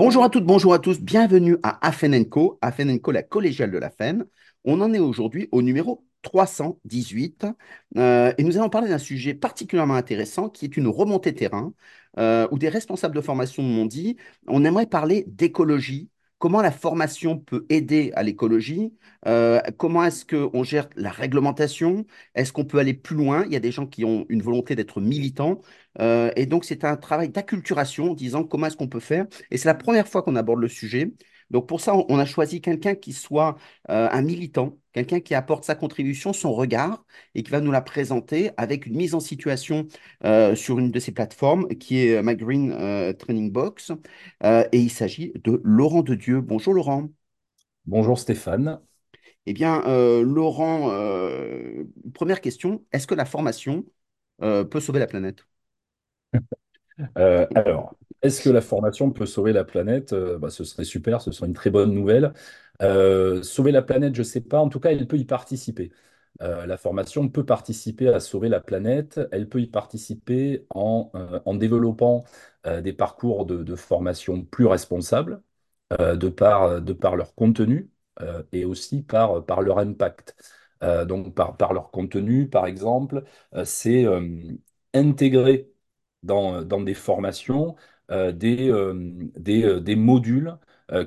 Bonjour 0.00 0.24
à 0.24 0.30
toutes, 0.30 0.46
bonjour 0.46 0.72
à 0.72 0.78
tous, 0.78 0.98
bienvenue 0.98 1.58
à 1.62 1.86
Afenenco, 1.86 2.58
Afenenco, 2.62 3.10
la 3.12 3.22
collégiale 3.22 3.70
de 3.70 3.76
la 3.76 3.90
FEN. 3.90 4.24
On 4.64 4.80
en 4.80 4.94
est 4.94 4.98
aujourd'hui 4.98 5.50
au 5.52 5.60
numéro 5.60 6.06
318 6.22 7.46
euh, 7.98 8.32
et 8.38 8.42
nous 8.42 8.56
allons 8.56 8.70
parler 8.70 8.88
d'un 8.88 8.96
sujet 8.96 9.34
particulièrement 9.34 9.96
intéressant 9.96 10.48
qui 10.48 10.64
est 10.64 10.78
une 10.78 10.86
remontée 10.88 11.34
terrain 11.34 11.74
euh, 12.18 12.48
où 12.50 12.58
des 12.58 12.70
responsables 12.70 13.14
de 13.14 13.20
formation 13.20 13.62
m'ont 13.62 13.84
dit 13.84 14.16
on 14.46 14.64
aimerait 14.64 14.86
parler 14.86 15.24
d'écologie, 15.26 16.08
comment 16.40 16.62
la 16.62 16.72
formation 16.72 17.38
peut 17.38 17.66
aider 17.68 18.12
à 18.16 18.24
l'écologie, 18.24 18.94
euh, 19.28 19.60
comment 19.78 20.04
est-ce 20.04 20.24
qu'on 20.26 20.64
gère 20.64 20.88
la 20.96 21.10
réglementation, 21.10 22.06
est-ce 22.34 22.52
qu'on 22.52 22.64
peut 22.64 22.78
aller 22.80 22.94
plus 22.94 23.16
loin, 23.16 23.44
il 23.46 23.52
y 23.52 23.56
a 23.56 23.60
des 23.60 23.72
gens 23.72 23.86
qui 23.86 24.04
ont 24.04 24.26
une 24.30 24.42
volonté 24.42 24.74
d'être 24.74 25.00
militants, 25.00 25.60
euh, 26.00 26.32
et 26.36 26.46
donc 26.46 26.64
c'est 26.64 26.84
un 26.84 26.96
travail 26.96 27.28
d'acculturation, 27.28 28.14
disant 28.14 28.44
comment 28.44 28.66
est-ce 28.66 28.76
qu'on 28.76 28.88
peut 28.88 29.00
faire, 29.00 29.26
et 29.52 29.58
c'est 29.58 29.68
la 29.68 29.74
première 29.74 30.08
fois 30.08 30.22
qu'on 30.22 30.36
aborde 30.36 30.60
le 30.60 30.68
sujet. 30.68 31.12
Donc 31.50 31.66
pour 31.68 31.80
ça, 31.80 31.94
on 31.96 32.18
a 32.18 32.24
choisi 32.26 32.60
quelqu'un 32.60 32.94
qui 32.94 33.12
soit 33.12 33.56
euh, 33.90 34.08
un 34.10 34.22
militant, 34.22 34.78
quelqu'un 34.92 35.20
qui 35.20 35.34
apporte 35.34 35.64
sa 35.64 35.74
contribution, 35.74 36.32
son 36.32 36.52
regard, 36.52 37.04
et 37.34 37.42
qui 37.42 37.50
va 37.50 37.60
nous 37.60 37.72
la 37.72 37.80
présenter 37.82 38.50
avec 38.56 38.86
une 38.86 38.96
mise 38.96 39.14
en 39.14 39.20
situation 39.20 39.86
euh, 40.24 40.54
sur 40.54 40.78
une 40.78 40.90
de 40.90 41.00
ces 41.00 41.12
plateformes, 41.12 41.68
qui 41.68 41.98
est 42.06 42.22
My 42.22 42.36
Green 42.36 42.70
Training 43.18 43.50
Box. 43.52 43.92
et 44.42 44.68
il 44.78 44.90
s'agit 44.90 45.32
de 45.44 45.60
Laurent 45.64 46.02
de 46.02 46.14
Dieu. 46.14 46.40
Bonjour 46.40 46.74
Laurent. 46.74 47.08
Bonjour 47.84 48.18
Stéphane. 48.18 48.80
Eh 49.46 49.52
bien, 49.52 49.82
Laurent, 50.22 50.90
première 52.14 52.40
question, 52.40 52.84
est-ce 52.92 53.06
que 53.06 53.14
la 53.14 53.24
formation 53.24 53.84
peut 54.38 54.80
sauver 54.80 54.98
la 55.00 55.06
planète? 55.06 55.44
Euh, 57.18 57.46
alors, 57.54 57.94
est-ce 58.22 58.42
que 58.42 58.50
la 58.50 58.60
formation 58.60 59.10
peut 59.10 59.26
sauver 59.26 59.52
la 59.52 59.64
planète? 59.64 60.12
Euh, 60.12 60.38
bah, 60.38 60.50
ce 60.50 60.64
serait 60.64 60.84
super, 60.84 61.22
ce 61.22 61.32
serait 61.32 61.46
une 61.46 61.54
très 61.54 61.70
bonne 61.70 61.92
nouvelle. 61.94 62.32
Euh, 62.82 63.42
sauver 63.42 63.72
la 63.72 63.82
planète, 63.82 64.14
je 64.14 64.20
ne 64.20 64.24
sais 64.24 64.40
pas. 64.42 64.60
En 64.60 64.68
tout 64.68 64.80
cas, 64.80 64.90
elle 64.90 65.06
peut 65.06 65.18
y 65.18 65.24
participer. 65.24 65.90
la 66.40 66.76
formation 66.78 67.28
peut 67.28 67.44
participer 67.44 68.08
à 68.08 68.20
sauver 68.20 68.48
la 68.48 68.60
planète. 68.60 69.20
Elle 69.32 69.48
peut 69.48 69.60
y 69.60 69.66
participer 69.66 70.66
en, 70.70 71.10
développant 71.54 72.24
des 72.64 72.92
parcours 72.92 73.46
de, 73.46 73.76
formation 73.76 74.44
plus 74.44 74.66
responsables 74.66 75.42
de 75.98 76.28
par, 76.28 76.80
de 76.82 76.96
leur 77.16 77.34
contenu 77.34 77.90
et 78.52 78.64
aussi 78.64 79.02
par, 79.02 79.44
par 79.44 79.60
leur 79.62 79.78
impact. 79.78 80.36
donc, 81.06 81.34
par, 81.34 81.56
par 81.56 81.72
leur 81.74 81.90
contenu, 81.90 82.48
par 82.48 82.66
exemple, 82.66 83.24
c'est 83.64 84.06
intégrer 84.94 85.70
dans, 86.22 86.62
dans 86.62 86.80
des 86.80 86.94
formations 86.94 87.76
euh, 87.76 87.80
des, 88.32 88.70
euh, 88.70 88.94
des, 89.36 89.64
euh, 89.64 89.80
des, 89.80 89.96
modules 89.96 90.56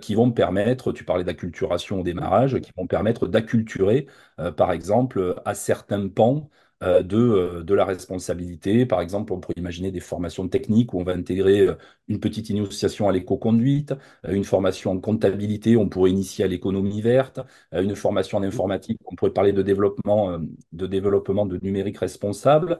qui 0.01 0.15
vont 0.15 0.31
permettre, 0.31 0.93
tu 0.93 1.03
parlais 1.03 1.25
d'acculturation 1.25 1.99
au 1.99 2.03
démarrage, 2.03 2.57
qui 2.61 2.71
vont 2.77 2.87
permettre 2.87 3.27
d'acculturer, 3.27 4.07
par 4.55 4.71
exemple, 4.71 5.35
à 5.43 5.55
certains 5.55 6.07
pans 6.07 6.49
euh, 6.72 6.72
de, 7.03 7.17
euh, 7.17 7.64
de 7.64 7.73
la 7.73 7.86
responsabilité. 7.86 8.86
Par 8.86 9.02
exemple, 9.02 9.31
on 9.34 9.39
pourrait 9.39 9.53
imaginer 9.58 9.92
des 9.92 10.00
formations 10.00 10.48
techniques 10.48 10.94
où 10.94 11.00
on 11.00 11.03
va 11.03 11.14
intégrer 11.14 11.62
euh, 11.62 11.76
une 12.08 12.20
petite 12.20 12.50
initiation 12.50 13.08
à 13.08 13.12
l'éco-conduite, 13.12 13.94
une 14.28 14.44
formation 14.44 14.92
en 14.92 15.00
comptabilité, 15.00 15.78
on 15.78 15.88
pourrait 15.89 16.11
initier 16.11 16.44
à 16.45 16.48
l'économie 16.48 17.02
verte, 17.02 17.39
une 17.72 17.95
formation 17.95 18.38
en 18.39 18.44
informatique, 18.44 19.00
on 19.06 19.16
pourrait 19.16 19.31
parler 19.34 19.54
de 19.54 19.61
développement, 19.61 20.38
de 20.73 20.88
développement 20.88 21.45
de 21.45 21.58
numérique 21.64 21.98
responsable. 22.00 22.78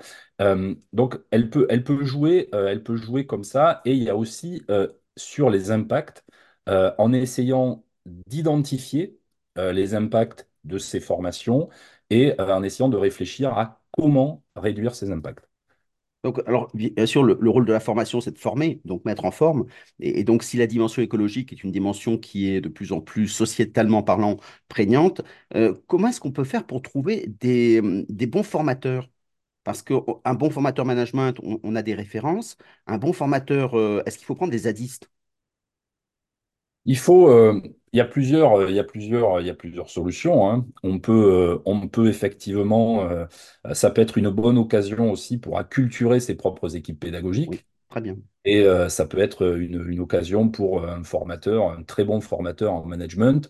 donc, 0.94 1.18
elle 1.32 1.50
peut, 1.50 1.66
elle 1.70 1.84
peut 1.84 2.04
jouer, 2.04 2.50
elle 2.54 2.84
peut 2.84 2.96
jouer 2.98 3.26
comme 3.26 3.44
ça. 3.44 3.82
Et 3.86 3.94
il 3.94 4.04
y 4.04 4.10
a 4.10 4.16
aussi 4.18 4.64
sur 5.16 5.50
les 5.50 5.72
impacts, 5.72 6.24
en 6.68 7.14
essayant 7.14 7.86
d'identifier 8.06 9.20
les 9.58 9.94
impacts 9.96 10.50
de 10.64 10.78
ces 10.78 11.00
formations 11.00 11.70
et 12.10 12.34
en 12.40 12.64
essayant 12.64 12.90
de 12.90 12.98
réfléchir 12.98 13.54
à 13.58 13.83
comment 13.94 14.44
réduire 14.56 14.96
ces 14.96 15.12
impacts. 15.12 15.48
Donc, 16.24 16.40
alors, 16.48 16.72
bien 16.74 17.06
sûr, 17.06 17.24
le, 17.24 17.50
rôle 17.50 17.66
de 17.66 17.74
la 17.74 17.82
formation, 17.82 18.22
c'est 18.22 18.32
de 18.32 18.40
former, 18.40 18.82
donc 18.86 19.04
mettre 19.06 19.26
en 19.26 19.32
forme. 19.32 19.66
Et, 20.00 20.24
donc, 20.24 20.44
si 20.44 20.58
la 20.58 20.68
dimension 20.68 21.02
écologique 21.02 21.52
est 21.52 21.64
une 21.64 21.72
dimension 21.72 22.18
qui 22.18 22.50
est 22.50 22.62
de 22.62 22.70
plus 22.70 22.94
en 22.94 23.02
plus 23.02 23.28
sociétalement 23.28 24.04
parlant 24.04 24.38
prégnante, 24.70 25.22
euh, 25.56 25.74
comment 25.88 26.08
est-ce 26.08 26.22
qu'on 26.22 26.32
peut 26.32 26.46
faire 26.46 26.66
pour 26.66 26.82
trouver 26.82 27.28
des, 27.28 27.82
bons 28.28 28.44
formateurs? 28.44 29.10
Parce 29.64 29.82
qu'un 29.82 30.34
bon 30.36 30.50
formateur 30.50 30.86
management, 30.86 31.36
on, 31.44 31.76
a 31.76 31.82
des 31.84 31.96
références. 31.96 32.58
Un 32.88 32.98
bon 32.98 33.14
formateur, 33.14 33.78
euh, 33.78 34.04
est-ce 34.06 34.18
qu'il 34.18 34.26
faut 34.26 34.36
prendre 34.36 34.52
des 34.52 34.60
zadistes 34.60 35.10
il 36.86 36.98
faut, 36.98 37.30
euh, 37.30 37.62
il 37.94 37.98
y 37.98 38.02
a 38.02 38.06
plusieurs, 38.06 38.56
euh, 38.60 38.70
il 38.70 38.76
y 38.76 38.80
a 38.80 38.84
plusieurs, 38.84 39.40
il 39.42 39.48
y 39.48 39.50
a 39.50 39.54
plusieurs 39.56 39.90
solutions. 39.90 40.50
hein. 40.52 40.66
On 40.84 41.00
peut, 41.00 41.14
euh, 41.14 41.62
on 41.66 41.88
peut 41.88 42.08
effectivement, 42.08 43.08
ça 43.74 43.92
peut 43.92 44.02
être 44.02 44.18
une 44.18 44.30
bonne 44.30 44.58
occasion 44.58 45.12
aussi 45.12 45.38
pour 45.38 45.58
acculturer 45.60 46.20
ses 46.20 46.36
propres 46.36 46.76
équipes 46.76 47.00
Oui, 47.46 47.60
pédagogiques. 47.60 47.66
très 47.90 48.02
bien. 48.02 48.18
Et 48.46 48.66
ça 48.90 49.06
peut 49.08 49.20
être 49.20 49.58
une, 49.58 49.86
une 49.90 50.00
occasion 50.02 50.50
pour 50.50 50.86
un 50.88 51.04
formateur, 51.04 51.72
un 51.72 51.84
très 51.84 52.06
bon 52.06 52.22
formateur 52.22 52.74
en 52.74 52.86
management, 52.86 53.50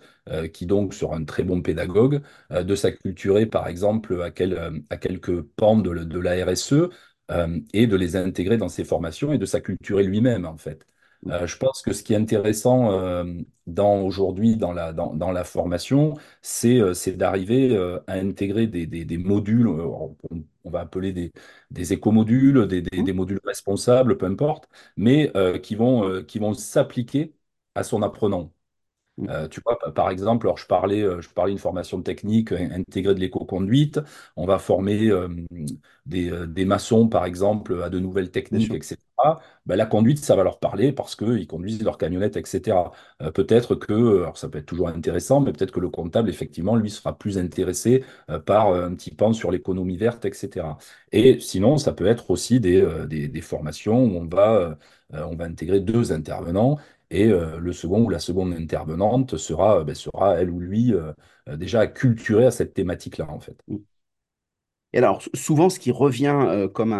qui 0.53 0.65
donc 0.67 0.93
sera 0.93 1.15
un 1.17 1.25
très 1.25 1.43
bon 1.43 1.61
pédagogue, 1.61 2.21
de 2.51 2.75
s'acculturer 2.75 3.45
par 3.47 3.67
exemple 3.67 4.21
à, 4.23 4.31
quel- 4.31 4.83
à 4.91 4.97
quelques 4.97 5.41
pans 5.43 5.77
de, 5.77 5.93
de 6.03 6.19
la 6.19 6.45
RSE 6.45 6.89
et 7.73 7.87
de 7.87 7.95
les 7.95 8.15
intégrer 8.15 8.57
dans 8.57 8.69
ses 8.69 8.83
formations 8.85 9.33
et 9.33 9.37
de 9.39 9.45
s'acculturer 9.45 10.03
lui-même 10.03 10.45
en 10.45 10.57
fait. 10.57 10.85
Euh, 11.29 11.47
je 11.47 11.57
pense 11.57 11.81
que 11.81 11.93
ce 11.93 12.03
qui 12.03 12.13
est 12.13 12.17
intéressant 12.17 12.91
euh, 12.91 13.23
dans, 13.65 14.01
aujourd'hui 14.01 14.57
dans 14.57 14.73
la, 14.73 14.91
dans, 14.91 15.13
dans 15.15 15.31
la 15.31 15.45
formation, 15.45 16.15
c'est 16.41 16.79
euh, 16.81 16.93
c'est 16.93 17.13
d'arriver 17.13 17.77
à 18.07 18.13
intégrer 18.13 18.67
des, 18.67 18.85
des, 18.87 19.05
des 19.05 19.17
modules, 19.17 19.67
on, 19.69 20.17
on 20.65 20.69
va 20.69 20.81
appeler 20.81 21.13
des, 21.13 21.31
des 21.71 21.93
éco-modules, 21.93 22.67
des, 22.67 22.81
des, 22.81 23.03
des 23.03 23.13
modules 23.13 23.39
responsables, 23.45 24.17
peu 24.17 24.25
importe, 24.25 24.67
mais 24.97 25.31
qui 25.61 25.75
vont, 25.75 26.23
qui 26.23 26.39
vont 26.39 26.53
s'appliquer 26.53 27.33
à 27.75 27.83
son 27.83 28.01
apprenant. 28.03 28.53
Euh, 29.29 29.47
tu 29.49 29.61
vois, 29.65 29.77
par 29.93 30.09
exemple, 30.11 30.47
alors 30.47 30.57
je 30.57 30.67
parlais, 30.67 31.01
je 31.21 31.29
parlais 31.29 31.51
d'une 31.53 31.59
formation 31.59 32.01
technique 32.03 32.51
intégrée 32.53 33.15
de 33.15 33.19
l'éco-conduite. 33.21 33.99
On 34.37 34.45
va 34.47 34.59
former 34.59 35.09
euh, 35.09 35.29
des, 36.05 36.31
des 36.47 36.65
maçons, 36.65 37.09
par 37.09 37.25
exemple, 37.25 37.81
à 37.83 37.89
de 37.89 37.99
nouvelles 37.99 38.31
techniques, 38.31 38.73
etc. 38.75 39.02
Ben, 39.65 39.75
la 39.75 39.85
conduite, 39.85 40.19
ça 40.19 40.35
va 40.35 40.43
leur 40.43 40.59
parler 40.59 40.91
parce 40.91 41.15
qu'ils 41.15 41.47
conduisent 41.47 41.81
leur 41.81 41.97
camionnette, 41.97 42.35
etc. 42.35 42.77
Euh, 43.21 43.31
peut-être 43.31 43.75
que, 43.75 44.23
alors 44.23 44.37
ça 44.37 44.49
peut 44.49 44.57
être 44.57 44.65
toujours 44.65 44.89
intéressant, 44.89 45.39
mais 45.39 45.53
peut-être 45.53 45.71
que 45.71 45.79
le 45.79 45.89
comptable, 45.89 46.29
effectivement, 46.29 46.75
lui, 46.75 46.89
sera 46.89 47.17
plus 47.17 47.37
intéressé 47.37 48.03
euh, 48.29 48.39
par 48.39 48.69
euh, 48.69 48.87
un 48.87 48.93
petit 48.95 49.11
pan 49.11 49.31
sur 49.33 49.51
l'économie 49.51 49.97
verte, 49.97 50.25
etc. 50.25 50.77
Et 51.11 51.39
sinon, 51.39 51.77
ça 51.77 51.93
peut 51.93 52.05
être 52.07 52.31
aussi 52.31 52.59
des, 52.59 53.41
formations 53.41 54.03
où 54.03 54.17
on 54.17 54.25
va, 54.25 54.77
intégrer 55.39 55.79
deux 55.79 56.11
intervenants 56.11 56.77
et 57.11 57.27
le 57.27 57.73
second 57.73 58.05
ou 58.05 58.09
la 58.09 58.19
seconde 58.19 58.53
intervenante 58.53 59.37
sera, 59.37 59.85
sera 59.93 60.35
elle 60.39 60.49
ou 60.49 60.59
lui, 60.59 60.93
déjà 61.47 61.81
acculturé 61.81 62.45
à 62.45 62.51
cette 62.51 62.73
thématique-là, 62.73 63.27
en 63.29 63.39
fait. 63.39 63.55
Et 64.93 64.97
alors, 64.99 65.21
sou- 65.21 65.29
souvent, 65.35 65.69
ce 65.69 65.79
qui 65.79 65.91
revient 65.91 66.35
euh, 66.47 66.67
comme, 66.67 66.93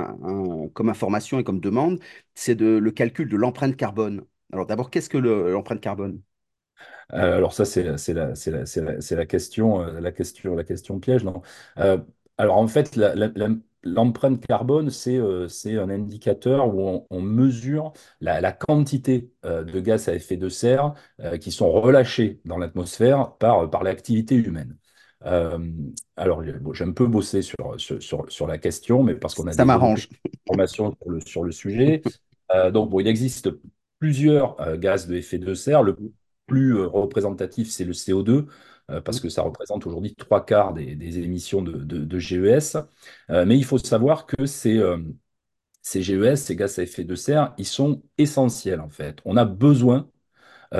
information 0.89 1.39
et 1.39 1.43
comme 1.43 1.59
demande, 1.59 1.99
c'est 2.35 2.55
le 2.79 2.91
calcul 2.91 3.29
de 3.29 3.37
l'empreinte 3.37 3.75
carbone. 3.77 4.25
Alors, 4.51 4.65
d'abord, 4.65 4.89
qu'est-ce 4.89 5.09
que 5.09 5.17
le- 5.17 5.51
l'empreinte 5.51 5.81
carbone? 5.81 6.21
Euh, 7.13 7.37
alors 7.37 7.53
ça, 7.53 7.65
c'est 7.65 7.83
la, 7.83 7.97
la, 8.13 8.33
la, 9.11 9.25
euh, 9.81 9.99
la 10.01 10.11
question, 10.11 10.55
la 10.55 10.63
question 10.63 10.99
piège, 10.99 11.23
non? 11.23 11.41
Alors 12.37 12.57
en 12.57 12.67
fait, 12.67 12.95
l'empreinte 13.83 14.45
carbone, 14.47 14.89
c'est 14.89 15.19
un 15.77 15.89
indicateur 15.89 16.73
où 16.73 17.05
on, 17.09 17.21
mesure 17.21 17.93
la, 18.21 18.41
quantité 18.53 19.31
de 19.43 19.79
gaz 19.79 20.07
à 20.09 20.15
effet 20.15 20.37
de 20.37 20.49
serre 20.49 20.93
qui 21.39 21.51
sont 21.51 21.71
relâchés 21.71 22.41
dans 22.45 22.57
l'atmosphère 22.57 23.33
par 23.37 23.83
l'activité 23.83 24.35
humaine. 24.35 24.77
Euh, 25.25 25.57
alors, 26.17 26.41
bon, 26.61 26.73
j'ai 26.73 26.83
un 26.83 26.91
peu 26.91 27.07
bossé 27.07 27.41
sur, 27.41 27.75
sur, 27.77 28.29
sur, 28.31 28.47
la 28.47 28.57
question, 28.57 29.03
mais 29.03 29.15
parce 29.15 29.35
qu'on 29.35 29.47
a 29.47 29.53
Ça 29.53 29.63
des 29.63 29.71
informations 29.71 30.95
sur 31.01 31.09
le, 31.09 31.19
sur 31.21 31.43
le 31.43 31.51
sujet. 31.51 32.01
Euh, 32.53 32.71
donc, 32.71 32.89
bon, 32.89 32.99
il 32.99 33.07
existe 33.07 33.49
plusieurs 33.99 34.59
euh, 34.61 34.77
gaz 34.77 35.07
de 35.07 35.15
effet 35.15 35.37
de 35.37 35.53
serre. 35.53 35.83
Le 35.83 35.95
plus 36.45 36.75
représentatif, 36.81 37.69
c'est 37.69 37.85
le 37.85 37.93
CO2, 37.93 38.47
euh, 38.89 39.01
parce 39.01 39.19
que 39.19 39.29
ça 39.29 39.41
représente 39.41 39.85
aujourd'hui 39.87 40.13
trois 40.15 40.45
quarts 40.45 40.73
des, 40.73 40.95
des 40.95 41.19
émissions 41.19 41.61
de, 41.61 41.71
de- 41.71 42.03
de 42.03 42.19
GES. 42.19 42.77
Euh, 43.29 43.45
mais 43.45 43.57
il 43.57 43.63
faut 43.65 43.77
savoir 43.77 44.25
que 44.25 44.45
ces, 44.45 44.77
euh, 44.77 44.97
ces 45.81 46.01
GES, 46.01 46.35
ces 46.37 46.55
gaz 46.55 46.79
à 46.79 46.83
effet 46.83 47.03
de 47.03 47.15
serre, 47.15 47.53
ils 47.57 47.65
sont 47.67 48.01
essentiels 48.17 48.81
en 48.81 48.89
fait. 48.89 49.19
On 49.25 49.37
a 49.37 49.45
besoin 49.45 50.09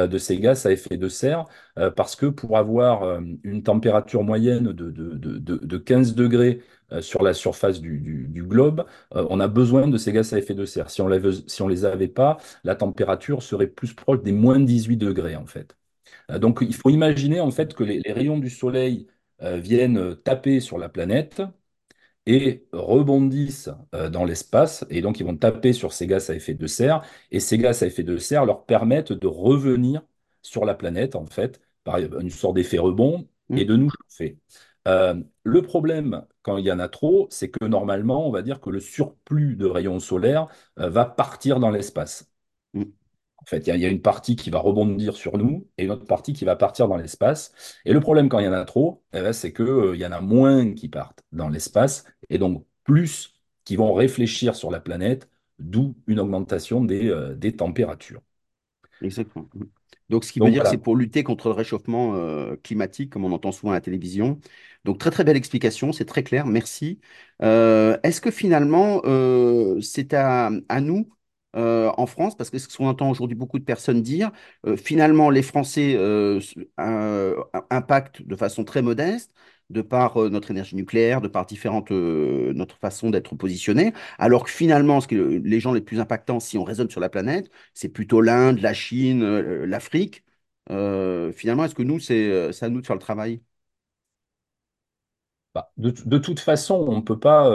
de 0.08 0.18
ces 0.18 0.38
gaz 0.40 0.66
à 0.66 0.72
effet 0.72 0.98
de 0.98 1.08
serre, 1.10 1.46
euh, 1.78 1.90
parce 1.92 2.16
que 2.16 2.26
pour 2.26 2.58
avoir 2.58 3.04
euh, 3.04 3.22
une 3.44 3.64
température 3.64 4.24
moyenne 4.24 4.66
de, 4.66 4.92
de, 4.92 5.16
de, 5.16 5.38
de- 5.38 5.58
de 5.66 5.78
15 5.78 6.16
degrés 6.16 6.62
euh, 6.92 7.02
sur 7.02 7.24
la 7.24 7.34
surface 7.34 7.80
du, 7.82 8.00
du- 8.00 8.28
globe, 8.44 8.86
euh, 9.16 9.26
on 9.30 9.40
a 9.40 9.48
besoin 9.48 9.88
de 9.88 9.98
ces 9.98 10.12
gaz 10.12 10.34
à 10.34 10.38
effet 10.40 10.54
de 10.54 10.66
serre. 10.66 10.90
Si 10.90 11.02
on 11.02 11.08
si 11.48 11.62
on 11.62 11.68
les 11.68 11.86
avait 11.86 12.08
pas, 12.08 12.38
la 12.64 12.76
température 12.76 13.42
serait 13.44 13.68
plus 13.68 13.94
proche 13.94 14.22
des 14.24 14.32
moins 14.32 14.60
18 14.60 14.98
degrés, 14.98 15.36
en 15.36 15.46
fait. 15.46 15.76
Euh, 16.32 16.40
donc, 16.40 16.60
il 16.62 16.76
faut 16.76 16.90
imaginer, 16.90 17.42
en 17.42 17.52
fait, 17.52 17.74
que 17.76 17.84
les, 17.84 18.02
rayons 18.14 18.38
du 18.40 18.50
soleil 18.50 19.08
euh, 19.42 19.58
viennent 19.58 20.16
taper 20.24 20.60
sur 20.60 20.78
la 20.78 20.90
planète 20.90 21.42
et 22.26 22.66
rebondissent 22.72 23.70
euh, 23.94 24.10
dans 24.10 24.24
l'espace, 24.26 24.86
et 24.90 25.02
donc 25.02 25.20
ils 25.20 25.26
vont 25.26 25.36
taper 25.38 25.74
sur 25.74 25.94
ces 25.94 26.08
gaz 26.08 26.30
à 26.30 26.36
effet 26.36 26.54
de 26.54 26.68
serre, 26.68 27.04
et 27.32 27.40
ces 27.40 27.58
gaz 27.58 27.84
à 27.84 27.88
effet 27.88 28.04
de 28.04 28.18
serre 28.18 28.46
leur 28.46 28.66
permettent 28.66 29.12
de 29.14 29.28
revenir 29.28 30.02
sur 30.42 30.66
la 30.66 30.74
planète, 30.76 31.16
en 31.16 31.26
fait, 31.26 31.62
par 31.84 31.98
une 31.98 32.30
sorte 32.30 32.56
d'effet 32.56 32.78
rebond, 32.78 33.28
et 33.56 33.66
Mm, 33.66 33.66
de 33.66 33.76
nous 33.76 33.90
chauffer. 33.90 34.38
Euh, 34.88 35.16
le 35.44 35.62
problème, 35.62 36.26
quand 36.42 36.58
il 36.58 36.66
y 36.66 36.72
en 36.72 36.80
a 36.80 36.90
trop, 36.90 37.28
c'est 37.30 37.50
que 37.52 37.66
normalement, 37.66 38.28
on 38.28 38.32
va 38.32 38.42
dire 38.42 38.60
que 38.62 38.70
le 38.70 38.80
surplus 38.80 39.56
de 39.56 39.66
rayons 39.66 40.00
solaires 40.00 40.48
euh, 40.80 40.90
va 40.90 41.06
partir 41.06 41.60
dans 41.60 41.70
l'espace. 41.70 42.30
mm. 42.74 43.03
En 43.44 43.46
fait, 43.50 43.60
il 43.60 43.68
y, 43.68 43.72
a 43.72 43.76
il 43.76 43.82
y 43.82 43.86
a 43.86 43.90
une 43.90 44.02
partie 44.02 44.36
qui 44.38 44.50
va 44.50 44.60
rebondir 44.60 45.16
sur 45.18 45.38
nous 45.38 45.68
et 45.78 45.84
une 45.86 45.92
autre 45.92 46.06
partie 46.06 46.34
qui 46.34 46.46
va 46.46 46.56
partir 46.56 46.88
dans 46.88 46.96
l'espace. 46.98 47.54
Et 47.86 47.92
le 47.94 48.00
problème 48.00 48.30
quand 48.30 48.40
il 48.40 48.46
y 48.46 48.48
en 48.48 48.54
a 48.54 48.64
trop, 48.66 49.04
eh 49.14 49.22
ben, 49.22 49.34
c'est 49.34 49.52
que, 49.52 49.64
euh, 49.64 49.98
y 49.98 50.06
en 50.06 50.12
a 50.14 50.22
moins 50.22 50.74
qui 50.74 50.88
partent 50.90 51.24
dans 51.34 51.50
l'espace 51.50 52.06
et 52.30 52.38
donc 52.38 52.66
plus 52.86 53.34
qui 53.66 53.76
vont 53.76 53.94
réfléchir 53.94 54.56
sur 54.56 54.72
la 54.72 54.80
planète, 54.80 55.30
d'où 55.60 55.96
une 56.08 56.20
augmentation 56.20 56.84
des, 56.84 57.10
euh, 57.10 57.36
des 57.36 57.56
températures. 57.56 58.22
Exactement. 59.02 59.50
Donc, 60.10 60.24
ce 60.24 60.32
qui 60.32 60.40
veut 60.40 60.52
dire 60.52 60.62
que 60.64 60.68
c'est 60.70 60.78
pour 60.78 60.96
lutter 60.96 61.24
contre 61.24 61.50
le 61.50 61.54
réchauffement 61.56 62.16
euh, 62.16 62.56
climatique, 62.64 63.12
comme 63.12 63.26
on 63.26 63.32
entend 63.32 63.52
souvent 63.52 63.72
à 63.72 63.76
la 63.76 63.82
télévision. 63.82 64.40
Donc, 64.86 64.98
très, 65.00 65.12
très 65.12 65.24
belle 65.24 65.38
explication, 65.38 65.92
c'est 65.92 66.06
très 66.06 66.24
clair, 66.24 66.46
merci. 66.46 67.00
Est-ce 67.42 68.22
que 68.22 68.32
finalement, 68.32 69.02
c'est 69.82 70.14
à, 70.14 70.52
à 70.70 70.82
nous, 70.82 71.10
euh, 71.56 71.92
en 71.98 72.06
France, 72.08 72.36
parce 72.36 72.50
que 72.50 72.58
ce 72.58 72.76
qu'on 72.78 72.88
entend 72.88 73.10
aujourd'hui 73.10 73.36
beaucoup 73.36 73.60
de 73.60 73.64
personnes 73.64 74.02
dire, 74.02 74.32
euh, 74.66 74.76
finalement, 74.78 75.30
les 75.30 75.44
Français 75.44 75.96
euh, 75.98 76.40
impactent 77.70 78.22
de 78.24 78.36
façon 78.36 78.64
très 78.64 78.82
modeste, 78.82 79.34
de 79.70 79.82
par 79.82 80.18
notre 80.30 80.52
énergie 80.52 80.76
nucléaire, 80.76 81.22
de 81.22 81.28
par 81.28 81.46
différentes, 81.46 81.90
notre 81.92 82.78
façon 82.78 83.10
d'être 83.10 83.36
positionné, 83.36 83.94
alors 84.20 84.44
que 84.46 84.52
finalement, 84.52 85.02
ce 85.02 85.08
que 85.08 85.16
les 85.16 85.60
gens 85.60 85.74
les 85.74 85.82
plus 85.82 86.00
impactants, 86.00 86.40
si 86.40 86.58
on 86.58 86.64
raisonne 86.64 86.90
sur 86.90 87.00
la 87.02 87.10
planète, 87.10 87.50
c'est 87.74 87.90
plutôt 87.90 88.22
l'Inde, 88.22 88.60
la 88.60 88.74
Chine, 88.74 89.24
l'Afrique. 89.66 90.24
Finalement, 90.70 91.66
est-ce 91.66 91.76
que 91.76 91.84
nous, 91.84 92.00
c'est 92.00 92.52
à 92.62 92.70
nous 92.70 92.82
de 92.82 92.86
faire 92.86 92.96
le 92.96 93.02
travail? 93.02 93.42
Bah, 95.54 95.72
de, 95.78 96.18
toute 96.18 96.40
façon, 96.40 96.86
on 96.90 97.02
peut 97.04 97.20
pas, 97.20 97.48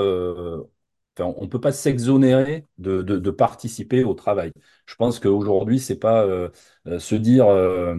on 1.26 1.48
peut 1.48 1.60
pas 1.60 1.72
s'exonérer 1.72 2.64
de, 2.78 3.02
de- 3.02 3.30
participer 3.30 4.04
au 4.04 4.14
travail. 4.14 4.52
Je 4.86 4.94
pense 4.96 5.18
qu'aujourd'hui, 5.20 5.78
c'est 5.80 5.98
pas 5.98 6.24
euh, 6.24 6.48
euh, 6.86 6.98
se 6.98 7.14
dire, 7.14 7.46
euh, 7.48 7.94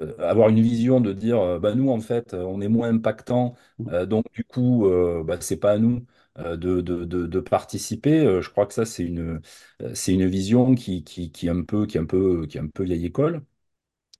euh, 0.00 0.14
avoir 0.18 0.48
une 0.48 0.60
vision 0.60 1.00
de 1.00 1.12
dire, 1.12 1.40
euh, 1.40 1.58
bah, 1.58 1.74
nous, 1.74 1.90
en 1.90 2.00
fait, 2.00 2.34
on 2.34 2.60
est 2.60 2.68
moins 2.68 2.88
impactant, 2.90 3.54
euh, 3.88 4.06
donc 4.06 4.24
du 4.32 4.44
coup, 4.44 4.86
euh, 4.86 5.22
bah, 5.24 5.38
c'est 5.40 5.56
pas 5.58 5.72
à 5.72 5.78
nous 5.78 6.04
euh, 6.38 6.56
de, 6.56 6.80
de, 6.80 7.40
participer. 7.40 8.20
Euh, 8.20 8.40
je 8.42 8.50
crois 8.50 8.66
que 8.66 8.74
ça, 8.74 8.84
c'est 8.84 9.04
une, 9.04 9.40
euh, 9.82 9.94
c'est 9.94 10.12
une 10.14 10.26
vision 10.26 10.74
qui, 10.74 11.04
qui, 11.04 11.30
qui 11.32 11.46
est 11.46 11.50
un 11.50 11.62
peu, 11.64 11.86
qui 11.86 11.98
un 11.98 12.04
peu, 12.06 12.46
qui 12.46 12.58
un 12.58 12.68
peu 12.68 12.84
vieille 12.84 13.06
école. 13.06 13.42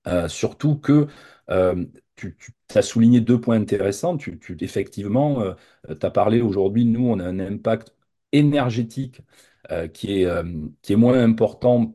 Euh, 0.06 0.28
surtout 0.28 0.76
que 0.78 1.06
euh, 1.50 1.84
tu, 2.16 2.36
as 2.74 2.82
souligné 2.82 3.20
deux 3.20 3.40
points 3.40 3.56
intéressants. 3.60 4.16
Tu, 4.16 4.38
effectivement, 4.60 5.54
tu 5.88 6.06
as 6.06 6.10
parlé 6.10 6.40
aujourd'hui, 6.40 6.84
nous, 6.84 7.06
on 7.08 7.18
a 7.18 7.24
un 7.24 7.38
impact 7.40 7.94
énergétique 8.32 9.22
euh, 9.70 9.88
qui 9.88 10.22
est, 10.22 10.26
euh, 10.26 10.42
qui 10.82 10.92
est 10.94 10.96
moins 10.96 11.22
important 11.22 11.94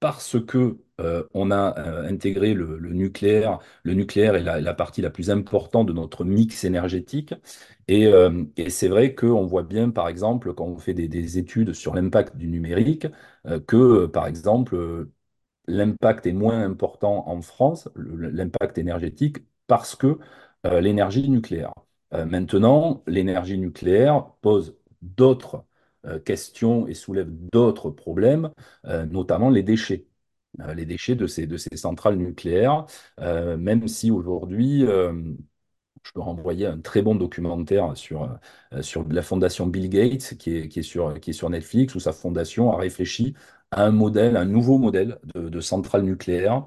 parce 0.00 0.38
que 0.44 0.78
euh, 1.00 1.24
on 1.34 1.50
a 1.50 1.78
euh, 1.78 2.08
intégré 2.08 2.54
le, 2.54 2.78
nucléaire. 2.92 3.58
Le 3.82 3.94
nucléaire 3.94 4.34
est 4.36 4.42
la, 4.42 4.74
partie 4.74 5.02
la 5.02 5.10
plus 5.10 5.30
importante 5.30 5.88
de 5.88 5.92
notre 5.92 6.24
mix 6.24 6.64
énergétique. 6.64 7.34
Et, 7.88 8.10
c'est 8.68 8.88
vrai 8.88 9.14
qu'on 9.14 9.46
voit 9.46 9.62
bien, 9.62 9.90
par 9.90 10.08
exemple, 10.08 10.54
quand 10.54 10.66
on 10.66 10.78
fait 10.78 10.94
des, 10.94 11.08
des 11.08 11.38
études 11.38 11.72
sur 11.72 11.94
l'impact 11.94 12.36
du 12.36 12.48
numérique, 12.48 13.06
que, 13.66 14.06
par 14.06 14.26
exemple, 14.26 15.06
l'impact 15.68 16.26
est 16.26 16.32
moins 16.32 16.62
important 16.64 17.28
en 17.28 17.40
France, 17.42 17.88
l'impact 17.96 18.78
énergétique, 18.78 19.38
parce 19.66 19.94
que 19.96 20.18
l'énergie 20.64 21.28
nucléaire. 21.28 21.72
Maintenant, 22.12 23.02
l'énergie 23.06 23.58
nucléaire 23.58 24.26
pose 24.42 24.76
d'autres 25.02 25.64
euh, 26.06 26.18
questions 26.18 26.86
et 26.86 26.94
soulève 26.94 27.28
d'autres 27.52 27.90
problèmes, 27.90 28.50
euh, 28.86 29.06
notamment 29.06 29.50
les 29.50 29.62
déchets. 29.62 30.06
Euh, 30.60 30.74
les 30.74 30.86
déchets 30.86 31.14
de 31.16 31.26
ces, 31.26 31.46
de 31.46 31.56
ces 31.58 31.76
centrales 31.76 32.16
nucléaires, 32.16 32.86
euh, 33.20 33.56
même 33.58 33.88
si 33.88 34.10
aujourd'hui, 34.10 34.84
euh, 34.86 35.12
je 36.04 36.12
peux 36.12 36.20
renvoyer 36.20 36.66
un 36.66 36.80
très 36.80 37.02
bon 37.02 37.14
documentaire 37.14 37.96
sur, 37.96 38.38
euh, 38.72 38.82
sur 38.82 39.06
la 39.08 39.22
fondation 39.22 39.66
Bill 39.66 39.88
Gates 39.88 40.34
qui 40.38 40.56
est, 40.56 40.68
qui 40.68 40.80
est 40.80 40.82
sur, 40.82 41.18
qui 41.20 41.30
est 41.30 41.32
sur 41.32 41.50
Netflix, 41.50 41.94
où 41.94 42.00
sa 42.00 42.12
fondation 42.12 42.70
a 42.72 42.76
réfléchi 42.78 43.34
à 43.72 43.84
un 43.84 43.90
modèle, 43.90 44.36
un 44.36 44.44
nouveau 44.44 44.78
modèle 44.78 45.18
de, 45.34 45.48
de 45.48 45.60
centrale 45.60 46.02
nucléaire 46.02 46.66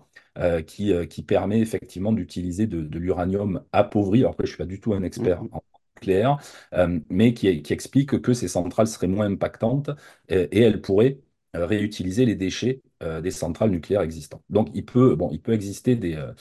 qui, 0.68 0.94
qui 1.10 1.22
permet 1.24 1.60
effectivement 1.60 2.14
d'utiliser 2.14 2.66
de, 2.68 2.82
de 2.82 2.98
l'uranium 3.00 3.62
appauvri. 3.74 4.20
Alors 4.22 4.38
que 4.38 4.46
je 4.46 4.52
ne 4.52 4.56
suis 4.56 4.58
pas 4.58 4.66
du 4.66 4.80
tout 4.80 4.94
un 4.94 5.04
expert 5.04 5.44
mm, 5.44 5.50
en 5.52 5.62
nucléaire, 6.00 6.38
euh, 6.74 7.00
mais 7.10 7.34
qui, 7.34 7.62
qui 7.62 7.74
explique 7.74 8.22
que 8.22 8.34
ces 8.34 8.48
centrales 8.48 8.88
seraient 8.88 9.08
moins 9.08 9.28
impactantes 9.32 9.90
euh, 10.32 10.48
et 10.52 10.62
elles 10.62 10.82
pourraient 10.82 11.20
euh, 11.56 11.66
réutiliser 11.66 12.26
les 12.26 12.36
déchets 12.36 12.82
euh, 13.04 13.22
des 13.22 13.32
centrales 13.32 13.72
nucléaires 13.72 14.02
existantes. 14.02 14.44
Donc 14.50 14.70
il 14.74 14.86
peut, 14.86 15.16
bon, 15.16 15.30
il 15.32 15.42
peut 15.42 15.54
exister 15.54 15.96
des, 15.96 16.16
euh, 16.16 16.34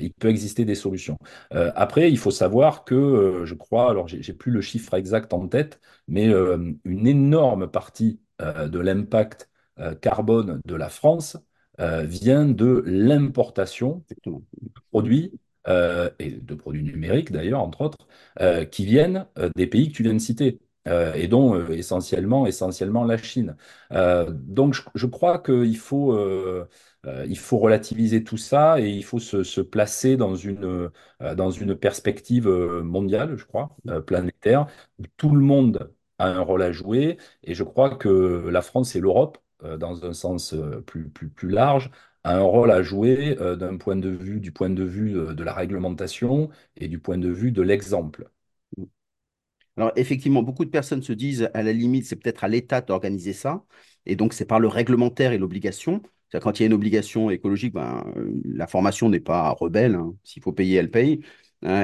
il 0.00 0.12
peut 0.12 0.28
exister 0.28 0.64
des 0.64 0.74
solutions. 0.74 1.18
Euh, 1.54 1.72
après, 1.74 2.10
il 2.10 2.18
faut 2.18 2.30
savoir 2.30 2.84
que, 2.84 3.42
je 3.44 3.54
crois, 3.54 3.90
alors 3.90 4.08
j'ai 4.08 4.32
plus 4.32 4.52
le 4.52 4.60
chiffre 4.60 4.94
exact 4.94 5.32
en 5.32 5.48
tête, 5.48 5.80
mais 6.08 6.26
une 6.84 7.06
énorme 7.06 7.68
partie 7.70 8.20
de 8.40 8.78
l'impact 8.78 9.50
carbone 10.00 10.60
de 10.64 10.74
la 10.74 10.88
France 10.88 11.36
vient 11.78 12.46
de 12.46 12.82
l'importation 12.86 14.04
Exactement. 14.10 14.42
produits, 14.90 15.32
et 16.18 16.30
de 16.30 16.54
produits 16.54 16.82
numériques 16.82 17.32
d'ailleurs, 17.32 17.60
entre 17.60 17.82
autres, 17.82 17.98
euh, 18.40 18.64
qui 18.64 18.84
viennent 18.84 19.26
euh, 19.38 19.50
des 19.56 19.66
pays 19.66 19.90
que 19.90 19.96
tu 19.96 20.02
viens 20.02 20.14
de 20.14 20.18
citer. 20.18 20.58
euh, 20.88 21.14
et 21.14 21.28
dont 21.28 21.54
euh, 21.54 21.70
essentiellement, 21.70 22.44
essentiellement 22.46 23.04
la 23.04 23.16
Chine. 23.16 23.56
Euh, 23.92 24.28
donc 24.32 24.74
je, 24.96 25.06
crois 25.06 25.38
qu'il 25.38 25.76
faut, 25.76 26.12
euh, 26.12 26.68
euh, 27.06 27.24
il 27.28 27.38
faut 27.38 27.58
relativiser 27.58 28.24
tout 28.24 28.36
ça 28.36 28.80
et 28.80 28.88
il 28.90 29.04
faut 29.04 29.20
se, 29.20 29.44
se 29.44 29.60
placer 29.60 30.16
dans 30.16 30.34
une, 30.34 30.90
euh, 31.22 31.34
dans 31.34 31.50
une 31.50 31.76
perspective 31.76 32.48
euh, 32.48 32.82
mondiale, 32.82 33.36
je 33.36 33.44
crois, 33.44 33.76
euh, 33.88 34.00
planétaire, 34.00 34.66
où 34.98 35.04
tout 35.16 35.30
le 35.34 35.44
monde 35.44 35.92
a 36.18 36.26
un 36.28 36.40
rôle 36.40 36.62
à 36.62 36.72
jouer. 36.72 37.16
Et 37.44 37.54
je 37.54 37.64
crois 37.64 37.94
que 37.96 38.08
la 38.48 38.62
France 38.62 38.96
et 38.96 39.00
l'Europe, 39.00 39.38
euh, 39.64 39.76
dans 39.76 40.04
un 40.04 40.12
sens 40.12 40.52
euh, 40.54 40.80
plus, 40.82 41.08
plus, 41.10 41.28
plus 41.28 41.48
large, 41.48 41.90
a 42.24 42.36
un 42.36 42.42
rôle 42.42 42.70
à 42.70 42.82
jouer 42.82 43.36
euh, 43.40 43.56
d'un 43.56 43.76
point 43.76 43.96
de 43.96 44.08
vue, 44.10 44.40
du 44.40 44.52
point 44.52 44.70
de 44.70 44.84
vue 44.84 45.16
euh, 45.18 45.34
de 45.34 45.42
la 45.44 45.52
réglementation 45.54 46.50
et 46.76 46.88
du 46.88 46.98
point 46.98 47.18
de 47.18 47.28
vue 47.30 47.52
de 47.52 47.62
l'exemple. 47.62 48.28
Alors, 49.76 49.92
effectivement, 49.96 50.42
beaucoup 50.42 50.64
de 50.64 50.70
personnes 50.70 51.02
se 51.02 51.12
disent, 51.12 51.48
à 51.54 51.62
la 51.62 51.72
limite, 51.72 52.04
c'est 52.06 52.16
peut-être 52.16 52.44
à 52.44 52.48
l'État 52.48 52.80
d'organiser 52.82 53.32
ça. 53.32 53.64
Et 54.06 54.16
donc, 54.16 54.34
c'est 54.34 54.44
par 54.44 54.60
le 54.60 54.68
réglementaire 54.68 55.32
et 55.32 55.38
l'obligation. 55.38 56.02
Quand 56.40 56.58
il 56.58 56.62
y 56.62 56.64
a 56.64 56.66
une 56.66 56.72
obligation 56.72 57.30
écologique, 57.30 57.72
ben, 57.74 58.04
euh, 58.16 58.32
la 58.44 58.66
formation 58.66 59.08
n'est 59.08 59.20
pas 59.20 59.50
rebelle. 59.50 59.94
hein. 59.94 60.14
S'il 60.24 60.42
faut 60.42 60.52
payer, 60.52 60.76
elle 60.76 60.90
paye. 60.90 61.20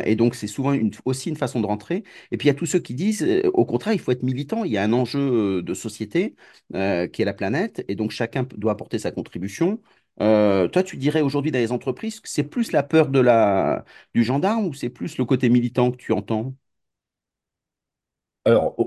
Et 0.05 0.17
donc, 0.17 0.35
c'est 0.35 0.49
souvent 0.49 0.77
aussi 1.05 1.29
une 1.29 1.37
façon 1.37 1.61
de 1.61 1.67
rentrer. 1.67 2.03
Et 2.33 2.37
puis, 2.37 2.47
il 2.49 2.51
y 2.51 2.51
a 2.51 2.55
tous 2.55 2.67
ceux 2.67 2.81
qui 2.81 2.95
disent, 2.95 3.25
au 3.55 3.65
contraire, 3.65 3.95
il 3.95 4.01
faut 4.01 4.11
être 4.11 4.25
militant. 4.25 4.65
Il 4.65 4.73
y 4.73 4.77
a 4.77 4.83
un 4.83 4.93
enjeu 4.93 5.63
de 5.63 5.73
société 5.75 6.35
qui 6.73 6.77
est 7.23 7.25
la 7.25 7.33
planète. 7.35 7.85
Et 7.87 7.95
donc, 7.95 8.11
chacun 8.11 8.43
doit 8.57 8.73
apporter 8.73 8.99
sa 8.99 9.13
contribution. 9.13 9.81
Euh, 10.21 10.69
toi, 10.69 10.83
tu 10.83 10.97
dirais 10.97 11.21
aujourd'hui 11.21 11.53
dans 11.53 11.59
les 11.59 11.73
entreprises 11.73 12.21
que 12.21 12.29
c'est 12.29 12.45
plus 12.45 12.73
la 12.73 12.83
peur 12.83 13.09
de 13.09 13.21
la, 13.21 13.85
du 14.15 14.25
gendarme 14.25 14.67
ou 14.67 14.75
c'est 14.75 14.89
plus 14.89 15.19
le 15.19 15.25
côté 15.25 15.49
militant 15.49 15.91
que 15.91 15.97
tu 15.97 16.13
entends? 16.13 16.55
Alors 18.45 18.75
euh, 18.79 18.85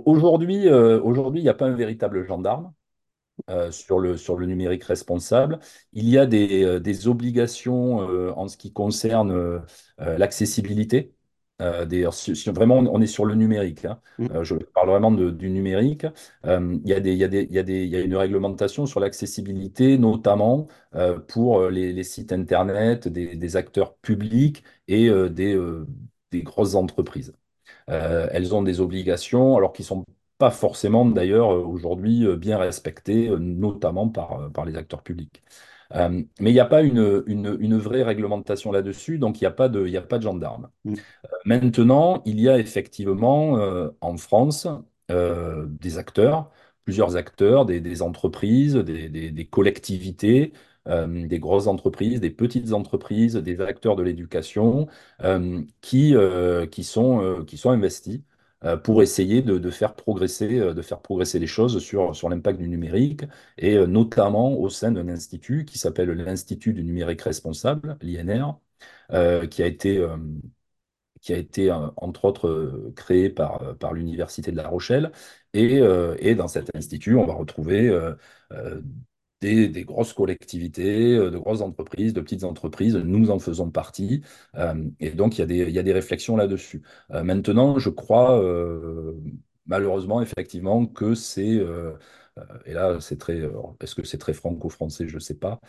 aujourd'hui, 1.04 1.40
il 1.40 1.44
n'y 1.44 1.50
a 1.50 1.54
pas 1.54 1.68
un 1.68 1.76
véritable 1.76 2.26
gendarme 2.26 2.74
euh, 3.50 3.72
sur 3.72 4.00
le, 4.00 4.18
numérique 4.46 4.84
responsable. 4.86 5.60
Il 5.94 6.10
y 6.10 6.18
a 6.18 6.26
des, 6.26 7.08
obligations 7.08 8.00
en 8.38 8.48
ce 8.48 8.58
qui 8.58 8.74
concerne 8.74 9.64
l'accessibilité. 9.98 11.14
Euh, 11.62 11.86
des, 11.86 12.08
si- 12.12 12.36
si 12.36 12.50
vraiment 12.50 12.78
on 12.80 13.02
est 13.02 13.08
sur 13.08 13.26
le 13.26 13.36
numérique, 13.36 13.86
hein, 13.86 14.00
mm, 14.18 14.28
euh, 14.32 14.44
je 14.44 14.56
parle 14.56 14.90
vraiment 14.90 15.12
de- 15.12 15.30
du 15.32 15.50
numérique, 15.50 16.06
euh, 16.46 16.78
il 16.84 16.90
y 16.90 16.94
a 16.94 17.00
des, 17.00 17.14
il 17.14 17.20
y 17.20 17.24
a 17.26 17.62
y 17.62 17.88
y 17.98 18.02
une 18.02 18.16
réglementation 18.16 18.86
sur 18.86 19.00
l'accessibilité, 19.00 19.98
notamment 19.98 20.68
euh, 20.96 21.20
pour 21.20 21.70
les, 21.70 21.94
les 21.94 22.04
sites 22.04 22.32
Internet 22.34 23.08
des, 23.08 23.36
des 23.36 23.56
acteurs 23.56 23.96
publics 23.98 24.64
et 24.88 25.08
euh, 25.10 25.30
des, 25.30 25.56
euh, 25.56 25.86
des 26.32 26.44
grosses 26.44 26.76
entreprises. 26.76 27.34
Euh, 27.90 28.28
elles 28.32 28.56
ont 28.56 28.62
des 28.64 28.80
obligations, 28.82 29.58
alors 29.58 29.74
qui 29.74 29.84
sont 29.84 30.06
pas 30.38 30.52
forcément 30.52 31.06
d'ailleurs 31.06 31.52
euh, 31.54 31.64
aujourd'hui 31.64 32.26
euh, 32.26 32.36
bien 32.38 32.58
respectées, 32.58 33.30
euh, 33.30 33.38
notamment 33.38 34.10
par, 34.10 34.34
euh, 34.42 34.50
par 34.50 34.66
les 34.66 34.76
acteurs 34.78 35.04
publics. 35.04 35.44
Euh, 35.96 36.24
mais 36.40 36.52
il 36.52 36.54
n'y 36.54 36.60
a 36.60 36.66
pas 36.66 36.82
une, 36.84 37.24
une, 37.28 37.58
une 37.60 37.78
vraie 37.78 38.04
réglementation 38.04 38.72
là-dessus, 38.72 39.18
donc 39.20 39.40
il 39.42 39.44
n'y 39.44 39.48
a 39.48 39.52
pas 39.52 39.70
de, 39.70 39.86
il 39.86 39.92
y 39.92 39.98
a 39.98 40.02
pas 40.02 40.18
de 40.18 40.24
gendarme. 40.24 40.70
mm, 40.86 41.02
Maintenant, 41.46 42.22
il 42.26 42.40
y 42.40 42.50
a 42.50 42.60
effectivement 42.60 43.58
euh, 43.60 43.90
en 44.02 44.18
France 44.18 44.68
euh, 45.12 45.66
des 45.70 45.98
acteurs, 45.98 46.52
plusieurs 46.86 47.16
acteurs, 47.18 47.66
des, 47.66 47.82
des 47.82 48.02
entreprises, 48.02 48.76
des, 48.76 49.10
des- 49.10 49.32
des 49.32 49.46
collectivités, 49.48 50.54
euh, 50.88 51.28
des 51.28 51.40
grosses 51.40 51.68
entreprises, 51.68 52.20
des 52.20 52.30
petites 52.32 52.74
entreprises, 52.74 53.36
des 53.36 53.62
acteurs 53.62 53.96
de 53.96 54.04
l'éducation 54.04 54.88
euh, 55.24 55.62
qui, 55.82 56.16
euh, 56.16 56.66
qui 56.68 56.84
sont, 56.84 57.22
euh, 57.22 57.44
qui 57.46 57.58
sont 57.58 57.70
investis 57.72 58.22
euh, 58.22 58.22
pour 58.78 59.00
mm. 59.00 59.04
essayer 59.04 59.42
de, 59.42 59.70
faire 59.72 59.96
progresser, 59.96 60.60
euh, 60.60 60.74
de 60.74 60.82
faire 60.82 61.02
progresser 61.02 61.40
les 61.40 61.48
choses 61.48 61.80
sur, 61.80 62.16
sur 62.16 62.30
l'impact 62.30 62.60
du 62.60 62.68
numérique 62.70 63.24
et 63.58 63.76
euh, 63.78 63.88
notamment 63.88 64.54
au 64.54 64.70
sein 64.70 64.92
d'un 64.92 65.08
institut 65.10 65.66
qui 65.66 65.78
s'appelle 65.80 66.10
l'Institut 66.12 66.74
du 66.74 66.84
numérique 66.84 67.22
responsable, 67.22 67.98
l'INR, 68.02 68.60
euh, 69.14 69.48
qui 69.48 69.64
a 69.64 69.68
été 69.68 69.98
euh, 69.98 70.18
qui 71.22 71.34
a 71.34 71.38
été, 71.38 71.72
euh, 71.72 71.88
entre 71.98 72.26
autres, 72.26 72.48
euh, 72.48 72.94
créé 72.96 73.30
par, 73.30 73.62
euh, 73.62 73.74
par 73.76 73.94
l'Université 73.94 74.52
de 74.52 74.58
La 74.58 74.68
Rochelle. 74.68 75.12
Et, 75.54 75.80
euh, 75.80 76.16
et 76.20 76.36
dans 76.36 76.48
cet 76.48 76.76
institut, 76.76 77.16
on 77.16 77.26
va 77.26 77.34
retrouver 77.34 77.88
euh, 77.90 78.16
euh, 78.52 78.82
des, 79.42 79.68
grosses 79.86 80.14
collectivités, 80.14 81.16
euh, 81.16 81.32
de 81.32 81.38
grosses 81.38 81.62
entreprises, 81.62 82.14
de 82.14 82.22
petites 82.22 82.44
entreprises. 82.44 82.96
Nous 82.96 83.32
en 83.32 83.40
faisons 83.40 83.70
partie. 83.72 84.22
Euh, 84.56 84.76
et 85.00 85.12
donc, 85.12 85.38
il 85.38 85.42
y 85.42 85.44
a 85.44 85.46
des, 85.48 85.58
il 85.60 85.72
y 85.72 85.80
a 85.80 85.84
des 85.84 85.94
réflexions 85.94 86.36
là-dessus. 86.38 86.84
Euh, 87.12 87.24
maintenant, 87.24 87.80
je 87.80 87.90
crois, 87.90 88.42
malheureusement, 89.66 90.22
effectivement, 90.22 90.86
que 90.86 91.16
c'est... 91.16 91.60
et 92.66 92.74
là, 92.74 93.00
c'est 93.02 93.18
très. 93.18 93.42
Est-ce 93.82 93.96
que 93.96 94.04
c'est 94.06 94.18
très 94.18 94.34
franco-français? 94.34 95.08
Je 95.08 95.16
ne 95.16 95.20
sais 95.20 95.36
pas. 95.38 95.60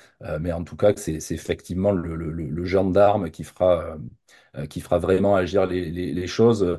Mais 0.40 0.52
en 0.52 0.64
tout 0.64 0.76
cas, 0.76 0.92
c'est 0.96 1.16
effectivement 1.32 1.92
le, 1.92 2.14
le- 2.16 2.64
gendarme 2.64 3.30
qui 3.30 3.44
fera, 3.44 3.96
qui 4.70 4.80
fera 4.80 4.98
vraiment 4.98 5.34
agir 5.36 5.66
les, 5.66 5.90
les- 5.90 6.26
choses 6.26 6.78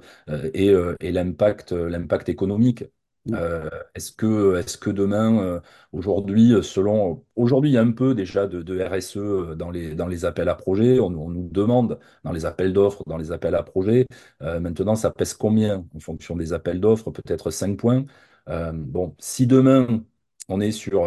et, 0.53 0.73
et 1.01 1.11
l'impact 1.11 2.29
économique. 2.29 2.85
Mm. 3.25 3.33
Euh, 3.35 3.69
est-ce 3.95 4.11
que, 4.11 4.89
demain, 4.89 5.39
euh, 5.41 5.59
aujourd'hui, 5.91 6.53
euh, 6.53 6.61
selon, 6.61 7.25
aujourd'hui, 7.35 7.71
il 7.71 7.73
y 7.73 7.77
a 7.77 7.81
un 7.81 7.91
peu 7.91 8.15
déjà 8.15 8.47
de, 8.47 8.83
RSE 8.83 9.55
dans 9.57 9.71
les, 9.71 9.95
dans 9.95 10.07
les 10.07 10.25
appels 10.25 10.49
à 10.49 10.55
projets. 10.55 10.99
On, 10.99 11.09
nous 11.09 11.49
demande 11.49 11.99
dans 12.23 12.31
les 12.31 12.45
appels 12.45 12.73
d'offres, 12.73 13.03
dans 13.07 13.17
les 13.17 13.31
appels 13.31 13.55
à 13.55 13.63
projets. 13.63 14.07
Maintenant, 14.41 14.95
ça 14.95 15.11
pèse 15.11 15.33
combien 15.33 15.85
en 15.95 15.99
fonction 15.99 16.35
des 16.35 16.53
appels 16.53 16.79
d'offres? 16.79 17.11
Peut-être 17.11 17.51
5 17.51 17.77
points. 17.77 18.05
Bon, 18.47 19.15
si 19.19 19.47
demain, 19.47 20.03
on 20.49 20.59
est 20.59 20.71
sur, 20.71 21.05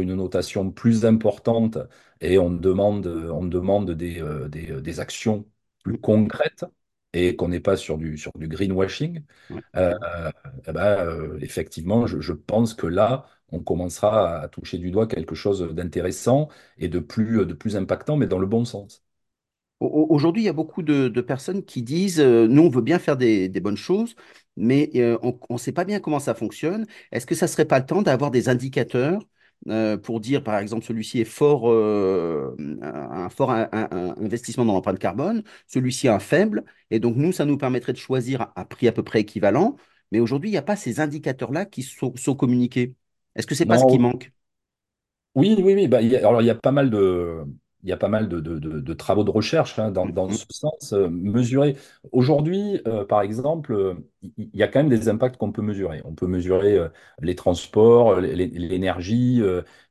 une 0.00 0.14
notation 0.14 0.70
plus 0.70 1.04
importante 1.04 1.78
et 2.20 2.38
on 2.38 2.50
demande, 2.50 3.06
des, 3.92 5.00
actions 5.00 5.46
plus 5.82 5.94
mm. 5.94 6.28
Et 7.12 7.36
qu'on 7.36 7.48
n'est 7.48 7.60
pas 7.60 7.76
sur 7.76 7.98
du, 7.98 8.16
sur 8.18 8.32
du 8.36 8.48
greenwashing, 8.48 9.22
Ouais, 9.48 9.62
euh, 9.76 9.94
euh, 10.68 10.72
ben, 10.72 10.80
euh, 11.06 11.38
effectivement, 11.40 12.06
je, 12.06 12.20
je 12.20 12.32
pense 12.32 12.74
que 12.74 12.86
là, 12.86 13.26
on 13.50 13.60
commencera 13.60 14.40
à 14.40 14.48
toucher 14.48 14.78
du 14.78 14.90
doigt 14.90 15.06
quelque 15.06 15.34
chose 15.34 15.60
d'intéressant 15.74 16.48
et 16.78 16.88
de 16.88 16.98
plus, 17.00 17.44
de 17.46 17.54
plus 17.54 17.76
impactant, 17.76 18.16
mais 18.16 18.26
dans 18.26 18.38
le 18.38 18.46
bon 18.46 18.64
sens. 18.64 19.04
Au- 19.80 19.86
au- 19.86 20.14
Aujourd'hui, 20.14 20.42
il 20.42 20.44
y 20.46 20.48
a 20.48 20.52
beaucoup 20.52 20.82
de, 20.82 21.08
de 21.08 21.20
personnes 21.20 21.64
qui 21.64 21.82
disent, 21.82 22.20
euh, 22.20 22.46
nous, 22.46 22.62
on 22.62 22.68
veut 22.68 22.82
bien 22.82 22.98
faire 22.98 23.16
des, 23.16 23.48
des 23.48 23.60
bonnes 23.60 23.76
choses, 23.76 24.14
mais 24.56 24.90
on 25.22 25.36
ne 25.50 25.58
sait 25.58 25.72
pas 25.72 25.84
bien 25.84 25.98
comment 26.00 26.20
ça 26.20 26.34
fonctionne. 26.34 26.86
Est-ce 27.10 27.26
que 27.26 27.34
ça 27.34 27.48
serait 27.48 27.64
pas 27.64 27.78
le 27.80 27.86
temps 27.86 28.02
d'avoir 28.02 28.30
des 28.30 28.48
indicateurs 28.48 29.20
euh, 29.68 29.96
pour 29.96 30.20
dire, 30.20 30.42
par 30.42 30.58
exemple, 30.58 30.84
celui-ci 30.84 31.20
est 31.20 31.24
fort, 31.24 31.70
euh, 31.70 32.54
un 32.82 33.28
fort 33.30 33.50
un- 33.52 33.68
un- 33.72 33.88
un 33.92 34.10
investissement 34.24 34.64
dans 34.64 34.72
l'empreinte 34.74 34.98
carbone, 34.98 35.42
celui-ci 35.66 36.08
un 36.08 36.18
faible, 36.18 36.64
et 36.90 36.98
donc 37.00 37.16
nous, 37.16 37.32
ça 37.32 37.44
nous 37.44 37.58
permettrait 37.58 37.92
de 37.92 37.98
choisir 37.98 38.42
à, 38.42 38.52
à 38.60 38.64
prix 38.64 38.88
à 38.88 38.92
peu 38.92 39.02
près 39.02 39.20
équivalent. 39.20 39.76
Mais 40.10 40.20
aujourd'hui, 40.20 40.50
il 40.50 40.52
n'y 40.52 40.58
a 40.58 40.62
pas 40.62 40.76
ces 40.76 41.00
indicateurs-là 41.00 41.64
qui 41.66 41.82
sont, 41.82 42.14
sont 42.16 42.34
communiqués. 42.34 42.94
Est-ce 43.36 43.46
que 43.46 43.54
c'est 43.54 43.66
pas 43.66 43.78
ce 43.78 43.86
qui 43.86 43.98
manque? 43.98 44.32
Oui, 45.34 45.56
oui, 45.58 45.74
oui. 45.74 45.88
Bah, 45.88 46.02
il 46.02 46.08
y 46.10 46.16
a- 46.16 46.18
alors, 46.28 46.42
il 46.42 46.46
y 46.46 46.50
a 46.50 46.54
pas 46.54 46.72
mal 46.72 46.90
de, 46.90 47.44
il 47.82 47.88
y 47.88 47.92
a 47.92 47.96
pas 47.96 48.08
mal 48.08 48.28
de, 48.28 48.40
de- 48.40 48.58
de- 48.58 48.80
de 48.80 48.92
travaux 48.94 49.24
de 49.24 49.30
recherche 49.30 49.78
hein, 49.78 49.90
dans, 49.90 50.06
Mm, 50.06 50.10
dans 50.10 50.28
mm, 50.28 50.38
ce 50.38 50.44
sens. 50.50 50.92
euh, 50.92 51.08
mesurer. 51.10 51.76
Aujourd'hui, 52.12 52.80
euh, 52.86 53.04
par 53.04 53.22
exemple, 53.22 53.72
euh, 53.74 53.94
il 54.36 54.50
y, 54.54 54.62
a 54.62 54.68
quand 54.68 54.80
même 54.80 54.88
des 54.88 55.08
impacts 55.08 55.36
qu'on 55.36 55.52
peut 55.52 55.62
mesurer. 55.62 56.00
On 56.04 56.14
peut 56.14 56.26
mesurer 56.28 56.78
les 57.20 57.34
transports, 57.34 58.20
l'énergie. 58.20 59.42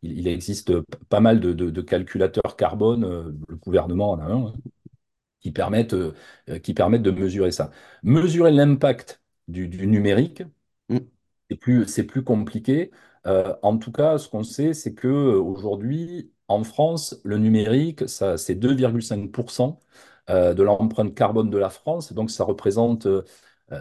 il, 0.04 0.20
il 0.20 0.28
existe 0.28 0.72
pas 1.10 1.20
mal 1.20 1.40
de, 1.42 1.82
calculateurs 1.82 2.56
carbone. 2.58 3.04
le 3.50 3.56
gouvernement 3.58 4.12
en 4.12 4.20
a 4.20 4.24
un, 4.26 4.46
hein, 4.48 4.54
qui 5.42 5.52
permettent, 5.52 5.96
qui 6.64 6.74
permettent 6.74 7.04
de 7.04 7.12
mesurer 7.12 7.52
ça. 7.52 7.72
Mesurer 8.04 8.52
l'impact 8.52 9.22
du, 9.48 9.68
du 9.68 9.88
numérique. 9.88 10.44
mm, 10.90 11.12
C'est 11.50 11.58
plus, 11.58 11.86
c'est 11.88 12.04
plus 12.06 12.24
compliqué. 12.24 12.92
Euh, 13.28 13.56
en 13.62 13.78
tout 13.78 13.92
cas, 13.92 14.18
ce 14.18 14.28
qu'on 14.30 14.44
sait, 14.44 14.74
c'est 14.74 14.94
que 14.96 15.08
euh, 15.08 15.40
aujourd'hui, 15.42 16.32
en 16.48 16.64
France, 16.64 17.20
le 17.24 17.38
numérique, 17.38 18.08
ça, 18.10 18.38
c'est 18.38 18.56
2,5% 18.56 19.84
euh, 20.30 20.54
de 20.54 20.64
l'empreinte 20.64 21.14
carbone 21.16 21.50
de 21.50 21.58
la 21.58 21.70
France. 21.70 22.14
Donc, 22.14 22.32
ça 22.32 22.44
représente, 22.44 23.08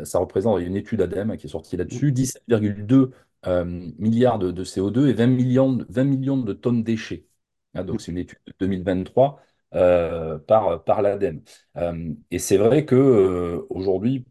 ça 0.05 0.19
représente 0.19 0.59
il 0.61 0.63
y 0.63 0.65
a 0.67 0.69
une 0.69 0.77
étude 0.77 1.01
ADEME 1.03 1.37
qui 1.37 1.47
est 1.47 1.51
sortie 1.51 1.77
là-dessus, 1.77 2.13
17,2 2.13 3.11
euh, 3.47 3.65
milliards 3.99 4.39
de, 4.39 4.51
de 4.51 4.65
CO2 4.65 5.09
et 5.09 5.13
20 5.13 5.27
millions, 5.27 5.73
de- 5.73 5.87
20 5.89 6.05
millions 6.05 6.37
de 6.39 6.53
tonnes 6.53 6.83
déchets. 6.85 7.27
Hein, 7.75 7.85
donc, 7.85 8.01
c'est 8.01 8.13
une 8.13 8.19
étude 8.19 8.39
de 8.47 8.53
2023 8.61 9.41
euh, 9.75 10.39
par, 10.39 10.85
par 10.85 11.03
l'ADEME. 11.03 11.43
Euh, 11.77 12.13
et 12.31 12.39
c'est 12.39 12.57
vrai 12.59 12.85
que 12.85 13.65
aujourd'hui, 13.71 14.27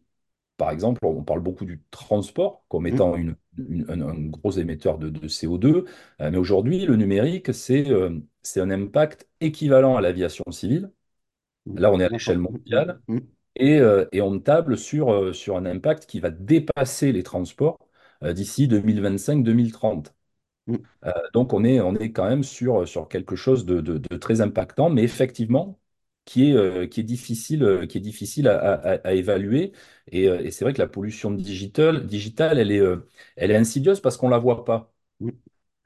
par 0.58 0.72
exemple, 0.72 1.00
on 1.06 1.24
parle 1.24 1.40
beaucoup 1.42 1.66
du 1.66 1.82
transport 1.92 2.64
comme 2.70 2.86
mm, 2.90 3.00
étant 3.00 3.16
une- 3.16 3.36
une- 3.70 3.86
un, 3.90 4.02
un 4.02 4.28
gros 4.30 4.52
émetteur 4.52 4.98
de, 5.00 5.10
de 5.10 5.28
CO2, 5.28 5.86
euh, 6.22 6.32
mais 6.32 6.38
aujourd'hui, 6.38 6.86
le 6.86 6.96
numérique, 6.96 7.54
c'est 7.54 7.90
euh, 7.90 8.20
c'est 8.42 8.62
un 8.62 8.70
impact 8.72 9.28
équivalent 9.42 9.96
à 9.98 10.02
l'aviation 10.02 10.44
civile. 10.52 10.92
Là, 11.76 11.92
on 11.92 12.00
est 12.00 12.06
à 12.06 12.10
l'échelle 12.10 12.40
mondiale 12.40 13.02
mm, 13.08 13.20
et, 13.56 13.80
euh, 13.80 14.06
et 14.14 14.22
on 14.22 14.40
table 14.40 14.78
sur, 14.78 15.36
sur 15.36 15.58
un 15.58 15.66
impact 15.66 16.06
qui 16.08 16.20
va 16.20 16.32
dépasser 16.32 17.12
les 17.14 17.24
transports 17.24 17.80
d'ici 18.24 18.68
2025-2030. 18.68 20.16
mm. 20.68 20.86
Euh, 21.06 21.12
donc 21.34 21.54
on 21.54 21.64
est, 21.64 21.80
on 21.82 21.96
est 21.96 22.12
quand 22.12 22.28
même 22.30 22.44
sur, 22.44 22.88
sur 22.88 23.08
quelque 23.10 23.36
chose 23.36 23.66
de, 23.66 23.82
de- 23.82 23.98
de 24.00 24.18
très 24.18 24.42
impactant, 24.42 24.90
mais 24.90 25.04
effectivement 25.04 25.80
qui 26.30 26.52
est, 26.52 26.54
euh, 26.56 26.88
qui 26.88 27.00
est 27.02 27.04
difficile, 27.04 27.64
euh, 27.64 27.86
qui 27.88 27.98
est 27.98 28.02
difficile 28.02 28.48
à, 28.48 28.60
à- 28.60 29.08
à 29.08 29.14
évaluer. 29.14 29.72
Et, 30.12 30.28
euh, 30.30 30.40
et 30.44 30.52
c'est 30.52 30.64
vrai 30.66 30.74
que 30.74 30.82
la 30.82 30.88
pollution 30.88 31.32
digitale, 31.32 32.06
digitale 32.08 32.60
elle 32.60 32.72
est, 32.72 32.82
elle 33.36 33.52
est 33.52 33.56
insidieuse 33.56 34.00
parce 34.02 34.18
qu'on 34.18 34.28
ne 34.28 34.32
la 34.34 34.38
voit 34.40 34.64
pas. 34.66 34.92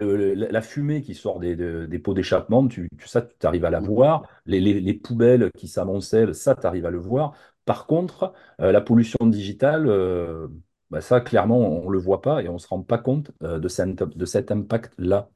Euh, 0.01 0.35
la 0.35 0.50
la 0.51 0.62
fumée 0.62 1.01
qui 1.01 1.13
sort 1.15 1.39
des, 1.39 1.55
de- 1.55 1.85
des 1.85 2.00
pots 2.00 2.13
d'échappement, 2.13 2.67
tu, 2.67 2.89
tu, 2.97 3.07
ça, 3.07 3.21
tu 3.21 3.45
arrives 3.47 3.65
à 3.65 3.69
la 3.69 3.79
voir. 3.79 4.23
Les, 4.45 4.59
les- 4.59 4.79
les 4.81 4.93
poubelles 4.93 5.51
qui 5.57 5.67
s'amoncellent, 5.67 6.33
ça, 6.35 6.55
tu 6.55 6.65
arrives 6.67 6.85
à 6.85 6.91
le 6.91 6.97
voir. 7.00 7.33
Par 7.65 7.85
contre, 7.88 8.33
euh, 8.59 8.71
la 8.71 8.81
pollution 8.81 9.25
digitale, 9.27 9.88
euh, 9.88 10.47
bah, 10.89 11.00
ça, 11.01 11.21
clairement, 11.21 11.59
on 11.59 11.85
ne 11.88 11.91
le 11.93 12.00
voit 12.00 12.21
pas 12.21 12.41
et 12.43 12.50
on 12.50 12.53
ne 12.53 12.57
se 12.57 12.67
rend 12.67 12.81
pas 12.83 12.97
compte 12.97 13.31
de 13.41 13.67
cet, 13.67 13.89
de 14.03 14.25
cet 14.25 14.51
impact-là. 14.51 15.29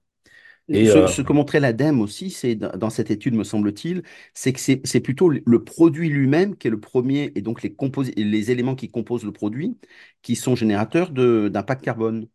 Et 0.74 0.88
Ce, 0.88 1.06
euh, 1.06 1.08
ce 1.08 1.22
que 1.22 1.32
montrait 1.34 1.60
l'ADEME 1.62 2.02
aussi, 2.02 2.30
c'est 2.30 2.56
dans 2.56 2.90
cette 2.90 3.10
étude, 3.10 3.34
me 3.36 3.44
semble-t-il, 3.46 4.04
c'est 4.34 4.52
que 4.54 4.60
c'est 4.60 5.00
plutôt 5.00 5.30
le 5.30 5.64
produit 5.64 6.10
lui-même 6.10 6.58
qui 6.58 6.68
est 6.68 6.72
le 6.72 6.80
premier, 6.80 7.32
et 7.36 7.42
donc 7.42 7.62
les, 7.64 7.74
les 8.18 8.52
éléments 8.52 8.76
qui 8.76 8.90
composent 8.90 9.24
le 9.24 9.32
produit, 9.32 9.78
qui 10.22 10.36
sont 10.36 10.56
générateurs 10.56 11.12
d'impact 11.12 11.84
carbone 11.86 12.28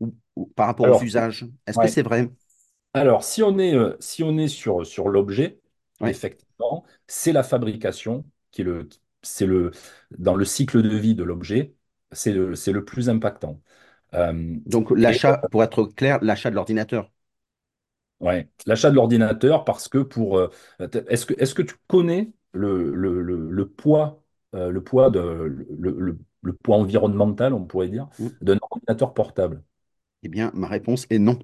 ou, 0.00 0.14
ou 0.36 0.46
par 0.48 0.66
rapport 0.68 0.88
aux 0.88 0.94
usages. 1.02 1.46
Est-ce 1.66 1.78
que 1.80 1.88
c'est 1.88 2.02
vrai? 2.02 2.30
Alors, 2.94 3.24
si 3.24 3.42
on 3.42 3.58
est, 3.58 3.74
euh, 3.74 3.96
si 4.00 4.22
on 4.22 4.36
est 4.38 4.48
sur, 4.48 4.86
sur 4.86 5.08
l'objet, 5.08 5.60
Ouais. 6.00 6.12
effectivement, 6.12 6.84
c'est 7.06 7.32
la 7.32 7.42
fabrication 7.42 8.24
qui 8.50 8.60
est 8.62 8.64
le, 8.64 8.88
c'est 9.22 9.46
le, 9.46 9.70
dans 10.18 10.34
le 10.34 10.44
cycle 10.44 10.82
de 10.82 10.94
vie 10.96 11.14
de 11.14 11.24
l'objet, 11.24 11.74
c'est 12.12 12.32
le, 12.32 12.52
le 12.54 12.84
plus 12.84 13.08
impactant. 13.08 13.60
Euh, 14.14 14.56
Donc 14.66 14.90
l'achat, 14.92 15.38
pour 15.50 15.62
être 15.64 15.84
clair, 15.86 16.18
l'achat 16.22 16.50
de 16.50 16.54
l'ordinateur. 16.56 17.10
Ouais, 18.22 18.48
l'achat 18.66 18.90
de 18.90 18.96
l'ordinateur, 18.96 19.64
parce 19.64 19.88
que 19.88 19.98
pour, 19.98 20.38
euh, 20.38 20.50
est-ce 21.08 21.26
que, 21.26 21.34
est-ce 21.38 21.54
que 21.54 21.62
tu 21.62 21.76
connais 21.88 22.32
le, 22.52 22.94
le, 22.94 23.22
le, 23.22 23.50
le 23.50 23.68
poids 23.68 24.22
euh, 24.54 24.70
le 24.70 24.84
poids 24.84 25.10
de, 25.10 25.20
le, 25.20 25.90
le- 25.98 26.18
le 26.42 26.52
poids 26.54 26.76
environnemental, 26.78 27.54
on 27.54 27.64
pourrait 27.66 27.88
dire, 27.88 28.08
Mm. 28.18 28.36
d'un 28.42 28.58
ordinateur 28.70 29.14
portable? 29.14 29.62
Eh 30.22 30.28
bien, 30.28 30.50
ma 30.54 30.68
réponse 30.68 31.06
est 31.10 31.18
non. 31.18 31.38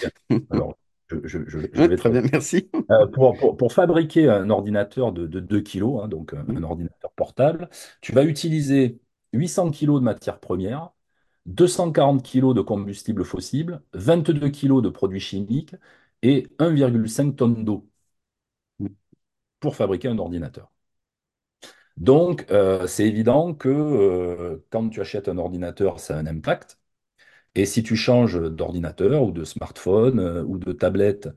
Bien. 0.00 0.10
Alors, 0.50 0.78
je, 1.08 1.16
je- 1.24 1.48
je- 1.48 1.58
je 1.72 1.82
Ouais, 1.82 1.88
vais 1.88 1.98
te 1.98 2.02
très 2.02 2.10
bien, 2.10 2.22
merci. 2.32 2.70
Euh, 2.90 3.06
pour, 3.08 3.36
pour- 3.36 3.56
pour 3.56 3.72
fabriquer 3.72 4.28
un 4.30 4.50
ordinateur 4.50 5.12
de, 5.12 5.26
de 5.26 5.40
2 5.40 5.62
kg, 5.62 6.08
donc 6.08 6.34
un, 6.34 6.46
Mm, 6.48 6.56
un 6.56 6.62
ordinateur 6.64 7.12
portable, 7.12 7.70
tu 8.02 8.12
vas 8.12 8.24
utiliser 8.24 9.00
800 9.32 9.70
kg 9.70 10.00
de 10.00 10.04
matières 10.04 10.40
premières, 10.40 10.90
240 11.46 12.22
kg 12.24 12.54
de 12.54 12.62
combustible 12.62 13.24
fossile, 13.24 13.80
22 13.94 14.50
kg 14.50 14.82
de 14.82 14.90
produits 14.90 15.20
chimiques 15.20 15.74
et 16.22 16.46
1,5 16.58 17.36
tonnes 17.36 17.64
d'eau 17.64 17.88
mm, 18.80 18.88
pour 19.60 19.76
fabriquer 19.76 20.08
un 20.08 20.18
ordinateur. 20.18 20.70
Donc, 21.96 22.46
euh, 22.50 22.86
c'est 22.86 23.06
évident 23.06 23.54
que 23.54 23.68
euh, 23.68 24.64
quand 24.70 24.88
tu 24.88 25.00
achètes 25.00 25.28
un 25.28 25.38
ordinateur, 25.38 26.00
ça 26.00 26.16
a 26.16 26.20
un 26.20 26.26
impact. 26.26 26.78
Et 27.56 27.66
si 27.66 27.82
tu 27.82 27.96
changes 27.96 28.40
d'ordinateur 28.40 29.24
ou 29.24 29.32
de 29.32 29.44
smartphone 29.44 30.20
euh, 30.20 30.44
ou 30.44 30.58
de 30.58 30.72
tablette 30.72 31.28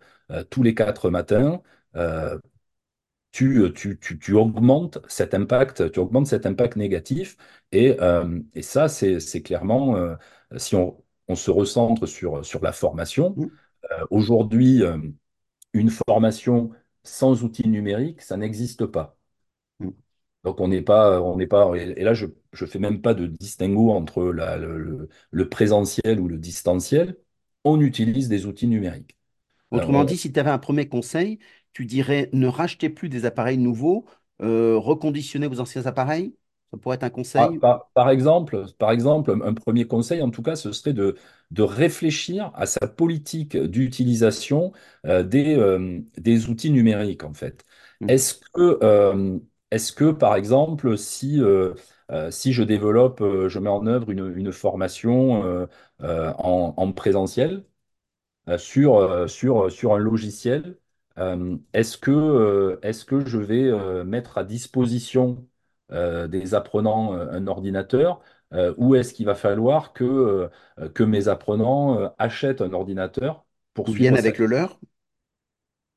tous 0.51 0.63
les 0.63 0.75
quatre 0.75 1.09
matins, 1.11 1.61
tu, 3.31 3.71
tu, 3.75 3.97
tu, 3.99 4.19
tu 4.19 4.33
augmentes 4.33 4.99
cet 5.07 5.33
impact, 5.33 5.91
tu 5.91 5.99
augmentes 5.99 6.27
cet 6.27 6.45
impact 6.45 6.75
négatif. 6.75 7.35
Et, 7.71 7.97
et 8.53 8.61
ça, 8.61 8.87
c'est, 8.89 9.19
clairement, 9.43 9.95
si 10.57 10.75
on, 10.75 11.03
on 11.27 11.35
se 11.35 11.49
recentre 11.51 12.07
sur, 12.07 12.45
sur 12.45 12.61
la 12.63 12.71
formation, 12.71 13.33
mm, 13.37 13.43
euh, 13.45 13.49
aujourd'hui, 14.09 14.83
euh, 14.83 14.97
une 15.73 15.89
formation 15.91 16.71
sans 17.03 17.43
outils 17.43 17.67
numériques, 17.69 18.21
ça 18.21 18.37
n'existe 18.37 18.85
pas. 18.87 19.17
mm. 19.79 19.89
Donc 20.43 20.59
on 20.59 20.67
n'est 20.67 20.81
pas, 20.81 21.21
on 21.21 21.37
n'est 21.37 21.47
pas, 21.47 21.71
et 21.77 22.03
là 22.03 22.13
je 22.13 22.27
ne 22.27 22.65
fais 22.67 22.79
même 22.79 23.01
pas 23.01 23.13
de 23.13 23.27
distinguo 23.27 23.91
entre 23.91 24.25
la- 24.25 24.57
le, 24.57 25.09
présentiel 25.49 26.19
ou 26.19 26.27
le 26.27 26.37
distanciel. 26.37 27.17
On 27.63 27.79
utilise 27.81 28.27
des 28.29 28.45
outils 28.45 28.67
numériques. 28.67 29.17
Euh, 29.75 29.81
Autrement 29.81 30.03
on- 30.05 30.05
dit, 30.05 30.17
si 30.17 30.31
tu 30.31 30.39
avais 30.39 30.49
un 30.51 30.59
premier 30.59 30.87
conseil, 30.87 31.39
tu 31.73 31.85
dirais 31.85 32.29
ne 32.33 32.47
rachetez 32.47 32.89
plus 32.89 33.09
des 33.09 33.25
appareils 33.25 33.57
nouveaux, 33.57 34.05
euh, 34.41 34.77
reconditionnez 34.77 35.47
vos 35.47 35.59
anciens 35.59 35.85
appareils. 35.87 36.35
Ça 36.73 36.77
pourrait 36.77 36.95
être 36.95 37.03
un 37.05 37.09
Par, 37.35 37.51
conseil. 37.51 37.59
par- 37.59 37.89
par 37.95 38.09
exemple, 38.11 38.65
par 38.77 38.91
exemple, 38.91 39.31
un 39.43 39.53
premier 39.55 39.87
conseil, 39.87 40.21
en 40.21 40.29
tout 40.29 40.43
cas, 40.43 40.55
ce 40.55 40.71
serait 40.71 40.93
de, 40.93 41.15
de 41.51 41.63
réfléchir 41.63 42.51
à 42.55 42.65
sa 42.67 42.87
politique 42.87 43.57
d'utilisation 43.57 44.71
euh, 45.07 45.23
des, 45.23 45.55
euh, 45.57 45.99
des 46.17 46.49
outils 46.49 46.69
numériques, 46.71 47.23
en 47.23 47.33
fait. 47.33 47.65
Mm, 48.01 48.07
Est-ce 48.07 48.35
que, 48.53 48.77
euh, 48.83 49.39
est-ce 49.71 49.91
que, 49.93 50.11
par 50.11 50.35
exemple, 50.35 50.95
si, 50.97 51.41
si 52.29 52.53
je 52.53 52.63
développe, 52.63 53.23
je 53.47 53.59
mets 53.59 53.69
en 53.69 53.85
œuvre 53.87 54.11
une, 54.11 54.33
une 54.37 54.51
formation 54.51 55.67
en, 55.99 56.73
en 56.77 56.91
présentiel, 56.93 57.65
sur, 58.57 59.29
sur, 59.29 59.71
sur 59.71 59.93
un 59.95 59.97
logiciel, 59.99 60.77
est-ce 61.73 61.97
que, 61.97 62.79
je 63.27 63.37
vais 63.37 64.03
mettre 64.05 64.37
à 64.37 64.43
disposition 64.43 65.47
des 66.27 66.53
apprenants 66.55 67.13
euh, 67.15 67.29
un 67.31 67.47
ordinateur 67.47 68.21
euh, 68.53 68.73
ou 68.77 68.95
est-ce 68.95 69.13
qu'il 69.13 69.25
va 69.25 69.35
falloir 69.35 69.93
que, 69.93 70.03
euh, 70.79 70.89
que 70.89 71.03
mes 71.03 71.27
apprenants 71.27 71.99
euh, 71.99 72.09
achètent 72.19 72.61
un 72.61 72.73
ordinateur 72.73 73.45
pour 73.73 73.87
Ou 73.87 73.93
viennent 73.93 74.17
suivre 74.17 74.17
avec 74.17 74.39
le 74.39 74.45
leur? 74.47 74.77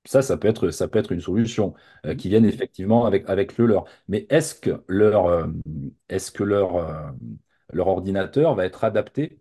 Ça, 0.05 0.23
ça 0.23 0.37
peut 0.37 0.47
être, 0.49 0.71
ça 0.71 0.87
peut 0.89 0.99
être 1.01 1.11
une 1.13 1.21
solution 1.21 1.75
euh, 2.07 2.15
Mm, 2.15 2.15
qui 2.15 2.29
vienne 2.29 2.45
effectivement 2.45 3.07
avec, 3.07 3.29
avec 3.29 3.59
le 3.59 3.67
leur. 3.67 3.87
Mais 4.09 4.27
est-ce 4.31 4.55
que 4.55 4.85
leur, 4.89 5.27
euh, 5.27 5.47
est-ce 6.09 6.31
que 6.31 6.45
leur, 6.45 6.77
euh, 6.77 7.11
leur 7.73 7.89
ordinateur 7.89 8.55
va 8.55 8.65
être 8.67 8.85
adapté 8.85 9.41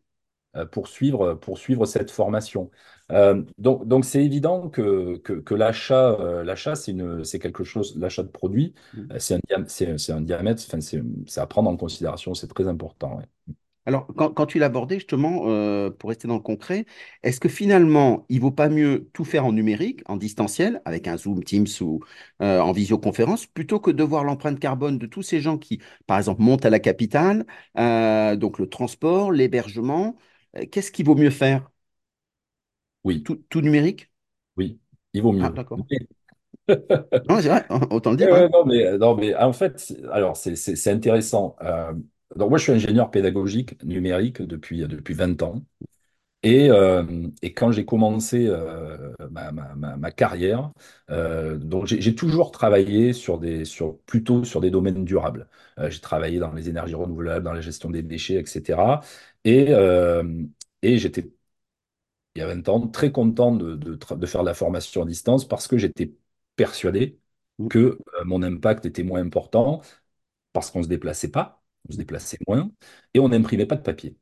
euh, 0.55 0.65
pour 0.65 0.87
suivre, 0.87 1.33
pour 1.35 1.57
suivre 1.57 1.85
cette 1.85 2.11
formation. 2.11 2.71
Euh, 3.11 3.43
donc, 3.57 3.87
donc 3.87 4.05
c'est 4.05 4.23
évident 4.23 4.69
que, 4.69 5.17
que, 5.17 5.33
que 5.33 5.53
l'achat, 5.53 6.11
euh, 6.19 6.43
l'achat, 6.43 6.75
c'est 6.75 6.91
une, 6.91 7.23
c'est 7.23 7.39
quelque 7.39 7.63
chose, 7.63 7.95
l'achat 7.97 8.23
de 8.23 8.29
produits, 8.29 8.73
mm. 8.93 9.19
c'est 9.19 9.35
un, 9.35 9.63
c'est, 9.67 9.97
c'est 9.97 10.11
un 10.11 10.21
diamètre, 10.21 10.63
enfin, 10.67 10.81
c'est, 10.81 11.01
c'est 11.27 11.39
à 11.39 11.45
prendre 11.45 11.69
en 11.69 11.77
considération, 11.77 12.33
c'est 12.33 12.47
très 12.47 12.67
important. 12.67 13.17
ouais. 13.17 13.55
Alors, 13.87 14.07
quand, 14.15 14.31
quand 14.33 14.47
tu 14.47 14.57
l'abordais 14.57 14.95
justement, 14.95 15.43
euh, 15.45 15.91
pour 15.91 16.09
rester 16.09 16.27
dans 16.27 16.35
le 16.35 16.39
concret, 16.39 16.85
est-ce 17.21 17.39
que 17.39 17.49
finalement, 17.49 18.25
il 18.29 18.39
vaut 18.41 18.51
pas 18.51 18.67
mieux 18.67 19.09
tout 19.13 19.23
faire 19.25 19.45
en 19.45 19.51
numérique, 19.51 20.01
en 20.07 20.17
distanciel, 20.17 20.81
avec 20.85 21.07
un 21.07 21.17
Zoom, 21.17 21.43
Teams 21.43 21.67
ou 21.81 21.99
euh, 22.41 22.59
en 22.59 22.71
visioconférence, 22.71 23.45
plutôt 23.45 23.79
que 23.79 23.91
de 23.91 24.03
voir 24.03 24.23
l'empreinte 24.23 24.59
carbone 24.59 24.97
de 24.97 25.05
tous 25.05 25.21
ces 25.21 25.39
gens 25.39 25.59
qui, 25.59 25.81
par 26.07 26.17
exemple, 26.17 26.41
montent 26.41 26.65
à 26.65 26.71
la 26.71 26.79
capitale, 26.79 27.45
euh, 27.77 28.35
donc 28.35 28.57
le 28.57 28.67
transport, 28.67 29.31
l'hébergement, 29.31 30.17
qu'est-ce 30.71 30.91
qu'il 30.91 31.05
vaut 31.05 31.15
mieux 31.15 31.29
faire? 31.29 31.69
Oui, 33.05 33.25
Tout, 33.25 33.43
tout 33.49 33.59
numérique? 33.61 34.09
oui, 34.57 34.79
il 35.13 35.21
vaut 35.21 35.31
Ah, 35.39 35.49
mieux. 35.49 35.55
d'accord. 35.55 35.87
Oui. 35.89 35.97
Non, 37.29 37.41
c'est 37.41 37.49
vrai, 37.49 37.65
autant 37.91 38.11
le 38.11 38.17
dire, 38.17 38.31
ouais. 38.31 38.41
ouais, 38.41 38.49
non, 38.49 38.65
mais, 38.65 38.97
non, 38.97 39.15
mais 39.15 39.35
en 39.35 39.53
fait, 39.53 39.79
c'est- 39.79 40.03
alors 40.05 40.37
c'est 40.37 40.55
c'est- 40.55 40.75
c'est 40.75 40.91
intéressant. 40.91 41.55
Euh, 41.61 41.93
donc 42.35 42.49
moi, 42.49 42.57
je 42.57 42.63
suis 42.63 42.71
ingénieur 42.73 43.11
pédagogique 43.11 43.81
numérique 43.83 44.41
depuis, 44.41 44.79
depuis 44.87 45.13
20 45.13 45.41
ans. 45.43 45.63
Et, 46.47 46.69
euh, 46.69 47.03
et 47.41 47.53
quand 47.55 47.71
j'ai 47.71 47.85
commencé 47.85 48.45
euh, 48.47 49.11
ma, 49.31 49.51
ma- 49.51 49.73
ma- 49.75 49.97
ma 49.97 50.11
carrière, 50.11 50.71
euh, 51.09 51.57
donc 51.57 51.87
j'ai 51.87 52.13
toujours 52.15 52.51
travaillé 52.51 53.13
sur 53.13 53.39
des, 53.39 53.65
sur, 53.65 53.97
plutôt 54.01 54.43
sur 54.43 54.61
des 54.61 54.69
domaines 54.69 55.05
durables. 55.05 55.47
J'ai 55.89 55.99
travaillé 56.01 56.37
dans 56.39 56.51
les 56.53 56.69
énergies 56.69 56.93
renouvelables, 56.95 57.43
dans 57.45 57.53
la 57.53 57.61
gestion 57.61 57.89
des 57.89 58.03
déchets, 58.03 58.35
etc. 58.35 59.01
Et, 59.43 59.71
et 60.81 60.97
j'étais, 60.99 61.31
il 62.35 62.39
y 62.39 62.41
a 62.41 62.47
20 62.47 62.67
ans, 62.69 62.87
très 62.87 63.11
content 63.11 63.51
de, 63.55 63.75
de 63.75 64.25
faire 64.25 64.41
de 64.41 64.45
la 64.47 64.53
formation 64.53 65.03
à 65.03 65.05
distance 65.05 65.47
parce 65.47 65.67
que 65.67 65.77
j'étais 65.77 66.13
persuadé 66.55 67.19
Mm, 67.57 67.69
que 67.69 67.97
mon 68.25 68.43
impact 68.43 68.85
était 68.85 69.03
moins 69.03 69.21
important 69.21 69.81
parce 70.53 70.71
qu'on 70.71 70.79
ne 70.79 70.83
se 70.85 70.89
déplaçait 70.89 71.31
pas, 71.31 71.63
on 71.89 71.93
se 71.93 71.97
déplaçait 71.97 72.39
moins 72.47 72.71
et 73.13 73.19
on 73.21 73.29
n'imprimait 73.29 73.65
pas 73.67 73.77
de 73.77 73.81
papier. 73.83 74.17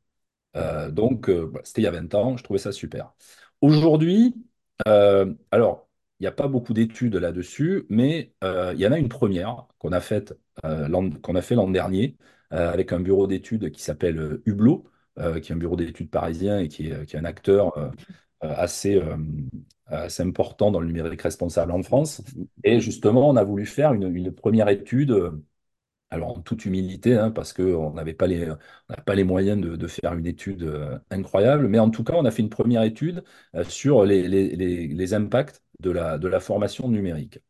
Euh, 0.56 0.90
donc, 0.90 1.28
euh, 1.28 1.42
voilà, 1.46 1.64
c'était 1.64 1.82
il 1.82 1.84
y 1.84 1.86
a 1.88 1.90
20 1.90 2.12
ans, 2.14 2.36
je 2.36 2.44
trouvais 2.44 2.58
ça 2.58 2.72
super. 2.72 3.12
Aujourd'hui, 3.60 4.34
euh, 4.88 5.32
alors, 5.50 5.88
il 6.20 6.24
n'y 6.24 6.26
a 6.28 6.32
pas 6.32 6.48
beaucoup 6.48 6.72
d'études 6.74 7.16
là-dessus, 7.16 7.86
mais 7.88 8.32
il 8.42 8.78
y 8.80 8.86
en 8.86 8.92
a 8.92 8.98
une 8.98 9.08
première 9.08 9.66
qu'on 9.78 9.92
a 9.92 10.00
faite, 10.00 10.34
l'an- 10.62 11.10
qu'on 11.10 11.34
a 11.34 11.42
fait 11.42 11.54
l'an 11.56 11.68
dernier 11.68 12.16
avec 12.50 12.92
un 12.92 13.00
bureau 13.00 13.26
d'études 13.26 13.70
qui 13.72 13.82
s'appelle 13.82 14.40
Hublot, 14.46 14.84
qui 15.16 15.52
est 15.52 15.52
un 15.52 15.56
bureau 15.56 15.76
d'études 15.76 16.10
parisien 16.10 16.60
et 16.60 16.68
qui 16.68 16.88
est, 16.90 17.04
qui 17.06 17.16
est 17.16 17.18
un 17.18 17.24
acteur 17.24 17.92
assez, 18.40 19.00
assez 19.86 20.22
important 20.22 20.70
dans 20.70 20.80
le 20.80 20.86
numérique 20.86 21.22
responsable 21.22 21.72
en 21.72 21.82
France. 21.82 22.22
Et 22.62 22.80
justement, 22.80 23.28
on 23.28 23.36
a 23.36 23.44
voulu 23.44 23.66
faire 23.66 23.92
une 23.92 24.32
première 24.32 24.68
étude. 24.68 25.14
Alors, 26.14 26.38
en 26.38 26.40
toute 26.42 26.64
humilité, 26.66 27.14
hein, 27.16 27.30
parce 27.30 27.52
qu'on 27.52 27.92
n'avait 27.94 28.14
pas 28.14 28.26
les, 28.26 28.50
on 28.50 28.94
pas 29.04 29.14
les 29.14 29.24
moyens 29.24 29.60
de, 29.60 29.76
de 29.76 29.86
faire 29.86 30.14
une 30.14 30.26
étude 30.26 30.62
euh, 30.64 30.98
incroyable, 31.10 31.68
mais 31.68 31.78
en 31.78 31.90
tout 31.90 32.04
cas, 32.04 32.14
on 32.14 32.24
a 32.24 32.30
fait 32.30 32.42
une 32.42 32.50
première 32.50 32.82
étude 32.82 33.24
euh, 33.54 33.64
sur 33.64 34.04
les, 34.04 34.28
les- 34.28 34.56
les- 34.56 34.88
les 34.88 35.14
impacts 35.14 35.62
de 35.80 35.90
la, 35.90 36.18
de 36.18 36.28
la 36.28 36.40
formation 36.40 36.88
numérique. 36.88 37.40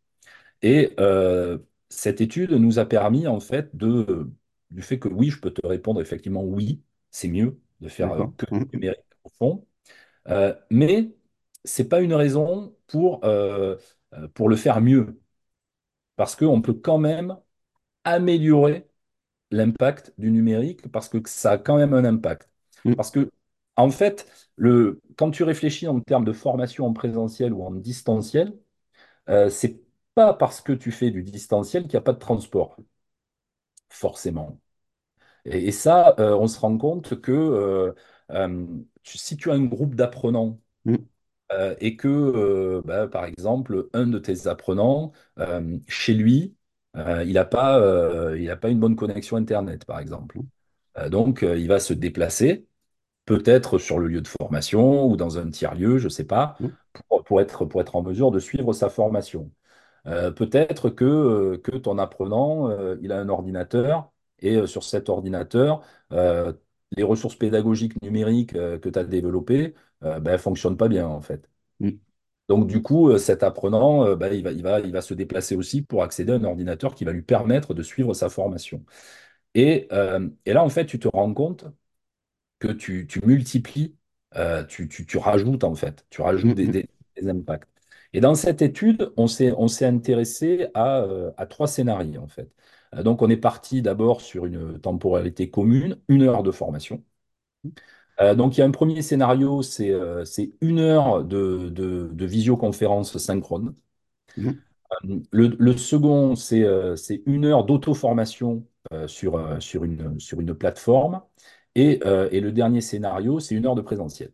Et 0.62 0.94
euh, 1.00 1.58
cette 1.88 2.20
étude 2.20 2.52
nous 2.52 2.78
a 2.78 2.86
permis, 2.86 3.26
en 3.26 3.40
fait, 3.40 3.74
de, 3.76 4.30
du 4.70 4.82
fait 4.82 4.98
que 4.98 5.08
oui, 5.08 5.30
je 5.30 5.40
peux 5.40 5.52
te 5.52 5.66
répondre 5.66 6.00
effectivement 6.00 6.44
oui, 6.44 6.82
c'est 7.10 7.28
mieux 7.28 7.60
de 7.80 7.88
faire 7.88 8.10
que 8.38 8.46
du 8.46 8.64
numérique 8.74 9.00
au 9.24 9.30
fond, 9.30 9.66
mais 10.70 11.14
c'est 11.64 11.88
pas 11.88 12.00
une 12.00 12.14
raison 12.14 12.76
pour, 12.86 13.20
pour 14.34 14.48
le 14.48 14.56
faire 14.56 14.80
mieux, 14.80 15.20
parce 16.16 16.36
qu'on 16.36 16.62
peut 16.62 16.74
quand 16.74 16.98
même 16.98 17.36
améliorer 18.04 18.88
l'impact 19.50 20.14
du 20.18 20.30
numérique 20.30 20.90
parce 20.92 21.08
que 21.08 21.18
ça 21.26 21.52
a 21.52 21.58
quand 21.58 21.76
même 21.78 21.94
un 21.94 22.04
impact. 22.04 22.50
mm, 22.84 22.94
Parce 22.96 23.10
que, 23.10 23.30
en 23.76 23.90
fait, 23.90 24.26
le, 24.56 25.00
quand 25.16 25.30
tu 25.30 25.44
réfléchis 25.44 25.88
en 25.88 26.00
termes 26.00 26.24
de 26.24 26.32
formation 26.32 26.86
en 26.86 26.92
présentiel 26.94 27.52
ou 27.54 27.64
en 27.64 27.72
distanciel, 27.72 28.54
euh, 29.30 29.50
c'est 29.50 29.80
pas 30.14 30.34
parce 30.34 30.60
que 30.62 30.72
tu 30.72 30.92
fais 30.92 31.10
du 31.10 31.22
distanciel 31.22 31.84
qu'il 31.84 31.92
n'y 31.92 31.96
a 31.98 32.02
pas 32.02 32.12
de 32.14 32.18
transport, 32.18 32.76
forcément. 33.90 34.60
Et, 35.46 35.68
et 35.68 35.72
ça, 35.72 36.16
euh, 36.20 36.36
on 36.36 36.48
se 36.48 36.60
rend 36.60 36.78
compte 36.78 37.20
que 37.22 37.32
euh, 37.32 37.92
euh, 38.32 38.66
tu- 39.02 39.18
si 39.18 39.36
tu 39.38 39.50
as 39.52 39.54
un 39.54 39.64
groupe 39.66 39.94
d'apprenants 39.94 40.60
mm, 40.84 40.98
et 41.80 41.96
que, 41.96 42.82
bah, 42.84 43.06
par 43.08 43.24
exemple, 43.26 43.88
un 43.92 44.06
de 44.06 44.18
tes 44.18 44.46
apprenants, 44.48 45.12
chez 45.88 46.14
lui, 46.14 46.56
il 46.96 47.32
n'a 47.34 47.44
pas, 47.44 47.78
euh, 47.80 48.38
il 48.38 48.50
a 48.50 48.56
pas 48.56 48.68
une 48.70 48.80
bonne 48.80 48.96
connexion 48.96 49.36
Internet, 49.36 49.84
par 49.84 49.98
exemple. 50.00 50.38
Euh, 50.98 51.08
donc, 51.08 51.42
euh, 51.42 51.58
il 51.58 51.68
va 51.68 51.80
se 51.80 51.92
déplacer, 51.94 52.66
peut-être 53.26 53.78
sur 53.78 53.98
le 53.98 54.08
lieu 54.08 54.20
de 54.22 54.28
formation 54.28 55.06
ou 55.06 55.16
dans 55.16 55.38
un 55.38 55.50
tiers-lieu, 55.50 55.98
je 55.98 56.04
ne 56.06 56.10
sais 56.10 56.26
pas, 56.26 56.56
mm. 56.60 56.68
pour, 57.08 57.24
pour 57.24 57.40
être, 57.40 57.64
pour 57.66 57.80
être 57.80 57.96
en 57.96 58.02
mesure 58.02 58.30
de 58.30 58.38
suivre 58.40 58.72
sa 58.72 58.88
formation. 58.90 59.50
Euh, 60.06 60.30
peut-être 60.30 60.90
que, 60.90 61.04
euh, 61.04 61.58
que 61.58 61.72
ton 61.76 61.98
apprenant, 61.98 62.68
euh, 62.70 62.96
il 63.02 63.12
a 63.12 63.20
un 63.20 63.28
ordinateur 63.28 64.12
et 64.40 64.56
euh, 64.56 64.66
sur 64.66 64.84
cet 64.84 65.08
ordinateur, 65.08 65.82
euh, 66.12 66.52
les 66.92 67.02
ressources 67.02 67.36
pédagogiques 67.36 68.00
numériques 68.02 68.54
euh, 68.54 68.78
que 68.78 68.88
tu 68.88 68.98
as 68.98 69.04
développées 69.04 69.74
euh, 70.04 70.20
ben, 70.20 70.38
fonctionnent 70.38 70.76
pas 70.76 70.88
bien 70.88 71.06
en 71.08 71.22
fait. 71.22 71.48
Mm, 71.80 71.90
Donc 72.48 72.66
du 72.66 72.82
coup, 72.82 73.10
euh, 73.10 73.18
cet 73.18 73.42
apprenant, 73.42 74.04
euh, 74.06 74.16
ben, 74.16 74.32
il 74.32 74.42
va, 74.44 74.52
il 74.52 74.62
va, 74.62 74.80
il 74.80 74.92
va 74.92 75.00
se 75.02 75.14
déplacer 75.14 75.56
aussi 75.56 75.82
pour 75.82 76.02
accéder 76.02 76.32
à 76.32 76.36
un 76.36 76.44
ordinateur 76.44 76.94
qui 76.94 77.04
va 77.04 77.12
lui 77.12 77.22
permettre 77.22 77.72
de 77.74 77.82
suivre 77.82 78.12
sa 78.14 78.28
formation. 78.28 78.84
Et, 79.54 79.88
euh, 79.92 80.28
et 80.46 80.52
là, 80.54 80.64
en 80.64 80.68
fait, 80.70 80.86
tu 80.86 80.98
te 80.98 81.08
rends 81.08 81.32
compte 81.34 81.66
que 82.58 82.68
tu, 82.68 83.06
tu 83.06 83.20
multiplies, 83.24 83.96
euh, 84.36 84.64
tu, 84.64 84.88
tu- 84.88 85.06
tu 85.06 85.18
rajoutes 85.18 85.64
en 85.64 85.74
fait, 85.74 86.06
tu 86.10 86.22
rajoutes 86.22 86.54
mm, 86.54 86.54
des, 86.54 86.68
des- 86.68 86.88
des 87.16 87.28
impacts. 87.28 87.68
Et 88.12 88.20
dans 88.20 88.34
cette 88.34 88.62
étude, 88.62 89.12
on 89.16 89.26
s'est, 89.26 89.52
intéressé 89.84 90.68
à, 90.74 91.04
à 91.36 91.46
trois 91.46 91.66
scénarios 91.68 92.22
en 92.22 92.28
fait. 92.28 92.50
Donc 93.04 93.22
on 93.22 93.30
est 93.30 93.36
parti 93.36 93.82
d'abord 93.82 94.20
sur 94.20 94.46
une 94.46 94.80
temporalité 94.80 95.50
commune, 95.50 95.98
une 96.08 96.22
heure 96.22 96.42
de 96.44 96.52
formation. 96.52 97.02
Euh, 98.20 98.34
donc 98.34 98.56
il 98.56 98.60
y 98.60 98.62
a 98.62 98.66
un 98.66 98.70
premier 98.70 99.02
scénario, 99.02 99.62
c'est 99.62 99.90
euh, 99.90 100.24
une 100.60 100.78
heure 100.78 101.24
de, 101.24 101.68
de, 101.70 102.10
de 102.12 102.26
visioconférence 102.26 103.18
synchrone. 103.18 103.74
mm, 105.02 105.22
Le, 105.30 105.48
le 105.58 105.76
second, 105.76 106.34
c'est 106.36 106.62
euh, 106.62 106.94
une 107.26 107.44
heure 107.44 107.64
d'auto-formation 107.64 108.66
euh, 108.92 109.08
sur, 109.08 109.36
euh, 109.36 109.60
sur 109.60 109.84
une, 109.84 110.18
sur 110.20 110.40
une 110.40 110.54
plateforme. 110.54 111.22
Et, 111.74 112.00
euh, 112.06 112.28
et 112.32 112.40
le 112.40 112.52
dernier 112.52 112.80
scénario, 112.80 113.40
c'est 113.40 113.54
une 113.54 113.66
heure 113.66 113.74
de 113.74 113.80
présentiel. 113.82 114.32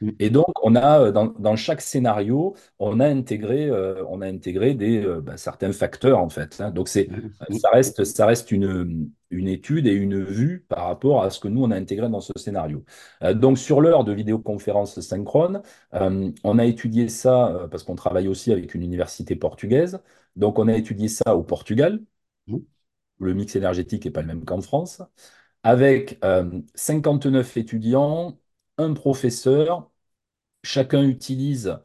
Mm, 0.00 0.10
Et 0.18 0.30
donc, 0.30 0.46
on 0.62 0.76
a, 0.76 1.00
euh, 1.00 1.12
dans, 1.12 1.26
dans 1.26 1.56
chaque 1.56 1.80
scénario, 1.80 2.54
on 2.78 3.00
a 3.00 3.06
intégré, 3.08 3.66
euh, 3.70 4.04
on 4.08 4.20
a 4.20 4.26
intégré 4.26 4.74
des, 4.74 5.02
euh, 5.04 5.20
bah, 5.20 5.36
certains 5.36 5.72
facteurs, 5.72 6.18
en 6.20 6.28
fait. 6.28 6.60
hein. 6.60 6.70
Donc, 6.70 6.88
c'est, 6.88 7.08
mm, 7.08 7.30
mm, 7.48 7.60
ça 7.60 7.70
reste, 7.70 8.04
ça 8.04 8.26
reste 8.26 8.52
une, 8.52 9.10
une 9.30 9.48
étude 9.48 9.86
et 9.86 9.92
une 9.92 10.22
vue 10.22 10.64
par 10.68 10.86
rapport 10.86 11.22
à 11.22 11.30
ce 11.30 11.40
que 11.40 11.48
nous, 11.48 11.62
on 11.64 11.70
a 11.70 11.76
intégré 11.76 12.08
dans 12.10 12.20
ce 12.20 12.32
scénario. 12.36 12.84
Euh, 13.22 13.34
donc, 13.34 13.58
sur 13.58 13.80
l'heure 13.80 14.04
de 14.04 14.12
vidéoconférence 14.12 15.00
synchrone, 15.00 15.62
on 15.92 16.58
a 16.58 16.64
étudié 16.66 17.08
ça, 17.08 17.66
parce 17.70 17.82
qu'on 17.84 17.94
travaille 17.96 18.28
aussi 18.28 18.52
avec 18.52 18.74
une 18.74 18.82
université 18.82 19.36
portugaise. 19.36 20.00
Donc, 20.36 20.58
on 20.58 20.68
a 20.68 20.76
étudié 20.76 21.08
ça 21.08 21.34
au 21.36 21.42
Portugal, 21.42 22.00
mm, 22.46 22.56
où 23.20 23.24
le 23.24 23.34
mix 23.34 23.56
énergétique 23.56 24.04
n'est 24.04 24.10
pas 24.10 24.22
le 24.22 24.28
même 24.28 24.44
qu'en 24.44 24.60
France, 24.60 25.02
avec 25.62 26.18
euh, 26.24 26.60
59 26.74 27.56
étudiants, 27.56 28.38
un 28.80 28.94
professeur 28.94 29.90
chacun 30.64 31.04
utilise 31.04 31.78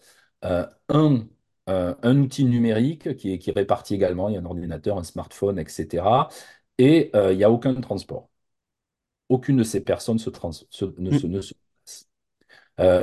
euh, 0.45 0.67
un, 0.89 1.27
euh, 1.69 1.95
un 2.03 2.17
outil 2.19 2.45
numérique 2.45 3.15
qui 3.17 3.33
est, 3.33 3.39
qui 3.39 3.51
réparti 3.51 3.95
également. 3.95 4.29
Il 4.29 4.33
y 4.35 4.37
a 4.37 4.41
un 4.41 4.45
ordinateur, 4.45 4.97
un 4.97 5.03
smartphone, 5.03 5.59
etc. 5.59 6.29
Et 6.77 7.11
euh, 7.15 7.33
il 7.33 7.37
n'y 7.37 7.43
a 7.43 7.51
aucun 7.51 7.75
transport. 7.81 8.29
Aucune 9.29 9.57
de 9.57 9.63
ces 9.63 9.81
personnes 9.83 10.17
se 10.19 10.29
trans- 10.31 10.49
ne 10.97 11.11
se, 11.11 11.27
ne 11.27 11.41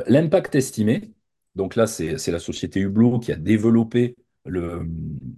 l'impact 0.07 0.55
estimé, 0.55 1.13
donc 1.55 1.77
là, 1.77 1.87
c'est 1.87 2.31
la 2.31 2.39
société 2.39 2.81
Hublot 2.81 3.19
qui 3.21 3.33
a 3.33 3.37
développé 3.37 4.17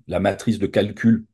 la 0.09 0.21
matrice 0.21 0.59
de 0.59 0.67
calcul 0.67 1.27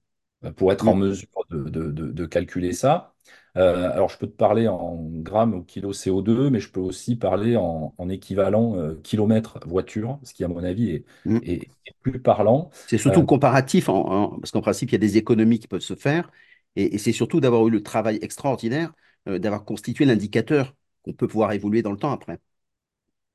pour 0.57 0.72
être 0.72 0.88
en 0.88 0.94
mm. 0.94 0.96
mesure 0.96 1.29
de, 1.50 1.64
de- 1.64 1.90
de- 1.90 2.11
de 2.12 2.26
calculer 2.26 2.72
ça. 2.72 3.14
Euh, 3.57 3.90
alors, 3.92 4.09
je 4.09 4.16
peux 4.18 4.26
te 4.26 4.33
parler 4.37 4.68
en 4.68 4.96
grammes 5.20 5.55
au 5.55 5.62
kilo 5.62 5.92
CO2, 5.92 6.50
mais 6.50 6.61
je 6.61 6.70
peux 6.70 6.81
aussi 6.81 7.16
parler 7.16 7.57
en, 7.57 7.94
en 7.98 8.09
équivalent 8.09 8.76
euh, 8.76 8.94
kilomètre 9.03 9.59
voiture, 9.66 10.18
ce 10.22 10.33
qui, 10.35 10.44
à 10.44 10.48
mon 10.48 10.62
avis, 10.64 10.90
est, 10.90 11.05
mm. 11.24 11.40
est- 11.42 11.68
est 11.87 11.94
plus 12.00 12.20
parlant. 12.22 12.70
C'est 12.87 12.98
surtout 12.98 13.22
Euh, 13.22 13.26
comparatif, 13.26 13.88
en- 13.88 14.33
en- 14.35 14.40
parce 14.40 14.50
qu'en 14.50 14.61
principe, 14.61 14.90
il 14.90 14.92
y 14.92 14.96
a 14.96 14.98
des 14.98 15.16
économies 15.16 15.59
qui 15.61 15.68
peuvent 15.68 15.81
se 15.81 15.94
faire, 15.94 16.31
et, 16.76 16.94
et 16.94 16.98
c'est 16.98 17.12
surtout 17.12 17.40
d'avoir 17.40 17.66
eu 17.66 17.70
le 17.70 17.83
travail 17.83 18.18
extraordinaire 18.22 18.92
euh, 19.29 19.38
d'avoir 19.38 19.64
constitué 19.64 20.05
l'indicateur 20.05 20.74
qu'on 21.03 21.12
peut 21.12 21.29
pouvoir 21.29 21.53
évoluer 21.53 21.83
dans 21.83 21.92
le 21.92 21.98
temps 21.98 22.11
après. 22.12 22.38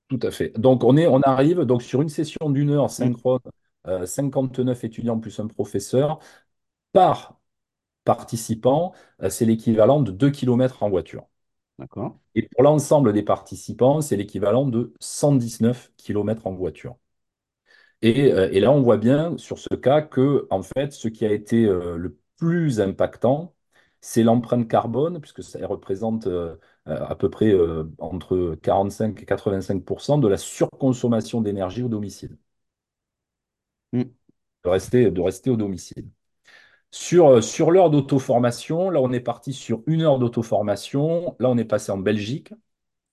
tout 0.09 0.19
à 0.21 0.31
fait. 0.31 0.51
Donc, 0.59 0.83
on 0.83 0.97
est, 0.97 1.07
on 1.07 1.21
arrive 1.21 1.61
donc 1.61 1.81
sur 1.81 2.01
une 2.01 2.09
session 2.09 2.49
d'une 2.49 2.69
heure 2.71 2.91
Mm, 2.99 3.15
synchrone, 3.15 3.39
euh, 3.87 4.05
59 4.05 4.83
étudiants 4.83 5.19
plus 5.19 5.39
un 5.39 5.47
professeur 5.47 6.19
par 6.95 7.39
participant, 8.05 8.93
euh, 9.23 9.29
c'est 9.29 9.45
l'équivalent 9.45 10.01
de 10.01 10.11
2 10.11 10.31
kilomètres 10.31 10.83
en 10.83 10.89
voiture. 10.89 11.27
D'accord? 11.79 12.19
Et 12.35 12.43
pour 12.43 12.61
l'ensemble 12.61 13.13
des 13.13 13.23
participants, 13.23 13.99
c'est 14.01 14.15
l'équivalent 14.15 14.67
de 14.67 14.93
119 14.99 15.91
kilomètres 15.97 16.45
en 16.45 16.53
voiture. 16.53 16.97
Et, 18.01 18.31
euh, 18.33 18.49
et 18.51 18.59
là, 18.59 18.71
on 18.71 18.81
voit 18.81 18.97
bien 18.97 19.37
sur 19.37 19.57
ce 19.59 19.73
cas 19.75 20.01
que, 20.01 20.47
en 20.49 20.61
fait, 20.63 20.91
ce 20.93 21.07
qui 21.07 21.25
a 21.25 21.31
été 21.33 21.65
euh, 21.65 21.97
le 21.97 22.17
plus 22.37 22.79
impactant, 22.81 23.55
c'est 24.01 24.23
l'empreinte 24.23 24.67
carbone, 24.67 25.19
puisque 25.19 25.41
ça 25.43 25.65
représente 25.67 26.27
à 26.85 27.15
peu 27.15 27.29
près 27.31 27.53
entre 27.97 28.55
45 28.61 29.23
et 29.23 29.25
85% 29.25 30.19
de 30.19 30.27
la 30.27 30.37
surconsommation 30.37 31.41
d'énergie 31.41 31.81
au 31.81 31.87
domicile, 31.89 32.37
Mm, 33.93 34.03
de 34.63 34.69
rester, 34.69 35.11
de 35.11 35.21
rester 35.21 35.49
au 35.49 35.57
domicile. 35.57 36.09
Sur, 36.97 37.27
euh, 37.27 37.41
sur 37.41 37.71
l'heure 37.71 37.89
d'auto-formation, 37.89 38.89
là, 38.89 39.01
on 39.01 39.11
est 39.11 39.19
parti 39.19 39.51
sur 39.53 39.83
une 39.87 40.01
heure 40.01 40.17
d'auto-formation. 40.19 41.35
Là, 41.39 41.49
on 41.49 41.57
est 41.57 41.65
passé 41.65 41.91
en 41.91 41.97
Belgique. 41.97 42.49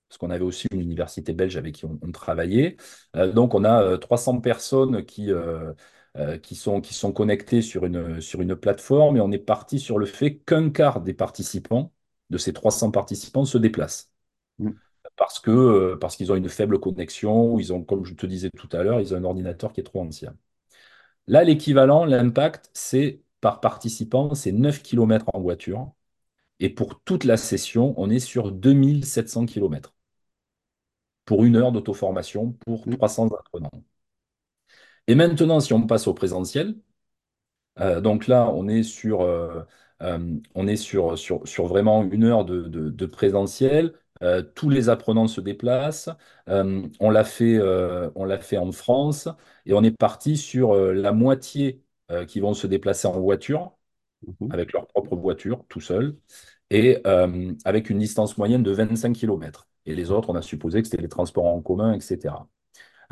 parce 0.08 0.18
qu'on 0.18 0.30
avait 0.30 0.44
aussi 0.44 0.68
une 0.72 0.80
université 0.82 1.32
belge 1.34 1.56
avec 1.58 1.76
qui 1.76 1.86
on, 1.86 1.98
on 2.02 2.12
travaillait. 2.12 2.76
Euh, 3.16 3.32
donc, 3.32 3.54
on 3.54 3.64
a 3.64 3.82
euh, 3.82 3.98
300 3.98 4.40
personnes 4.40 5.04
qui, 5.06 5.32
euh, 5.32 5.72
euh, 6.18 6.38
qui 6.38 6.56
sont, 6.56 6.80
qui 6.82 6.94
sont 6.94 7.12
connectées 7.12 7.62
sur 7.62 7.86
une, 7.86 8.20
sur 8.22 8.42
une 8.42 8.56
plateforme 8.56 9.16
et 9.18 9.20
on 9.22 9.32
est 9.32 9.38
parti 9.38 9.80
sur 9.80 9.98
le 9.98 10.06
fait 10.06 10.38
qu'un 10.38 10.70
quart 10.70 11.00
des 11.02 11.14
participants, 11.14 11.92
de 12.30 12.38
ces 12.38 12.52
300 12.54 12.90
participants, 12.92 13.44
se 13.46 13.58
déplacent. 13.58 14.10
mm, 14.58 14.80
Parce 15.16 15.40
que, 15.40 15.50
euh, 15.50 15.96
parce 16.00 16.16
qu'ils 16.16 16.32
ont 16.32 16.36
une 16.36 16.48
faible 16.48 16.78
connexion, 16.80 17.52
ou 17.54 17.60
ils 17.60 17.72
ont, 17.72 17.84
comme 17.84 18.04
je 18.04 18.14
te 18.14 18.26
disais 18.26 18.50
tout 18.56 18.68
à 18.72 18.82
l'heure, 18.82 19.00
ils 19.00 19.14
ont 19.14 19.18
un 19.18 19.24
ordinateur 19.24 19.72
qui 19.72 19.80
est 19.80 19.84
trop 19.84 20.00
ancien. 20.02 20.34
Là, 21.26 21.44
l'équivalent, 21.44 22.04
l'impact, 22.04 22.70
c'est 22.74 23.20
par 23.42 23.60
participant, 23.60 24.34
c'est 24.36 24.52
9 24.52 24.82
kilomètres 24.82 25.26
en 25.34 25.42
voiture. 25.42 25.92
Et 26.60 26.70
pour 26.70 27.02
toute 27.02 27.24
la 27.24 27.36
session, 27.38 27.94
on 27.98 28.10
est 28.10 28.20
sur 28.20 28.52
2700 28.52 29.46
kilomètres. 29.46 29.94
pour 31.24 31.44
une 31.44 31.56
heure 31.56 31.72
d'auto-formation 31.72 32.52
pour 32.64 32.86
mm, 32.86 32.96
300 32.96 33.26
apprenants. 33.28 33.70
Et 35.06 35.14
maintenant, 35.14 35.60
si 35.60 35.72
on 35.72 35.86
passe 35.86 36.06
au 36.08 36.14
présentiel, 36.14 36.76
euh, 37.80 38.00
donc 38.00 38.26
là, 38.26 38.48
on 38.52 38.68
est 38.68 38.82
sur, 38.82 39.22
euh, 39.22 39.62
euh, 40.02 40.36
on 40.54 40.66
est 40.68 40.76
sur, 40.76 41.18
sur, 41.18 41.46
sur 41.48 41.66
vraiment 41.66 42.02
une 42.04 42.24
heure 42.24 42.44
de, 42.44 42.62
de- 42.62 42.90
de 42.90 43.06
présentiel. 43.06 43.94
Tous 44.54 44.70
les 44.70 44.88
apprenants 44.88 45.26
se 45.26 45.40
déplacent. 45.40 46.08
On 46.46 47.10
l'a 47.10 47.24
fait, 47.24 47.58
on 48.14 48.24
l'a 48.24 48.38
fait 48.38 48.56
en 48.56 48.70
France 48.70 49.28
et 49.66 49.72
on 49.74 49.82
est 49.82 49.90
parti 49.96 50.36
sur 50.36 50.76
la 50.76 51.10
moitié 51.12 51.82
euh, 52.12 52.24
qui 52.26 52.40
vont 52.40 52.54
se 52.54 52.66
déplacer 52.66 53.08
en 53.08 53.20
voiture, 53.20 53.72
mhm, 54.26 54.52
avec 54.52 54.72
leur 54.72 54.86
propre 54.86 55.16
voiture, 55.16 55.64
tout 55.68 55.80
seul, 55.80 56.16
et 56.70 57.00
euh, 57.06 57.52
avec 57.64 57.90
une 57.90 57.98
distance 57.98 58.38
moyenne 58.38 58.62
de 58.62 58.72
25 58.72 59.14
km. 59.14 59.68
Et 59.86 59.94
les 59.94 60.10
autres, 60.10 60.30
on 60.30 60.36
a 60.36 60.42
supposé 60.42 60.82
que 60.82 60.88
c'était 60.88 61.02
les 61.02 61.08
transports 61.08 61.46
en 61.46 61.60
commun, 61.62 61.92
etc. 61.94 62.48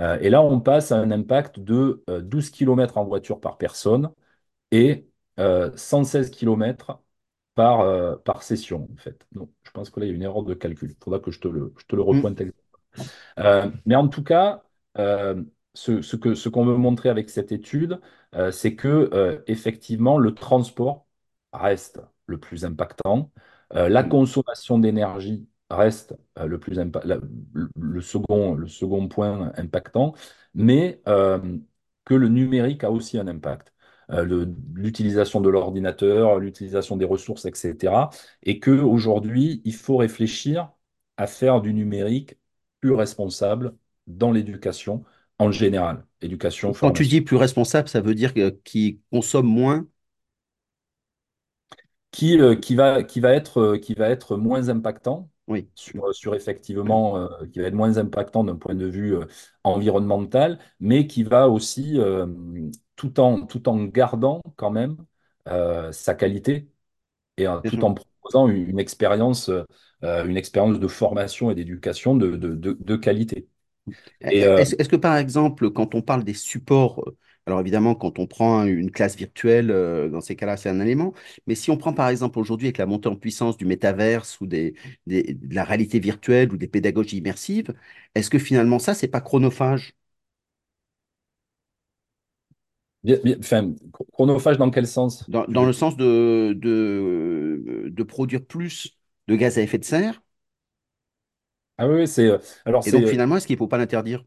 Euh, 0.01 0.19
et 0.21 0.31
là, 0.31 0.43
on 0.43 0.61
passe 0.61 0.93
à 0.93 0.97
un 0.99 1.11
impact 1.11 1.61
de 1.61 2.03
euh, 2.09 2.21
12 2.23 2.51
km 2.51 2.99
en 2.99 3.05
voiture 3.05 3.41
par 3.41 3.59
personne 3.59 4.11
et 4.71 5.09
euh, 5.39 5.71
116 5.77 6.31
km 6.31 7.03
par, 7.55 8.23
par 8.23 8.43
session, 8.43 8.89
en 8.93 8.97
fait. 8.97 9.27
Donc, 9.33 9.51
je 9.65 9.71
pense 9.73 9.91
que 9.91 10.01
là, 10.01 10.07
il 10.07 10.11
y 10.11 10.13
a 10.13 10.17
une 10.17 10.23
erreur 10.23 10.45
de 10.45 10.55
calcul. 10.55 10.91
Il 10.93 11.05
faudra 11.05 11.21
que 11.21 11.31
je 11.31 11.41
te 11.41 11.49
le, 11.49 11.75
je 11.79 11.85
te 11.87 11.97
le 11.97 12.03
mm, 12.03 12.07
repointe. 12.07 12.43
Euh, 13.39 13.71
mais 13.87 13.97
en 13.97 14.09
tout 14.09 14.23
cas, 14.23 14.63
ce, 15.75 16.03
ce 16.03 16.49
qu'on 16.49 16.65
veut 16.67 16.77
montrer 16.77 17.09
avec 17.09 17.31
cette 17.31 17.53
étude, 17.53 18.01
euh, 18.35 18.51
c'est 18.51 18.75
que 18.75 19.11
euh, 19.13 19.41
effectivement, 19.47 20.19
le 20.19 20.35
transport 20.35 21.07
reste 21.53 22.01
le 22.27 22.39
plus 22.39 22.65
impactant. 22.65 23.31
Euh, 23.75 23.89
la 23.89 24.03
mm. 24.03 24.09
consommation 24.09 24.79
d'énergie 24.79 25.49
reste 25.71 26.15
le 26.37 26.59
plus 26.59 26.75
la- 26.75 26.85
le, 27.55 27.69
le 27.81 28.01
second, 28.01 28.55
le 28.55 28.67
second 28.67 29.07
point 29.09 29.53
impactant, 29.57 30.15
mais 30.55 31.01
que 32.05 32.15
le 32.15 32.29
numérique 32.29 32.83
a 32.85 32.91
aussi 32.91 33.19
un 33.19 33.29
impact. 33.29 33.73
L'utilisation 34.75 35.41
de 35.41 35.49
l'ordinateur, 35.49 36.39
l'utilisation 36.41 36.97
des 36.97 37.05
ressources, 37.05 37.45
etc. 37.45 38.11
Et 38.43 38.59
qu'aujourd'hui, 38.59 39.63
il 39.65 39.75
faut 39.75 39.97
réfléchir 39.97 40.73
à 41.17 41.27
faire 41.29 41.61
du 41.61 41.73
numérique 41.75 42.37
plus 42.81 42.93
responsable 42.95 43.77
dans 44.09 44.33
l'éducation 44.33 45.05
en 45.41 45.51
général, 45.53 46.07
éducation, 46.23 46.73
Quand 46.81 46.93
tu 46.93 47.07
dis 47.07 47.21
plus 47.21 47.37
responsable, 47.37 47.89
ça 47.89 48.01
veut 48.01 48.15
dire 48.15 48.35
que- 48.35 48.51
qu'il 48.65 49.01
consomme 49.11 49.47
moins? 49.47 49.87
qui, 52.11 52.39
euh, 52.41 52.57
qui 52.57 52.75
va, 52.75 53.03
qui 53.03 53.21
va 53.21 53.33
être, 53.35 53.59
euh, 53.61 53.79
qui 53.79 53.95
va 53.95 54.09
être 54.11 54.37
moins 54.37 54.69
impactant 54.69 55.31
Oui. 55.47 55.71
sur, 55.75 56.15
sur 56.15 56.35
effectivement, 56.35 57.17
euh, 57.19 57.47
qui 57.53 57.61
va 57.61 57.67
être 57.69 57.75
moins 57.75 57.97
impactant 57.99 58.45
d'un 58.45 58.57
point 58.57 58.75
de 58.75 58.87
vue 58.87 59.17
euh, 59.17 59.27
environnemental, 59.65 60.59
mais 60.81 61.07
qui 61.07 61.23
va 61.23 61.49
aussi, 61.49 61.99
euh, 61.99 62.27
tout 62.97 63.21
en, 63.21 63.47
tout 63.47 63.69
en 63.69 63.85
gardant 63.85 64.41
quand 64.57 64.71
même 64.71 64.97
euh, 65.49 65.93
sa 65.93 66.15
qualité 66.15 66.69
et 67.39 67.49
euh, 67.49 67.61
tout 67.63 67.85
en 67.85 67.95
proposant 67.95 68.49
une, 68.49 68.69
une 68.71 68.81
expérience, 68.81 69.51
euh, 69.51 70.25
une 70.27 70.37
expérience 70.39 70.81
de 70.81 70.89
formation 70.89 71.51
et 71.51 71.57
d'éducation 71.57 72.17
de, 72.17 72.37
de, 72.37 72.55
de, 72.55 72.77
de 72.81 72.97
qualité. 72.97 73.49
Euh, 74.25 74.65
Est-ce, 74.79 74.89
que 74.89 74.97
par 74.97 75.17
exemple, 75.17 75.71
quand 75.71 75.95
on 75.95 76.03
parle 76.03 76.25
des 76.25 76.35
supports, 76.35 77.01
euh, 77.09 77.17
alors 77.47 77.61
évidemment, 77.61 77.95
quand 77.95 78.19
on 78.19 78.27
prend 78.27 78.65
une 78.65 78.91
classe 78.91 79.17
virtuelle, 79.17 79.71
euh, 79.71 80.09
dans 80.11 80.21
ces 80.21 80.37
cas-là, 80.37 80.57
c'est 80.57 80.69
un 80.69 80.81
élément, 80.81 81.15
mais 81.47 81.55
si 81.55 81.71
on 81.71 81.77
prend 81.79 81.93
par 81.95 82.09
exemple 82.09 82.39
aujourd'hui 82.39 82.67
avec 82.69 82.79
la 82.79 82.87
montée 82.87 83.09
en 83.09 83.17
puissance 83.17 83.57
du 83.57 83.65
métaverse 83.65 84.41
ou 84.41 84.47
des, 84.47 84.75
des- 85.07 85.35
de 85.35 85.55
la 85.55 85.65
réalité 85.65 85.99
virtuelle 86.01 86.53
ou 86.53 86.57
des 86.57 86.69
pédagogies 86.69 87.19
immersives, 87.19 87.75
est-ce 88.15 88.31
que 88.31 88.39
finalement 88.39 88.79
ça, 88.79 88.95
c'est 88.95 89.09
pas 89.09 89.21
chronophage? 89.21 89.95
Bien- 93.03 93.19
bien- 93.25 93.37
enfin, 93.39 93.75
chronophage 94.13 94.59
dans 94.59 94.71
quel 94.71 94.87
sens? 94.87 95.25
dans, 95.29 95.65
le 95.65 95.73
sens 95.73 95.97
de, 95.97 96.53
de, 96.57 97.89
de 97.89 98.03
produire 98.03 98.45
plus 98.45 98.99
de 99.29 99.37
gaz 99.37 99.59
à 99.59 99.63
effet 99.63 99.79
de 99.79 99.85
serre? 99.85 100.23
Ah 101.81 101.89
oui, 101.89 101.95
oui, 102.03 102.09
c'est 102.09 102.27
euh, 102.29 102.39
alors 102.67 102.85
Et 102.85 102.93
donc 102.93 103.07
euh, 103.07 103.09
finalement, 103.09 103.37
est-ce 103.37 103.47
qu'il 103.47 103.55
ne 103.57 103.59
faut 103.59 103.69
pas 103.69 103.79
l'interdire? 103.79 104.25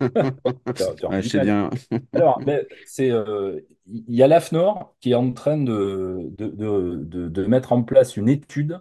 Ouais, 1.08 1.22
je 1.22 1.28
sais 1.28 1.38
original. 1.38 1.40
bien. 1.40 1.70
Alors, 2.14 2.42
mais 2.46 2.68
c'est, 2.84 3.10
euh, 3.10 3.60
il 3.86 4.14
y 4.16 4.22
a 4.22 4.28
l'AFNOR 4.28 4.96
qui 5.00 5.12
est 5.12 5.14
en 5.14 5.32
train 5.32 5.58
de, 5.58 6.28
de, 6.38 6.48
de- 6.48 6.96
de- 7.04 7.28
de 7.28 7.46
mettre 7.46 7.72
en 7.72 7.82
place 7.84 8.16
une 8.16 8.28
étude 8.28 8.80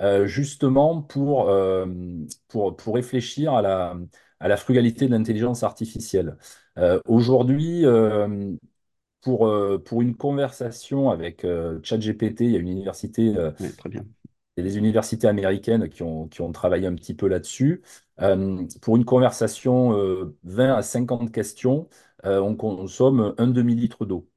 euh, 0.00 0.26
justement 0.26 1.02
pour, 1.02 1.50
euh, 1.50 1.86
pour, 2.48 2.76
pour 2.76 2.94
réfléchir 2.96 3.54
à 3.54 3.62
la, 3.62 3.96
à 4.40 4.48
la 4.48 4.56
frugalité 4.58 5.06
de 5.06 5.12
l'intelligence 5.12 5.62
artificielle. 5.64 6.38
Euh, 6.78 7.00
aujourd'hui, 7.06 7.86
euh, 7.86 8.52
pour, 9.22 9.46
euh, 9.48 9.78
pour 9.78 10.02
une 10.02 10.16
conversation 10.16 11.10
avec 11.10 11.44
euh, 11.44 11.80
ChatGPT, 11.82 12.42
il 12.42 12.52
y 12.52 12.56
a 12.56 12.60
une 12.60 12.68
université 12.68 13.36
euh, 13.36 13.52
Ouais, 13.58 13.72
très 13.72 13.88
bien. 13.88 14.06
A 14.60 14.62
des 14.62 14.78
universités 14.78 15.26
américaines 15.28 15.88
qui 15.88 16.02
ont, 16.02 16.28
qui 16.28 16.40
ont 16.42 16.52
travaillé 16.52 16.86
un 16.86 16.94
petit 16.94 17.14
peu 17.14 17.26
là-dessus. 17.28 17.82
Euh, 18.20 18.66
pour 18.82 18.96
une 18.96 19.04
conversation, 19.04 19.94
euh, 19.96 20.36
20 20.44 20.74
à 20.74 20.82
50 20.82 21.32
questions, 21.32 21.88
euh, 22.24 22.40
on 22.40 22.54
consomme 22.56 23.34
un 23.38 23.46
demi-litre 23.48 24.04
d'eau. 24.06 24.28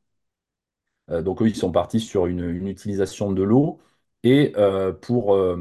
Euh, 1.11 1.21
donc 1.21 1.41
eux, 1.41 1.47
ils 1.47 1.55
sont 1.55 1.71
partis 1.71 1.99
sur 1.99 2.25
une, 2.27 2.67
utilisation 2.67 3.31
de 3.31 3.43
l'eau. 3.43 3.79
Et 4.23 4.53
euh, 4.57 4.91
pour, 4.91 5.33
euh, 5.35 5.57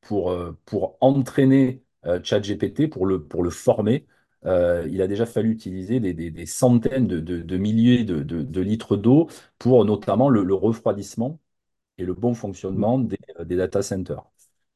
pour, 0.00 0.30
euh, 0.30 0.56
pour 0.66 0.96
entraîner 1.00 1.82
euh, 2.06 2.20
ChatGPT, 2.22 2.88
pour 2.88 3.06
le, 3.06 3.22
pour 3.26 3.42
le 3.42 3.50
former, 3.50 4.06
euh, 4.44 4.86
il 4.90 5.02
a 5.02 5.08
déjà 5.08 5.26
fallu 5.26 5.50
utiliser 5.50 5.98
des, 6.00 6.14
des- 6.14 6.30
centaines 6.46 7.06
de, 7.08 7.20
de- 7.20 7.56
milliers 7.56 8.04
de, 8.04 8.22
de- 8.22 8.42
litres 8.60 8.96
d'eau 8.96 9.28
pour 9.58 9.84
notamment 9.84 10.28
le 10.30 10.54
refroidissement 10.54 11.40
et 11.98 12.04
le 12.04 12.14
bon 12.14 12.34
fonctionnement 12.34 12.98
des, 12.98 13.18
des 13.44 13.56
data 13.56 13.82
centers. 13.82 14.24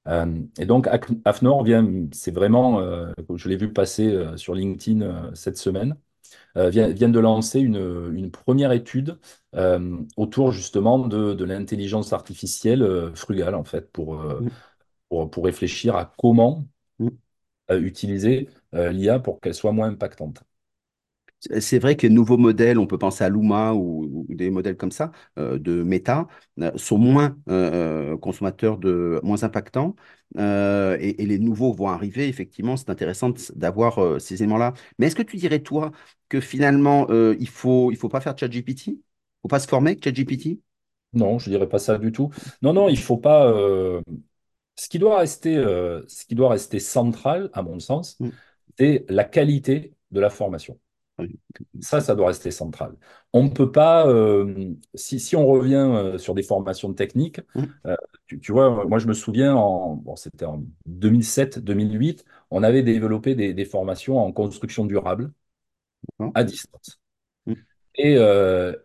Euh, 0.09 0.27
et 0.59 0.67
donc, 0.67 0.89
AFNOR 1.25 1.65
vient, 1.65 1.87
c'est 2.13 2.31
vraiment, 2.33 2.81
euh, 2.81 3.13
je 3.37 3.49
l'ai 3.49 3.57
vu 3.57 3.73
passer 3.73 4.09
euh, 4.15 4.37
sur 4.37 4.55
LinkedIn 4.55 5.03
euh, 5.03 5.35
cette 5.35 5.59
semaine, 5.59 5.97
euh, 6.57 6.71
vient, 6.71 6.89
vient 6.89 7.09
de 7.09 7.21
lancer 7.21 7.61
une, 7.61 8.11
une 8.15 8.31
première 8.31 8.73
étude 8.73 9.19
euh, 9.57 9.99
autour 10.17 10.53
justement 10.53 10.99
de, 11.01 11.35
de 11.35 11.45
l'intelligence 11.45 12.13
artificielle 12.13 12.83
euh, 12.83 13.15
frugale, 13.15 13.55
en 13.55 13.65
fait, 13.65 13.91
pour, 13.93 14.21
euh, 14.21 14.41
mm, 14.41 14.51
pour, 15.09 15.31
pour 15.31 15.45
réfléchir 15.47 15.97
à 15.97 16.13
comment 16.19 16.67
mm. 17.01 17.09
euh, 17.73 17.81
utiliser 17.83 18.49
euh, 18.75 18.93
l'IA 18.93 19.21
pour 19.21 19.41
qu'elle 19.41 19.55
soit 19.55 19.73
moins 19.73 19.89
impactante. 19.89 20.43
C'est 21.61 21.79
vrai 21.79 21.97
que 21.97 22.07
les 22.07 22.13
nouveaux 22.13 22.37
modèles, 22.37 22.79
on 22.79 22.87
peut 22.87 22.99
penser 22.99 23.25
à 23.25 23.31
Luma 23.31 23.73
ou, 23.73 24.27
ou 24.29 24.35
des 24.35 24.51
modèles 24.51 24.77
comme 24.77 24.91
ça, 24.93 25.11
euh, 25.39 25.59
de 25.59 25.83
Meta, 25.83 26.27
euh, 26.61 26.71
sont 26.77 26.99
moins 26.99 27.37
euh, 27.49 28.19
consommateurs 28.19 28.77
de, 28.77 29.21
moins 29.23 29.43
impactants. 29.43 29.97
et, 30.37 31.23
et 31.23 31.27
les 31.27 31.39
nouveaux 31.39 31.73
vont 31.73 31.89
arriver. 31.89 32.29
Effectivement, 32.29 32.77
c'est 32.77 32.91
intéressant 32.91 33.31
d'avoir 33.57 34.21
ces 34.21 34.43
éléments-là. 34.43 34.75
Mais 34.99 35.07
est-ce 35.07 35.17
que 35.17 35.23
tu 35.23 35.39
dirais, 35.39 35.61
toi, 35.61 35.93
que 36.29 36.41
finalement, 36.41 37.09
il 37.11 37.49
faut, 37.49 37.91
il 37.91 37.97
faut 37.97 38.09
pas 38.11 38.21
faire 38.21 38.37
ChatGPT? 38.39 38.89
Il 38.89 38.99
faut 39.43 39.49
pas 39.49 39.61
se 39.61 39.69
former 39.69 39.93
avec 39.93 40.05
ChatGPT? 40.05 40.61
Non, 41.15 41.39
je 41.39 41.51
dirais 41.51 41.69
pas 41.69 41.79
ça 41.79 41.99
du 41.99 42.13
tout. 42.13 42.31
Non, 42.63 42.73
non, 42.73 42.89
il 42.89 42.99
faut 42.99 43.17
pas. 43.17 43.51
Ce 44.77 44.89
qui 44.89 44.99
doit 44.99 45.19
rester, 45.19 45.55
ce 45.57 46.25
qui 46.27 46.35
doit 46.35 46.51
rester 46.51 46.81
central, 46.81 47.51
à 47.53 47.63
mon 47.63 47.81
sens, 47.81 48.19
Mm. 48.21 48.31
c'est 48.79 49.05
la 49.09 49.25
qualité 49.25 49.95
de 50.11 50.21
la 50.21 50.31
formation. 50.31 50.79
Ça, 51.81 52.01
ça 52.01 52.15
doit 52.15 52.29
rester 52.29 52.51
central. 52.51 52.97
On 53.33 53.45
ne 53.45 53.49
peut 53.51 53.71
pas, 53.73 54.07
euh, 54.09 54.75
si, 54.95 55.21
si 55.21 55.37
on 55.37 55.47
revient 55.47 55.75
euh, 55.77 56.19
sur 56.19 56.35
des 56.35 56.43
formations 56.43 56.93
techniques, 56.95 57.41
Mm. 57.55 57.81
euh, 57.87 57.97
tu, 58.27 58.39
tu 58.41 58.53
vois, 58.53 58.85
moi 58.87 58.99
je 58.99 59.07
me 59.07 59.15
souviens, 59.15 59.55
en, 59.55 59.97
bon, 59.97 60.17
c'était 60.17 60.45
en 60.45 60.63
2007-2008, 60.87 62.25
on 62.51 62.63
avait 62.63 62.83
développé 62.83 63.35
des, 63.35 63.55
des 63.55 63.65
formations 63.65 64.19
en 64.19 64.33
construction 64.33 64.85
durable 64.87 65.33
D'accord. 66.19 66.33
à 66.35 66.45
distance. 66.45 67.01
Mm. 67.47 67.55
Et, 67.97 68.17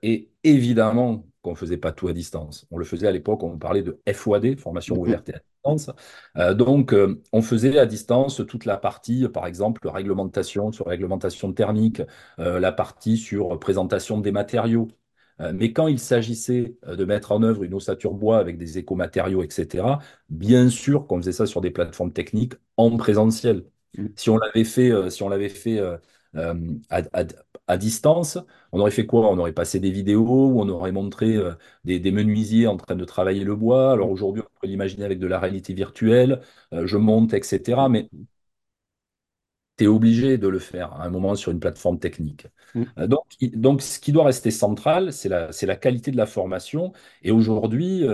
et 0.04 0.32
évidemment 0.44 1.26
qu'on 1.42 1.52
ne 1.52 1.56
faisait 1.56 1.78
pas 1.78 1.92
tout 1.92 2.08
à 2.08 2.14
distance. 2.14 2.66
On 2.72 2.78
le 2.78 2.86
faisait 2.86 3.08
à 3.08 3.12
l'époque, 3.12 3.44
on 3.44 3.58
parlait 3.58 3.84
de 3.84 4.02
FOAD, 4.14 4.60
formation 4.60 5.00
ouverte 5.00 5.30
et 5.30 5.36
distance. 5.74 5.92
Euh, 6.38 6.54
donc, 6.54 6.94
euh, 6.94 7.22
on 7.32 7.42
faisait 7.42 7.78
à 7.80 7.86
distance 7.86 8.42
toute 8.48 8.66
la 8.66 8.78
partie, 8.78 9.28
par 9.30 9.48
exemple, 9.48 9.88
réglementation 9.88 10.72
sur 10.72 10.88
réglementation 10.88 11.54
thermique, 11.54 12.02
euh, 12.40 12.60
la 12.60 12.72
partie 12.72 13.18
sur 13.18 13.60
présentation 13.60 14.20
des 14.20 14.32
matériaux. 14.32 14.88
Mais 15.54 15.74
quand 15.74 15.88
il 15.88 16.00
s'agissait 16.00 16.78
de 16.88 17.04
mettre 17.04 17.34
en 17.34 17.44
œuvre 17.44 17.64
une 17.64 17.74
ossature 17.74 18.14
bois 18.14 18.38
avec 18.40 18.58
des 18.58 18.78
écomatériaux, 18.78 19.44
etc., 19.44 20.00
bien 20.30 20.70
sûr 20.70 21.08
qu'on 21.08 21.18
faisait 21.18 21.34
ça 21.34 21.46
sur 21.46 21.60
des 21.60 21.72
plateformes 21.72 22.14
techniques 22.14 22.54
en 22.78 22.96
présentiel. 22.96 23.66
Mm. 23.98 24.06
Si 24.16 24.30
on 24.30 24.38
l'avait 24.38 24.64
fait, 24.64 25.10
si 25.10 25.24
on 25.24 25.30
l'avait 25.30 25.50
fait 25.50 25.82
euh, 26.36 26.54
à, 26.90 27.02
à- 27.14 27.24
à 27.68 27.78
distance, 27.78 28.38
on 28.72 28.80
aurait 28.80 28.92
fait 28.92 29.06
quoi? 29.08 29.30
On 29.32 29.38
aurait 29.40 29.54
passé 29.54 29.80
des 29.80 29.90
vidéos 29.92 30.22
où 30.52 30.62
on 30.62 30.70
aurait 30.70 30.92
montré 30.92 31.36
euh, 31.36 31.54
des, 31.84 32.00
des 32.00 32.12
menuisiers 32.12 32.68
en 32.68 32.78
train 32.78 32.96
de 32.96 33.06
travailler 33.06 33.44
le 33.44 33.56
bois? 33.56 33.92
Alors 33.94 34.10
aujourd'hui, 34.12 34.42
on 34.46 34.60
peut 34.62 34.68
l'imaginer 34.68 35.06
avec 35.06 35.20
de 35.20 35.28
la 35.28 35.40
réalité 35.40 35.74
virtuelle, 35.74 36.42
euh, 36.74 36.86
je 36.88 36.98
monte, 36.98 37.34
etc. 37.34 37.90
Mais 37.90 38.10
tu 39.78 39.84
es 39.86 39.88
obligé 39.88 40.38
de 40.38 40.48
le 40.48 40.60
faire 40.60 40.94
à 40.94 41.04
un 41.06 41.10
moment 41.10 41.36
sur 41.36 41.52
une 41.52 41.60
plateforme 41.60 42.00
technique. 42.00 42.48
Mm. 42.74 42.84
Donc, 43.08 43.26
donc, 43.54 43.82
ce 43.82 44.00
qui 44.00 44.12
doit 44.14 44.26
rester 44.26 44.52
central, 44.52 45.12
c'est 45.14 45.28
la, 45.30 45.50
la 45.62 45.76
qualité 45.76 46.12
de 46.12 46.18
la 46.18 46.26
formation. 46.26 46.94
Et 47.24 47.32
aujourd'hui, 47.32 48.06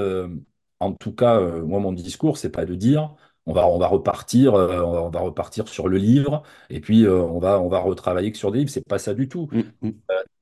en 0.80 0.94
tout 0.94 1.14
cas, 1.14 1.40
moi, 1.62 1.80
mon 1.80 1.94
discours, 1.94 2.38
c'est 2.38 2.50
pas 2.52 2.66
de 2.66 2.76
dire 2.76 3.16
on 3.46 3.54
va, 3.54 3.68
on 3.68 3.80
va 3.80 3.88
repartir, 3.88 4.54
euh, 4.56 4.82
on 4.84 4.92
va, 4.94 5.02
on 5.04 5.10
va 5.10 5.20
repartir 5.22 5.68
sur 5.68 5.88
le 5.88 5.98
livre 5.98 6.44
et 6.70 6.80
puis 6.82 7.06
euh, 7.06 7.22
on 7.24 7.40
va, 7.40 7.60
on 7.62 7.70
va 7.70 7.80
retravailler 7.80 8.32
que 8.32 8.38
sur 8.38 8.52
des 8.52 8.60
livres. 8.60 8.72
C'est 8.72 8.88
pas 8.88 9.00
ça 9.00 9.14
du 9.14 9.28
tout. 9.30 9.50
Mm. 9.52 9.62
Mm. 9.82 9.92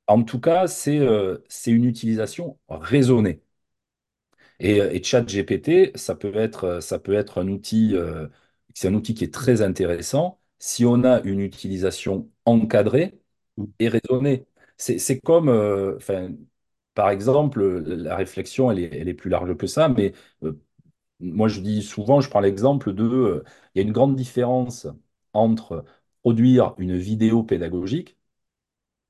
En 0.08 0.22
tout 0.24 0.40
cas, 0.40 0.66
c'est 0.68 0.98
euh, 0.98 1.38
c'est 1.48 1.70
une 1.72 1.84
utilisation 1.86 2.58
raisonnée. 2.68 3.42
Et, 4.58 4.80
euh, 4.80 4.90
et 4.92 5.02
ChatGPT, 5.02 5.96
ça 5.96 6.14
peut 6.14 6.34
être, 6.36 6.64
euh, 6.64 6.80
ça 6.80 6.98
peut 6.98 7.14
être 7.14 7.38
un 7.40 7.48
outil, 7.48 7.94
euh, 7.94 8.28
c'est 8.74 8.88
un 8.88 8.94
outil 8.94 9.14
qui 9.14 9.24
est 9.24 9.32
très 9.34 9.62
intéressant 9.62 10.40
si 10.58 10.84
on 10.84 11.04
a 11.04 11.20
une 11.22 11.40
utilisation 11.40 12.30
encadrée 12.44 13.18
Mm. 13.56 13.72
et 13.80 13.88
raisonnée. 13.88 14.46
C'est 14.78 15.20
comme, 15.20 15.48
euh, 15.50 15.98
par 16.94 17.10
exemple, 17.10 17.62
la 17.84 18.16
réflexion, 18.16 18.70
elle 18.70 18.80
est, 18.80 18.96
elle 19.00 19.08
est 19.08 19.14
plus 19.14 19.30
large 19.30 19.56
que 19.56 19.66
ça, 19.66 19.88
mais 19.88 20.12
euh, 20.42 20.60
moi 21.20 21.48
je 21.48 21.60
dis 21.60 21.82
souvent, 21.82 22.20
je 22.20 22.30
prends 22.30 22.40
l'exemple 22.40 22.92
de, 22.92 23.04
euh, 23.04 23.44
il 23.74 23.80
y 23.80 23.84
a 23.84 23.86
une 23.86 23.92
grande 23.92 24.16
différence 24.16 24.86
entre 25.32 25.84
produire 26.22 26.74
une 26.78 26.96
vidéo 26.96 27.42
pédagogique 27.42 28.16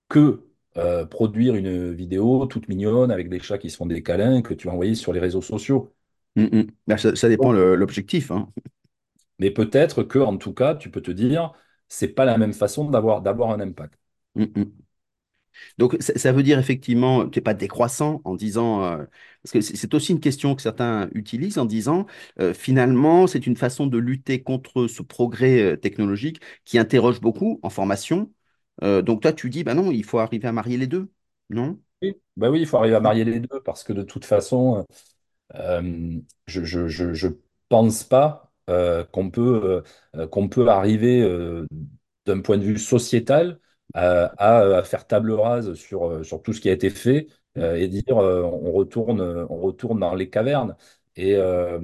que 0.09 0.44
euh, 0.77 1.05
produire 1.05 1.55
une 1.55 1.92
vidéo 1.92 2.46
toute 2.46 2.68
mignonne 2.68 3.11
avec 3.11 3.29
des 3.29 3.40
chats 3.40 3.59
qui 3.59 3.70
se 3.70 3.77
font 3.77 3.87
des 3.87 4.03
câlins 4.03 4.42
que 4.42 4.55
tu 4.55 4.66
vas 4.68 4.73
envoyer 4.73 4.94
sur 4.94 5.12
les 5.12 5.20
réseaux 5.20 5.42
sociaux. 5.42 5.92
Mm. 6.37 6.62
Ben, 6.87 6.96
ça, 6.96 7.16
ça 7.16 7.29
dépend 7.29 7.53
l'objectif, 7.53 8.31
hein. 8.31 8.49
mais 9.38 9.51
peut-être 9.51 10.05
que, 10.05 10.18
en 10.18 10.37
tout 10.37 10.55
cas, 10.55 10.75
tu 10.75 10.90
peux 10.90 11.01
te 11.01 11.11
dire, 11.11 11.53
c'est 11.88 12.09
pas 12.09 12.25
la 12.25 12.38
même 12.38 12.53
façon 12.53 12.88
d'avoir 12.88 13.51
un 13.51 13.61
impact. 13.61 13.99
Mm. 14.37 14.44
Mm. 14.55 14.64
Donc, 15.79 15.96
ça, 16.01 16.33
veut 16.33 16.42
dire 16.42 16.59
effectivement 16.59 17.29
tu 17.29 17.38
n'es 17.38 17.42
pas 17.42 17.55
décroissant 17.55 18.20
en 18.25 18.35
disant, 18.37 18.85
euh, 18.85 19.05
parce 19.42 19.53
que 19.53 19.61
c'est 19.61 19.94
aussi 19.94 20.12
une 20.12 20.20
question 20.20 20.55
que 20.55 20.62
certains 20.62 21.09
utilisent 21.14 21.59
en 21.59 21.64
disant, 21.66 22.07
euh, 22.40 22.55
finalement, 22.55 23.27
c'est 23.27 23.46
une 23.46 23.57
façon 23.57 23.87
de 23.87 23.99
lutter 23.99 24.42
contre 24.42 24.87
ce 24.87 25.03
progrès 25.03 25.61
euh, 25.62 25.77
technologique 25.77 26.40
qui 26.64 26.79
interroge 26.79 27.20
beaucoup 27.20 27.61
en 27.62 27.70
formation. 27.70 28.33
Donc, 28.83 29.20
toi, 29.23 29.33
tu 29.35 29.51
dis, 29.51 29.62
bah 29.62 29.75
non, 29.75 29.90
il 29.92 30.05
faut 30.05 30.18
arriver 30.20 30.49
à 30.49 30.53
marier 30.53 30.79
les 30.79 30.87
deux, 30.87 31.12
non? 31.51 31.79
Oui, 32.03 32.14
bah 32.37 32.51
oui, 32.51 32.61
il 32.61 32.66
faut 32.66 32.79
arriver 32.79 32.96
à 32.96 33.01
marier 33.01 33.25
les 33.25 33.40
deux 33.40 33.61
parce 33.62 33.85
que 33.85 33.92
de 33.92 34.03
toute 34.03 34.25
façon, 34.25 34.87
je, 36.46 36.64
je, 36.64 36.88
je, 36.88 37.12
je- 37.14 37.29
pense 37.68 38.03
pas 38.03 38.51
qu'on 39.12 39.31
peut, 39.31 39.83
qu'on 40.33 40.49
peut 40.49 40.68
arriver 40.68 41.23
d'un 42.27 42.40
point 42.40 42.59
de 42.59 42.64
vue 42.64 42.79
sociétal 42.79 43.61
à, 43.94 44.79
à- 44.79 44.83
faire 44.85 45.07
table 45.07 45.33
rase 45.33 45.74
sur, 45.74 46.05
euh, 46.11 46.22
sur 46.22 46.42
tout 46.42 46.53
ce 46.53 46.61
qui 46.61 46.68
a 46.68 46.72
été 46.72 46.90
fait 46.90 47.29
euh, 47.59 47.76
et 47.76 47.88
dire 47.88 48.18
euh, 48.18 48.42
on 48.42 48.72
retourne, 48.72 49.20
on 49.22 49.61
retourne 49.61 50.00
dans 50.00 50.14
les 50.14 50.31
cavernes. 50.31 50.76
Et 51.16 51.37
euh, 51.37 51.81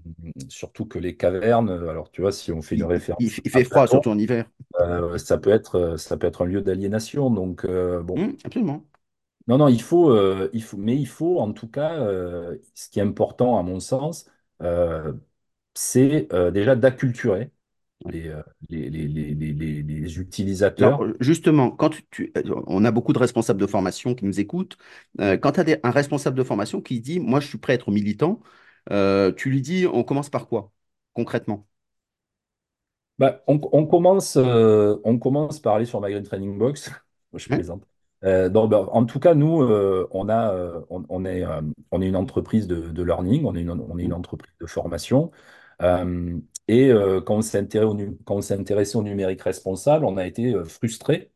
surtout 0.49 0.87
que 0.87 0.99
les 0.99 1.17
cavernes, 1.17 1.71
alors 1.71 2.11
tu 2.11 2.21
vois, 2.23 2.33
si 2.33 2.53
on 2.53 2.63
fait 2.63 2.77
une 2.77 2.85
il- 2.85 2.85
référence 2.85 3.41
il 3.45 3.51
fait 3.51 3.65
froid, 3.65 3.87
Platon, 3.89 3.89
surtout 3.89 4.11
en 4.11 4.19
hiver. 4.19 4.51
euh, 4.81 5.19
ça 5.19 5.39
peut 5.39 5.51
être, 5.51 5.97
ça 5.99 6.17
peut 6.19 6.27
être 6.29 6.43
un 6.43 6.47
lieu 6.47 6.63
d'aliénation. 6.63 7.31
Donc, 7.31 7.65
euh, 7.67 8.03
bon, 8.03 8.17
Hum, 8.17 8.37
absolument. 8.45 8.85
non, 9.47 9.59
non, 9.59 9.69
il 9.69 9.81
faut, 9.83 10.11
euh, 10.11 10.51
il 10.53 10.63
faut, 10.63 10.77
mais 10.77 10.97
il 10.97 11.07
faut 11.07 11.39
en 11.39 11.53
tout 11.53 11.69
cas, 11.69 11.95
euh, 12.01 12.59
ce 12.75 12.89
qui 12.89 12.99
est 12.99 13.03
important 13.03 13.59
à 13.59 13.63
mon 13.63 13.79
sens, 13.81 14.27
euh, 14.63 15.13
c'est 15.75 16.33
euh, 16.33 16.51
déjà 16.51 16.77
d'acculturer. 16.77 17.53
Les, 18.05 18.29
euh, 18.29 18.43
les, 18.71 18.91
les 18.91 20.19
Alors, 20.79 21.01
utilisateurs. 21.01 21.03
euh, 21.03 21.17
justement, 21.21 21.71
quand 21.71 21.91
tu, 22.11 22.33
euh, 22.37 22.43
on 22.67 22.85
a 22.85 22.91
beaucoup 22.91 23.13
de 23.15 23.19
responsables 23.19 23.61
de 23.61 23.67
formation 23.67 24.15
qui 24.15 24.25
nous 24.27 24.41
écoutent. 24.41 24.77
Euh, 25.21 25.39
quand 25.39 25.53
tu 25.53 25.61
as 25.61 25.79
un 25.83 25.91
responsable 25.91 26.37
de 26.37 26.43
formation 26.45 26.83
qui 26.83 27.01
dit, 27.01 27.19
moi, 27.19 27.41
je 27.41 27.47
suis 27.49 27.59
prêt 27.59 27.73
à 27.73 27.77
être 27.77 27.91
militant, 27.91 28.41
euh, 28.91 29.33
tu 29.33 29.49
lui 29.51 29.63
dis, 29.63 29.87
on 29.87 30.05
commence 30.05 30.29
par 30.31 30.49
quoi, 30.49 30.73
concrètement? 31.15 31.67
Bah, 33.19 33.43
on, 33.47 33.59
on 33.73 33.87
commence, 33.87 34.37
euh, 34.37 34.97
on 35.05 35.19
commence 35.19 35.59
par 35.61 35.75
aller 35.75 35.87
sur 35.87 36.01
Green 36.01 36.23
Training 36.23 36.59
Box. 36.59 36.91
Je 37.35 37.49
plaisante. 37.49 37.87
Donc, 38.23 38.71
bah, 38.71 38.89
en 38.93 39.05
tout 39.05 39.21
cas, 39.21 39.35
nous, 39.35 39.47
on 40.11 40.29
a, 40.29 40.83
on, 40.91 41.05
on 41.09 41.25
est, 41.25 41.45
on 41.93 42.03
est 42.03 42.09
une 42.09 42.17
entreprise 42.17 42.67
de, 42.67 42.91
de 42.91 43.03
learning, 43.03 43.45
on 43.45 43.55
est 43.55 43.61
une, 43.61 43.71
on 43.71 43.99
est 43.99 44.03
une 44.05 44.13
entreprise 44.15 44.53
de 44.61 44.67
formation. 44.67 45.31
Euh, 45.83 46.39
et 46.69 46.91
euh, 46.91 47.21
quand 47.21 47.37
on 47.37 47.43
s'est 47.43 47.59
intéressé 47.59 47.85
au, 47.87 48.53
intéressé 48.53 49.03
numérique 49.03 49.43
responsable, 49.43 50.05
on 50.05 50.17
a 50.17 50.27
été 50.27 50.55
euh, 50.55 50.65
frustré 50.65 51.31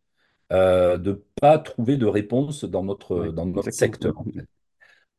euh, 0.52 0.98
de 0.98 1.10
ne 1.12 1.16
pas 1.40 1.58
trouver 1.58 1.96
de 1.96 2.06
réponse 2.06 2.64
dans 2.64 2.82
notre, 2.84 3.28
dans 3.28 3.46
secteur. 3.70 4.18
En 4.18 4.24
fait. 4.24 4.46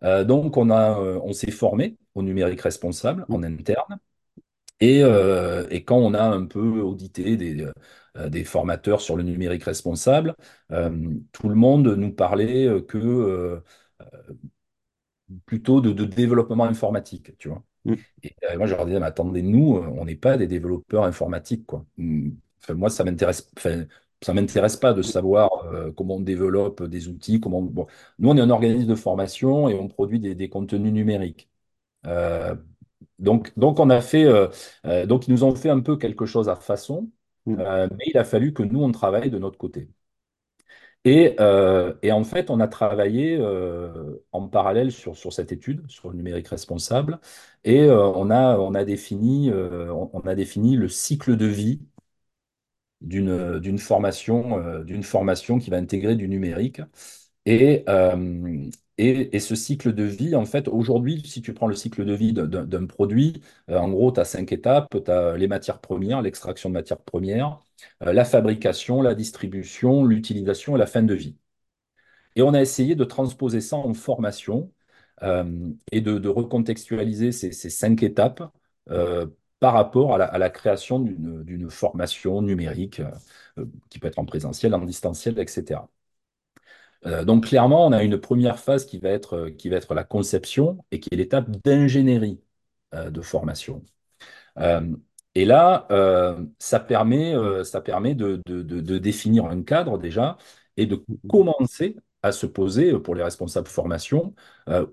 Euh, 0.04 0.24
donc, 0.24 0.58
on 0.58 0.70
a, 0.70 1.00
on 1.00 1.34
s'est 1.34 1.52
formé 1.52 1.98
au 2.16 2.24
numérique 2.24 2.62
responsable 2.62 3.26
hum, 3.30 3.38
en 3.38 3.44
interne. 3.44 4.00
Et, 4.80 5.02
et 5.70 5.84
quand 5.84 5.98
on 5.98 6.16
a 6.16 6.24
un 6.24 6.46
peu 6.48 6.82
audité 6.82 7.38
des, 7.38 7.68
des 8.30 8.44
formateurs 8.44 9.00
sur 9.00 9.16
le 9.16 9.22
numérique 9.22 9.64
responsable, 9.64 10.36
tout 10.70 11.50
le 11.50 11.54
monde 11.56 11.88
nous 11.88 12.12
parlait 12.12 12.68
que 12.88 13.62
plutôt 15.46 15.82
de, 15.82 15.92
de 15.94 16.06
développement 16.06 16.64
informatique, 16.66 17.38
tu 17.38 17.50
vois. 17.50 17.64
Hum, 17.86 17.96
Et 18.24 18.36
euh, 18.52 18.58
moi, 18.58 18.68
je 18.68 18.76
leur 18.76 18.86
disais, 18.86 19.00
mais 19.00 19.06
attendez, 19.08 19.42
nous, 19.42 19.78
euh, 19.78 19.88
on 19.98 20.06
n'est 20.06 20.16
pas 20.16 20.38
des 20.38 20.48
développeurs 20.48 21.04
informatiques, 21.06 21.66
quoi. 21.66 21.86
Enfin, 22.64 22.74
moi, 22.76 22.90
ça 22.90 23.04
m'intéresse, 23.04 23.50
enfin, 23.58 23.86
ça 24.22 24.34
m'intéresse 24.34 24.78
pas 24.78 24.94
de 24.94 25.02
savoir 25.02 25.50
euh, 25.66 25.92
comment 25.92 26.16
on 26.18 26.20
développe 26.22 26.84
des 26.84 27.08
outils, 27.08 27.40
comment. 27.40 27.62
Bon. 27.62 27.88
Nous, 28.20 28.30
on 28.30 28.38
est 28.38 28.42
un 28.42 28.50
organisme 28.50 28.88
de 28.88 28.96
formation 28.96 29.70
et 29.70 29.74
on 29.76 29.88
produit 29.88 30.20
des, 30.20 30.36
des 30.36 30.50
contenus 30.50 30.94
numériques. 30.94 31.50
Euh, 32.08 32.56
donc, 33.20 33.58
donc, 33.58 33.80
on 33.80 33.90
a 33.90 34.02
fait, 34.02 34.26
euh, 34.26 35.06
donc, 35.08 35.28
ils 35.28 35.32
nous 35.32 35.44
ont 35.44 35.56
fait 35.56 35.70
un 35.70 35.80
peu 35.82 35.98
quelque 35.98 36.26
chose 36.26 36.50
à 36.50 36.56
façon, 36.56 37.12
euh, 37.60 37.88
mais 37.98 38.06
il 38.08 38.18
a 38.18 38.24
fallu 38.26 38.54
que 38.54 38.64
nous, 38.64 38.82
on 38.84 38.92
travaille 38.92 39.30
de 39.32 39.40
notre 39.40 39.58
côté. 39.58 39.90
Et, 41.04 41.36
euh, 41.40 41.96
et 42.04 42.12
en 42.12 42.24
fait, 42.24 42.52
on 42.52 42.60
a 42.60 42.68
travaillé 42.68 43.36
euh, 43.40 44.24
en 44.32 44.48
parallèle 44.48 44.92
sur, 44.92 45.16
cette 45.34 45.52
étude, 45.52 45.90
sur 45.90 46.10
le 46.12 46.16
numérique 46.18 46.48
responsable, 46.50 47.20
et 47.64 47.82
euh, 47.82 48.06
on 48.16 48.30
a, 48.30 48.58
on 48.60 48.76
a 48.76 48.86
défini, 48.86 49.52
on, 49.52 50.20
a 50.28 50.36
défini 50.36 50.76
le 50.76 50.88
cycle 50.90 51.38
de 51.38 51.46
vie 51.48 51.82
d'une, 53.02 53.78
formation, 53.80 54.82
d'une 54.84 55.04
formation 55.04 55.60
qui 55.60 55.70
va 55.70 55.78
intégrer 55.78 56.16
du 56.16 56.28
numérique. 56.28 56.82
Et, 57.46 57.86
et, 59.02 59.40
ce 59.40 59.56
cycle 59.56 59.94
de 59.94 60.04
vie, 60.04 60.36
en 60.36 60.46
fait, 60.46 60.68
aujourd'hui, 60.68 61.22
si 61.26 61.42
tu 61.42 61.54
prends 61.54 61.68
le 61.68 61.76
cycle 61.76 62.06
de 62.06 62.14
vie 62.14 62.34
d'un 62.34 62.86
produit, 62.86 63.42
euh, 63.70 63.78
en 63.78 63.90
gros, 63.90 64.12
tu 64.12 64.20
as 64.20 64.26
cinq 64.26 64.52
étapes. 64.52 64.88
Tu 65.06 65.12
as 65.12 65.38
les 65.38 65.48
matières 65.48 65.80
premières, 65.82 66.22
l'extraction 66.22 66.70
de 66.70 66.74
matières 66.76 67.02
premières, 67.02 67.60
euh, 68.04 68.14
la 68.14 68.26
fabrication, 68.26 69.02
la 69.02 69.16
distribution, 69.16 70.06
l'utilisation 70.06 70.76
et 70.76 70.80
la 70.80 70.86
fin 70.86 71.04
de 71.04 71.14
vie. 71.16 71.38
Et 72.36 72.42
on 72.42 72.54
a 72.54 72.62
essayé 72.62 72.96
de 72.96 73.04
transposer 73.04 73.62
ça 73.62 73.78
en 73.78 73.94
formation 73.94 74.72
euh, 75.24 75.70
et 75.92 76.02
de, 76.02 76.28
recontextualiser 76.30 77.32
ces, 77.32 77.52
cinq 77.52 78.04
étapes 78.04 78.44
par 79.60 79.74
rapport 79.74 80.16
à 80.16 80.38
la, 80.38 80.50
création 80.50 81.00
d'une 81.00 81.70
formation 81.70 82.42
numérique 82.42 83.02
qui 83.90 84.00
peut 84.00 84.08
être 84.08 84.20
en 84.20 84.26
présentiel, 84.26 84.74
en 84.74 84.86
distanciel, 84.86 85.40
etc. 85.40 85.82
Euh, 87.06 87.24
donc 87.26 87.48
clairement, 87.48 87.86
on 87.88 87.92
a 87.92 88.04
une 88.04 88.20
première 88.20 88.60
phase 88.60 88.86
qui 88.86 89.00
va 89.00 89.10
être, 89.10 89.34
euh, 89.36 89.52
qui 89.52 89.70
va 89.70 89.78
être 89.78 89.94
la 89.94 90.04
conception 90.04 90.78
et 90.92 91.00
qui 91.00 91.10
est 91.12 91.18
l'étape 91.18 91.50
d'ingénierie 91.64 92.42
euh, 92.94 93.10
de 93.10 93.22
formation. 93.22 93.84
Euh, 94.60 94.82
et 95.36 95.46
là, 95.46 95.88
ça 96.60 96.80
permet, 96.80 97.34
ça 97.64 97.82
permet 97.82 98.16
de, 98.16 98.42
de- 98.46 98.62
de- 98.64 98.82
de 98.82 98.98
définir 98.98 99.46
un 99.46 99.64
cadre 99.64 99.98
déjà 99.98 100.38
et 100.78 100.86
de 100.88 101.04
commencer 101.28 101.96
à 102.24 102.32
se 102.32 102.46
poser, 102.46 102.98
pour 103.00 103.16
les 103.16 103.24
responsables 103.24 103.68
formation 103.68 104.36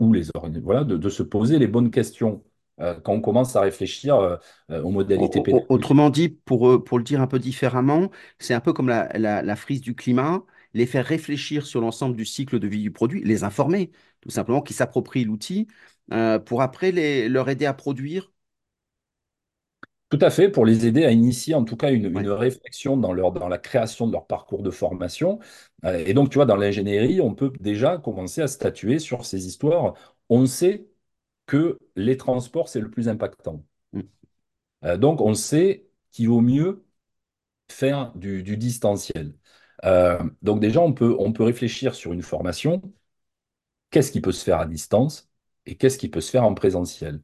ou 0.00 0.12
les 0.12 0.24
voilà, 0.62 0.84
de, 0.84 0.96
de 0.96 1.08
se 1.10 1.22
poser 1.24 1.58
les 1.58 1.66
bonnes 1.68 1.90
questions 1.90 2.44
quand 2.78 3.08
on 3.12 3.20
commence 3.20 3.56
à 3.56 3.62
réfléchir 3.62 4.38
aux 4.70 4.90
modalités 4.90 5.40
pédagogiques. 5.40 5.68
Autrement 5.68 6.10
dit, 6.10 6.28
pour, 6.28 6.82
pour 6.84 6.98
le 6.98 7.04
dire 7.04 7.20
un 7.20 7.26
peu 7.26 7.38
différemment, 7.38 8.10
c'est 8.38 8.54
un 8.54 8.60
peu 8.60 8.72
comme 8.72 8.88
la, 8.88 9.08
la, 9.18 9.42
la 9.42 9.56
frise 9.56 9.80
du 9.80 9.94
climat, 9.94 10.42
les 10.74 10.86
faire 10.86 11.04
réfléchir 11.06 11.66
sur 11.66 11.80
l'ensemble 11.80 12.16
du 12.16 12.24
cycle 12.24 12.58
de 12.58 12.68
vie 12.68 12.82
du 12.82 12.90
produit, 12.90 13.22
les 13.24 13.44
informer, 13.44 13.90
tout 14.20 14.30
simplement, 14.30 14.62
qu'ils 14.62 14.76
s'approprient 14.76 15.24
l'outil, 15.24 15.66
euh, 16.12 16.38
pour 16.38 16.62
après 16.62 16.92
les, 16.92 17.28
leur 17.28 17.48
aider 17.48 17.66
à 17.66 17.74
produire. 17.74 18.32
Tout 20.10 20.18
à 20.22 20.30
fait, 20.30 20.48
pour 20.48 20.64
les 20.64 20.86
aider 20.86 21.04
à 21.04 21.12
initier 21.12 21.54
en 21.54 21.64
tout 21.64 21.76
cas 21.76 21.90
une, 21.90 22.16
réflexion 22.30 22.96
dans 22.96 23.12
leur, 23.12 23.30
dans 23.32 23.48
la 23.48 23.58
création 23.58 24.06
de 24.06 24.12
leur 24.12 24.26
parcours 24.26 24.62
de 24.62 24.70
formation. 24.70 25.38
Euh, 25.84 26.02
et 26.06 26.14
donc, 26.14 26.30
tu 26.30 26.36
vois, 26.36 26.46
dans 26.46 26.56
l'ingénierie, 26.56 27.20
on 27.20 27.34
peut 27.34 27.52
déjà 27.60 27.98
commencer 27.98 28.40
à 28.40 28.48
statuer 28.48 28.98
sur 29.00 29.26
ces 29.26 29.46
histoires. 29.46 29.94
On 30.30 30.46
sait 30.46 30.88
que 31.46 31.78
les 31.96 32.16
transports, 32.16 32.68
c'est 32.68 32.80
le 32.80 32.90
plus 32.90 33.08
impactant. 33.08 33.64
Mm, 33.92 34.00
Euh, 34.84 34.96
donc, 34.96 35.20
on 35.20 35.34
sait 35.34 35.88
qu'il 36.12 36.28
vaut 36.28 36.40
mieux 36.40 36.84
faire 37.70 38.12
du, 38.16 38.42
du 38.42 38.56
distanciel. 38.56 39.34
Euh, 39.84 40.18
donc, 40.42 40.60
déjà, 40.60 40.80
on 40.80 40.92
peut, 40.92 41.16
on 41.18 41.32
peut 41.32 41.44
réfléchir 41.44 41.94
sur 41.94 42.12
une 42.12 42.22
formation. 42.22 42.82
Qu'est-ce 43.90 44.12
qui 44.12 44.20
peut 44.20 44.32
se 44.32 44.44
faire 44.44 44.60
à 44.60 44.66
distance 44.66 45.30
et 45.66 45.76
qu'est-ce 45.76 45.98
qui 45.98 46.08
peut 46.08 46.20
se 46.20 46.30
faire 46.30 46.44
en 46.44 46.54
présentiel? 46.54 47.22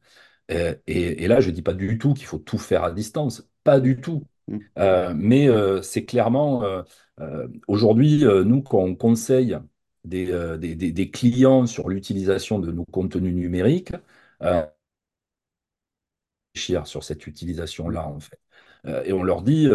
Euh, 0.51 0.75
et, 0.87 1.23
et 1.23 1.27
là, 1.27 1.39
je 1.41 1.49
ne 1.49 1.55
dis 1.55 1.61
pas 1.61 1.73
du 1.73 1.97
tout 1.97 2.13
qu'il 2.13 2.25
faut 2.25 2.39
tout 2.39 2.57
faire 2.57 2.83
à 2.83 2.91
distance, 2.91 3.47
pas 3.63 3.79
du 3.79 3.99
tout. 4.01 4.23
mm, 4.47 4.69
Euh, 4.79 5.13
mais 5.15 5.47
euh, 5.47 5.81
c'est 5.81 6.05
clairement, 6.05 6.63
aujourd'hui, 7.67 8.23
nous, 8.45 8.61
quand 8.61 8.79
on 8.79 8.95
conseille 8.95 9.57
des, 10.03 10.25
des, 10.59 10.75
des- 10.75 10.91
des 10.91 11.11
clients 11.11 11.65
sur 11.65 11.89
l'utilisation 11.89 12.59
de 12.59 12.71
nos 12.71 12.85
contenus 12.85 13.33
numériques, 13.33 13.91
réfléchir 16.53 16.87
sur 16.87 17.03
cette 17.03 17.27
utilisation-là, 17.27 18.07
en 18.07 18.19
fait. 18.19 18.39
Et 19.05 19.13
on 19.13 19.23
leur 19.23 19.41
dit, 19.41 19.67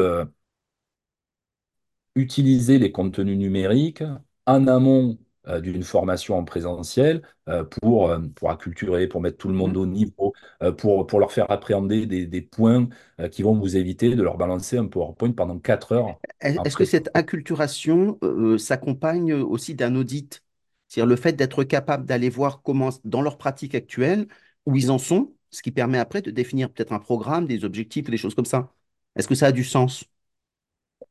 utiliser 2.15 2.79
les 2.79 2.93
contenus 2.93 3.39
numériques 3.39 4.03
en 4.47 4.67
amont 4.67 5.19
euh, 5.49 5.61
d'une 5.61 5.83
formation 5.83 6.37
en 6.37 6.45
présentiel 6.45 7.23
euh, 7.49 7.65
pour, 7.65 8.11
euh, 8.11 8.19
pour 8.35 8.51
acculturer, 8.51 9.07
pour 9.07 9.23
mettre 9.23 9.39
tout 9.39 9.49
le 9.49 9.55
monde 9.55 9.77
au 9.77 9.87
niveau, 9.87 10.35
pour, 10.77 11.07
pour 11.07 11.19
leur 11.19 11.33
faire 11.33 11.51
appréhender 11.51 12.07
des, 12.07 12.27
des 12.27 12.43
points 12.43 12.89
qui 13.31 13.43
vont 13.43 13.55
vous 13.55 13.77
éviter 13.77 14.15
de 14.15 14.23
leur 14.23 14.37
balancer 14.37 14.77
un 14.77 14.87
PowerPoint 14.87 15.33
pendant 15.33 15.59
4 15.59 15.93
heures 15.93 16.21
Est-ce 16.41 16.77
que 16.77 16.85
cette 16.85 17.11
acculturation 17.15 18.19
s'accompagne 18.59 19.33
aussi 19.33 19.75
d'un 19.75 19.95
audit? 19.97 20.43
C'est-à-dire 20.89 21.09
le 21.09 21.17
fait 21.17 21.33
d'être 21.33 21.65
capable 21.65 22.05
d'aller 22.05 22.29
voir 22.29 22.63
comment, 22.63 22.91
dans 23.05 23.23
leur 23.23 23.39
pratique 23.39 23.75
actuelle, 23.75 24.27
où 24.67 24.77
ils 24.77 24.91
en 24.91 24.99
sont, 24.99 25.33
ce 25.51 25.63
qui 25.63 25.71
permet 25.71 25.99
après 25.99 26.21
de 26.21 26.31
définir 26.31 26.71
peut-être 26.71 26.93
un 26.93 26.99
programme, 26.99 27.47
des 27.47 27.65
objectifs, 27.65 28.11
des 28.11 28.17
choses 28.17 28.35
comme 28.35 28.45
ça. 28.45 28.73
Est-ce 29.17 29.29
que 29.29 29.35
ça 29.35 29.47
a 29.47 29.53
du 29.53 29.65
sens? 29.65 30.05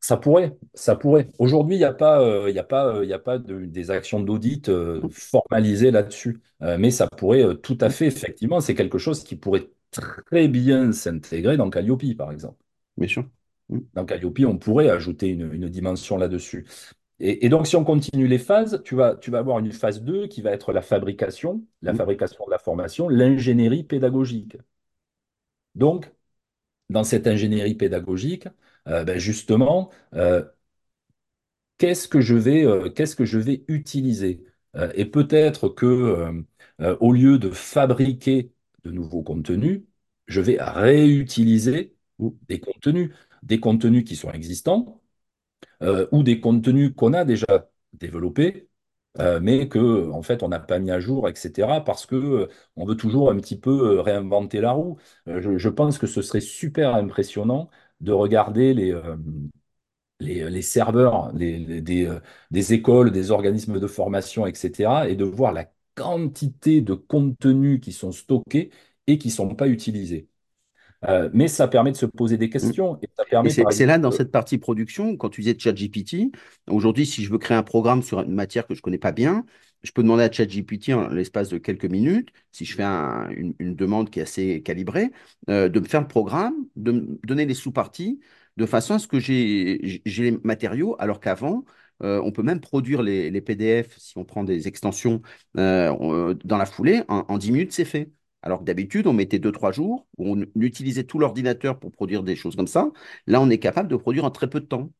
Ça 0.02 0.16
pourrait, 0.18 0.58
ça 0.74 0.96
pourrait. 0.96 1.30
Aujourd'hui, 1.40 1.76
il 1.76 1.80
n'y 1.80 1.84
a 1.86 1.94
pas, 1.94 2.22
euh, 2.22 2.50
y 2.52 2.58
a 2.60 2.64
pas, 2.64 2.88
euh, 2.96 3.06
y 3.06 3.12
a 3.14 3.20
pas 3.20 3.38
de- 3.38 3.66
des 3.66 3.92
actions 3.92 4.22
d'audit 4.22 4.70
euh, 4.70 5.02
formalisées 5.12 5.92
là-dessus. 5.92 6.40
Mais 6.62 6.92
ça 6.92 7.08
pourrait 7.08 7.56
tout 7.64 7.78
à 7.80 7.90
fait, 7.90 8.08
effectivement, 8.08 8.60
c'est 8.60 8.76
quelque 8.76 8.98
chose 8.98 9.24
qui 9.24 9.36
pourrait 9.38 9.70
très 9.92 10.48
bien 10.50 10.92
s'intégrer 10.92 11.56
dans 11.58 11.70
Calliope, 11.70 12.04
par 12.18 12.32
exemple. 12.34 12.58
Bien 12.98 13.08
sûr. 13.08 13.26
Mm, 13.70 13.80
Dans 13.94 14.06
Calliope, 14.06 14.40
on 14.46 14.58
pourrait 14.58 14.90
ajouter 14.90 15.28
une, 15.30 15.54
une 15.54 15.70
dimension 15.70 16.18
là-dessus. 16.18 16.68
Et, 17.20 17.46
et 17.46 17.50
donc, 17.50 17.68
si 17.68 17.76
on 17.78 17.84
continue 17.86 18.28
les 18.28 18.40
phases, 18.40 18.82
tu 18.86 18.96
vas, 18.96 19.16
tu 19.16 19.32
vas 19.32 19.40
avoir 19.40 19.60
une 19.60 19.72
phase 19.74 20.02
2 20.04 20.28
qui 20.28 20.42
va 20.42 20.52
être 20.52 20.74
la 20.74 20.82
fabrication, 20.82 21.64
la 21.82 21.94
mm, 21.94 21.98
fabrication 21.98 22.46
de 22.46 22.52
la 22.52 22.60
formation, 22.60 23.10
l'ingénierie 23.10 23.84
pédagogique. 23.84 24.58
Donc, 25.76 26.12
dans 26.90 27.04
cette 27.06 27.28
ingénierie 27.28 27.76
pédagogique, 27.76 28.48
ben 29.06 29.18
justement, 29.20 29.92
euh, 30.16 30.44
qu'est-ce 31.78 32.08
que 32.08 32.22
je 32.22 32.36
vais, 32.36 32.66
euh, 32.66 32.90
qu'est-ce 32.90 33.16
que 33.16 33.26
je 33.26 33.40
vais 33.40 33.64
utiliser? 33.68 34.44
Euh, 34.76 34.92
et 34.96 35.06
peut-être 35.06 35.70
que 35.70 35.86
euh, 35.86 36.42
euh, 36.82 36.98
au 37.00 37.12
lieu 37.14 37.40
de 37.40 37.50
fabriquer 37.52 38.52
de 38.84 38.92
nouveaux 38.92 39.24
contenus, 39.24 39.84
je 40.28 40.42
vais 40.42 40.58
réutiliser 40.62 41.96
des 42.48 42.60
contenus, 42.60 43.12
des 43.44 43.60
contenus 43.60 44.04
qui 44.06 44.16
sont 44.16 44.32
existants 44.32 45.02
euh, 45.84 46.08
ou 46.12 46.24
des 46.24 46.42
contenus 46.42 46.94
qu'on 46.96 47.14
a 47.14 47.26
déjà 47.26 47.70
développés, 47.94 48.70
euh, 49.20 49.40
mais 49.42 49.68
que 49.68 50.10
en 50.12 50.22
fait 50.22 50.44
on 50.44 50.50
n'a 50.50 50.60
pas 50.60 50.80
mis 50.80 50.92
à 50.92 51.00
jour, 51.00 51.28
etc. 51.30 51.82
Parce 51.84 52.06
que 52.06 52.16
euh, 52.16 52.48
on 52.76 52.86
veut 52.86 52.96
toujours 52.96 53.32
un 53.32 53.38
petit 53.38 53.60
peu 53.60 53.98
euh, 53.98 54.02
réinventer 54.02 54.62
la 54.62 54.72
roue. 54.72 54.98
Euh, 55.28 55.58
je 55.58 55.70
pense 55.70 55.98
que 55.98 56.08
ce 56.08 56.22
serait 56.22 56.42
super 56.42 56.94
impressionnant 56.96 57.70
de 58.02 58.12
regarder 58.12 58.74
les, 58.74 58.92
euh, 58.94 59.18
les, 60.20 60.50
les 60.50 60.62
serveurs 60.62 61.32
les- 61.34 61.60
les- 61.60 61.82
des, 61.82 62.06
euh, 62.06 62.20
des 62.52 62.74
écoles, 62.74 63.12
des 63.12 63.32
organismes 63.32 63.80
de 63.80 63.88
formation, 63.88 64.46
etc., 64.48 65.10
et 65.10 65.16
de 65.16 65.24
voir 65.26 65.52
la 65.54 65.66
quantité 65.96 66.82
de 66.82 66.94
contenus 66.94 67.80
qui 67.82 67.92
sont 67.92 68.12
stockés 68.12 68.72
et 69.08 69.18
qui 69.18 69.28
ne 69.30 69.34
sont 69.34 69.56
pas 69.56 69.68
utilisés. 69.68 70.30
Euh, 71.06 71.30
mais 71.34 71.48
ça 71.50 71.68
permet 71.68 71.92
de 71.94 71.98
se 71.98 72.08
poser 72.08 72.38
des 72.38 72.50
questions 72.50 73.00
et 73.04 73.10
ça 73.18 73.26
Et 73.44 73.50
permet, 73.50 73.50
c'est 73.50 73.66
par 73.66 73.72
c'est 73.72 73.86
exemple, 73.86 73.86
là, 73.86 73.98
dans 73.98 74.12
cette 74.12 74.32
partie 74.32 74.58
production, 74.58 75.16
quand 75.18 75.30
tu 75.30 75.42
disais 75.42 75.58
ChatGPT, 75.58 76.32
aujourd'hui, 76.70 77.06
si 77.06 77.24
je 77.24 77.32
veux 77.32 77.38
créer 77.38 77.58
un 77.58 77.64
programme 77.64 78.04
sur 78.04 78.20
une 78.22 78.34
matière 78.34 78.68
que 78.68 78.74
je 78.74 78.80
ne 78.80 78.82
connais 78.84 78.98
pas 78.98 79.12
bien, 79.14 79.46
je 79.84 79.92
peux 79.92 80.04
demander 80.04 80.24
à 80.24 80.32
ChatGPT 80.32 80.90
en 80.94 81.08
l'espace 81.10 81.50
de 81.50 81.58
quelques 81.58 81.86
minutes, 81.86 82.30
si 82.52 82.66
je 82.66 82.76
fais 82.76 82.84
un- 82.84 83.30
une, 83.32 83.76
demande 83.76 84.10
qui 84.10 84.20
est 84.20 84.24
assez 84.24 84.62
calibrée, 84.62 85.12
euh, 85.50 85.70
de 85.70 85.80
me 85.80 85.86
faire 85.86 86.02
le 86.02 86.08
programme, 86.08 86.54
de 86.76 86.92
me 86.92 87.20
donner 87.26 87.46
les 87.46 87.54
sous-parties, 87.54 88.20
de 88.58 88.66
façon 88.66 88.96
à 88.96 89.00
ce 89.00 89.08
que 89.08 89.20
j'ai 89.20 90.02
les 90.06 90.32
matériaux, 90.44 90.96
alors 91.00 91.20
qu'avant, 91.20 91.64
euh, 92.04 92.22
on 92.24 92.32
peut 92.32 92.44
même 92.44 92.60
produire 92.62 93.02
les, 93.04 93.42
PDF, 93.42 93.98
si 93.98 94.18
on 94.18 94.26
prend 94.26 94.44
des 94.44 94.68
extensions 94.68 95.22
euh, 95.58 96.34
dans 96.44 96.58
la 96.58 96.66
foulée, 96.66 97.04
en, 97.08 97.26
en 97.28 97.38
10 97.38 97.52
minutes, 97.52 97.72
c'est 97.74 97.86
fait. 97.86 98.12
Alors 98.42 98.60
que 98.60 98.64
d'habitude, 98.66 99.06
on 99.08 99.14
mettait 99.14 99.40
deux 99.40 99.52
trois 99.52 99.72
jours, 99.74 100.08
où 100.18 100.34
on 100.36 100.46
utilisait 100.62 101.04
tout 101.04 101.20
l'ordinateur 101.20 101.78
pour 101.80 101.92
produire 101.92 102.24
des 102.24 102.36
choses 102.38 102.56
comme 102.56 102.68
ça. 102.68 102.90
Là, 103.28 103.42
on 103.42 103.50
est 103.50 103.60
capable 103.60 103.90
de 103.90 103.96
produire 103.98 104.24
en 104.26 104.32
très 104.32 104.50
peu 104.50 104.62
de 104.62 104.66
temps, 104.66 104.92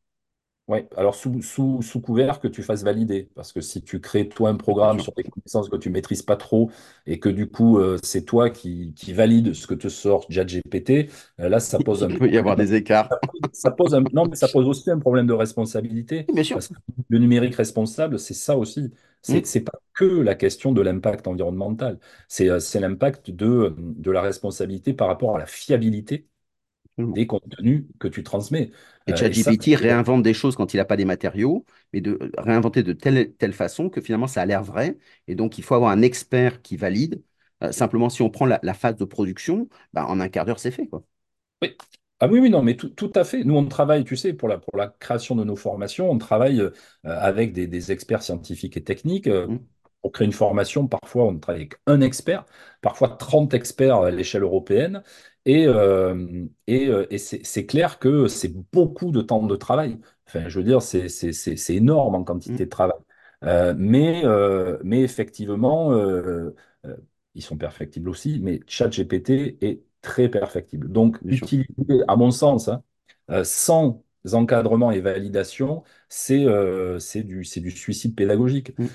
Ouais, 0.70 0.88
alors 0.96 1.16
sous, 1.16 1.42
sous, 1.42 1.82
sous 1.82 2.00
couvert 2.00 2.38
que 2.38 2.46
tu 2.46 2.62
fasses 2.62 2.84
valider, 2.84 3.28
parce 3.34 3.52
que 3.52 3.60
si 3.60 3.82
tu 3.82 4.00
crées 4.00 4.28
toi 4.28 4.50
un 4.50 4.54
programme 4.56 5.00
sur 5.00 5.12
des 5.16 5.24
connaissances 5.24 5.68
que 5.68 5.76
tu 5.76 5.90
maîtrises 5.90 6.22
pas 6.22 6.36
trop 6.36 6.70
et 7.06 7.18
que 7.18 7.28
du 7.28 7.50
coup 7.50 7.78
euh, 7.78 7.98
c'est 8.04 8.24
toi 8.24 8.50
qui, 8.50 8.92
qui 8.94 9.12
valide 9.12 9.52
ce 9.54 9.66
que 9.66 9.74
te 9.74 9.88
sort 9.88 10.26
ChatGPT, 10.30 11.10
euh, 11.40 11.48
là 11.48 11.58
ça 11.58 11.80
pose 11.80 12.04
un 12.04 12.10
Il 12.10 12.18
peut 12.18 12.28
y 12.30 12.36
avoir 12.36 12.56
problème. 12.56 12.56
des 12.56 12.74
écarts. 12.74 13.14
Ça 13.52 13.70
pose 13.72 13.94
un, 13.94 14.02
non, 14.12 14.26
mais 14.28 14.36
ça 14.36 14.48
pose 14.48 14.66
aussi 14.68 14.90
un 14.90 14.98
problème 14.98 15.26
de 15.26 15.32
responsabilité, 15.32 16.28
Bien 16.32 16.44
sûr. 16.44 16.58
parce 16.58 16.68
que 16.68 16.74
le 17.08 17.18
numérique 17.18 17.54
responsable, 17.56 18.18
c'est 18.18 18.34
ça 18.34 18.56
aussi. 18.56 18.90
C'est 19.22 19.44
Mmh, 19.44 19.46
c'est 19.46 19.60
pas 19.62 19.72
que 19.94 20.04
la 20.04 20.34
question 20.34 20.72
de 20.72 20.80
l'impact 20.82 21.26
environnemental, 21.26 21.98
c'est 22.28 22.48
euh, 22.48 22.58
l'impact 22.80 23.30
de, 23.30 23.74
de 23.78 24.10
la 24.10 24.22
responsabilité 24.22 24.94
par 24.94 25.08
rapport 25.08 25.36
à 25.36 25.38
la 25.38 25.46
fiabilité. 25.46 26.28
Des 27.06 27.26
contenus 27.26 27.86
que 27.98 28.08
tu 28.08 28.22
transmets. 28.22 28.70
Et 29.06 29.12
Euh, 29.12 29.16
ChatGPT 29.16 29.74
réinvente 29.76 30.22
des 30.22 30.34
choses 30.34 30.56
quand 30.56 30.72
il 30.74 30.76
n'a 30.76 30.84
pas 30.84 30.96
des 30.96 31.04
matériaux, 31.04 31.64
mais 31.92 32.00
de 32.00 32.18
euh, 32.20 32.30
réinventer 32.38 32.82
de 32.82 32.92
telle, 32.92 33.34
telle 33.34 33.52
façon 33.52 33.88
que 33.90 34.00
finalement 34.00 34.26
ça 34.28 34.42
a 34.42 34.46
l'air 34.46 34.62
vrai. 34.62 34.98
Et 35.26 35.34
donc, 35.34 35.58
il 35.58 35.64
faut 35.64 35.74
avoir 35.74 35.90
un 35.90 36.02
expert 36.02 36.62
qui 36.62 36.76
valide. 36.76 37.22
Euh, 37.62 37.72
simplement, 37.72 38.08
si 38.10 38.22
on 38.22 38.30
prend 38.30 38.46
la, 38.46 38.60
la 38.62 38.74
phase 38.74 38.96
de 38.96 39.04
production, 39.04 39.68
bah, 39.92 40.06
en 40.06 40.20
un 40.20 40.28
quart 40.28 40.44
d'heure, 40.44 40.60
c'est 40.60 40.70
fait, 40.70 40.86
quoi. 40.86 41.04
Oui. 41.62 41.76
Ah 42.22 42.26
oui, 42.28 42.38
oui, 42.40 42.50
non, 42.50 42.62
mais 42.62 42.76
tout, 42.76 42.88
tout 42.90 43.10
à 43.14 43.24
fait. 43.24 43.44
Nous, 43.44 43.56
on 43.56 43.66
travaille, 43.66 44.04
tu 44.04 44.16
sais, 44.16 44.32
pour 44.34 44.48
la, 44.48 44.58
pour 44.58 44.76
la 44.76 44.88
création 44.88 45.34
de 45.36 45.44
nos 45.44 45.56
formations, 45.56 46.10
on 46.10 46.18
travaille 46.18 46.60
euh, 46.60 46.70
avec 47.04 47.52
des, 47.52 47.66
des 47.66 47.92
experts 47.92 48.22
scientifiques 48.22 48.76
et 48.76 48.84
techniques. 48.84 49.26
Euh, 49.26 49.46
Mmh, 49.46 49.66
pour 50.02 50.12
créer 50.12 50.24
une 50.26 50.32
formation, 50.32 50.86
parfois, 50.88 51.24
on 51.26 51.38
travaille 51.38 51.60
avec 51.62 51.74
un 51.86 52.00
expert, 52.00 52.46
parfois 52.80 53.08
30 53.10 53.52
experts 53.52 53.96
à 53.98 54.10
l'échelle 54.10 54.42
européenne. 54.42 55.02
Et, 55.46 55.66
euh, 55.66 56.46
et, 56.66 56.88
euh, 56.88 57.06
et 57.10 57.18
c'est 57.18 57.66
clair 57.66 57.98
que 57.98 58.28
c'est 58.28 58.52
beaucoup 58.72 59.10
de 59.10 59.22
temps 59.22 59.42
de 59.46 59.56
travail. 59.56 59.98
Enfin, 60.26 60.48
je 60.48 60.58
veux 60.58 60.64
dire, 60.64 60.82
c'est 60.82 61.70
énorme 61.74 62.14
en 62.14 62.24
mmh, 62.24 62.24
quantité 62.24 62.64
de 62.66 62.70
travail. 62.70 62.98
Euh, 63.44 63.74
mais, 63.76 64.22
euh, 64.24 64.78
mais 64.84 65.00
effectivement, 65.02 65.92
ils 67.34 67.42
sont 67.42 67.56
perfectibles 67.56 68.08
aussi, 68.08 68.40
mais 68.40 68.60
ChatGPT 68.66 69.58
est 69.62 69.82
très 70.02 70.28
perfectible. 70.28 70.90
Donc, 70.90 71.18
utiliser, 71.24 71.68
à 72.08 72.16
mon 72.16 72.30
sens, 72.30 72.68
hein, 72.68 72.82
sans 73.44 74.02
encadrement 74.32 74.90
et 74.90 75.00
validation, 75.00 75.82
c'est 76.08 76.44
euh, 76.44 76.98
du, 77.14 77.42
du 77.42 77.70
suicide 77.70 78.14
pédagogique. 78.14 78.72
Mmh. 78.78 78.86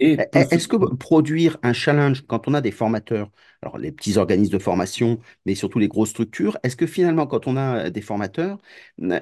Et 0.00 0.18
E- 0.18 0.26
peut. 0.30 0.48
Est-ce 0.50 0.68
que 0.68 0.76
produire 0.94 1.58
un 1.62 1.72
challenge 1.72 2.24
quand 2.26 2.46
on 2.48 2.54
a 2.54 2.60
des 2.60 2.70
formateurs, 2.70 3.30
alors 3.62 3.78
les 3.78 3.90
petits 3.92 4.16
organismes 4.16 4.52
de 4.52 4.58
formation, 4.58 5.18
mais 5.44 5.54
surtout 5.56 5.78
les 5.80 5.88
grosses 5.88 6.10
structures, 6.10 6.56
est-ce 6.62 6.76
que 6.76 6.86
finalement, 6.86 7.26
quand 7.26 7.46
on 7.48 7.56
a 7.56 7.90
des 7.90 8.00
formateurs, 8.00 8.58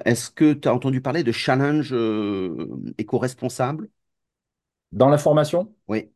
est-ce 0.05 0.29
que 0.29 0.53
tu 0.53 0.67
as 0.67 0.73
entendu 0.73 1.01
parler 1.01 1.23
de 1.23 1.31
challenge 1.31 1.89
euh, 1.93 2.67
éco-responsable? 2.99 3.89
dans 4.91 5.09
la 5.09 5.17
formation, 5.17 5.73
Oui, 5.87 6.11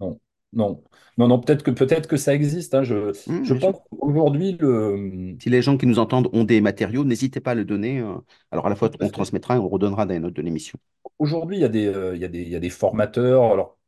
non. 0.00 0.20
Non, 0.52 0.82
non, 1.18 1.28
non, 1.28 1.40
peut-être 1.40 1.62
que, 1.62 1.70
peut-être 1.70 2.08
que 2.08 2.16
ça 2.16 2.34
existe. 2.34 2.74
hein. 2.74 2.82
Je, 2.84 3.12
Mmh, 3.26 3.44
je 3.44 3.54
pense 3.54 3.76
qu'aujourd'hui, 3.90 4.56
le... 4.60 5.36
Si 5.40 5.48
les 5.50 5.60
gens 5.62 5.76
qui 5.78 5.86
nous 5.86 5.98
entendent 5.98 6.28
ont 6.32 6.44
des 6.44 6.60
matériaux, 6.60 7.04
n'hésitez 7.04 7.40
pas 7.40 7.52
à 7.52 7.54
le 7.54 7.64
donner. 7.64 7.98
euh, 8.00 8.14
alors 8.52 8.66
à 8.66 8.70
la 8.70 8.76
fois, 8.76 8.90
on 9.00 9.10
transmettra 9.10 9.56
et 9.56 9.58
on 9.58 9.68
redonnera 9.68 10.06
dans 10.06 10.12
les 10.14 10.20
notes 10.20 10.34
de 10.34 10.42
l'émission. 10.42 10.78
Aujourd'hui, 11.18 11.58
il 11.58 11.60
y 11.60 11.64
a 11.64 11.68
des, 11.68 11.86
euh, 11.86 12.14
il 12.16 12.22
y 12.22 12.24
a 12.24 12.28
des, 12.28 12.42
il 12.42 12.48
y 12.48 12.56
a 12.56 12.60
des 12.60 12.70
formateurs. 12.70 13.44
Alors, 13.52 13.78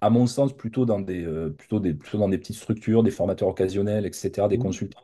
à 0.00 0.10
mon 0.10 0.26
sens, 0.26 0.56
plutôt 0.56 0.86
dans 0.86 1.00
des, 1.00 1.24
euh, 1.24 1.50
plutôt 1.50 1.80
des, 1.80 1.94
plutôt 1.94 2.18
dans 2.18 2.28
des 2.28 2.38
petites 2.38 2.56
structures, 2.56 3.02
des 3.02 3.10
formateurs 3.10 3.48
occasionnels, 3.48 4.06
etc., 4.06 4.48
des 4.48 4.58
Mmh, 4.58 4.58
consultants, 4.58 5.02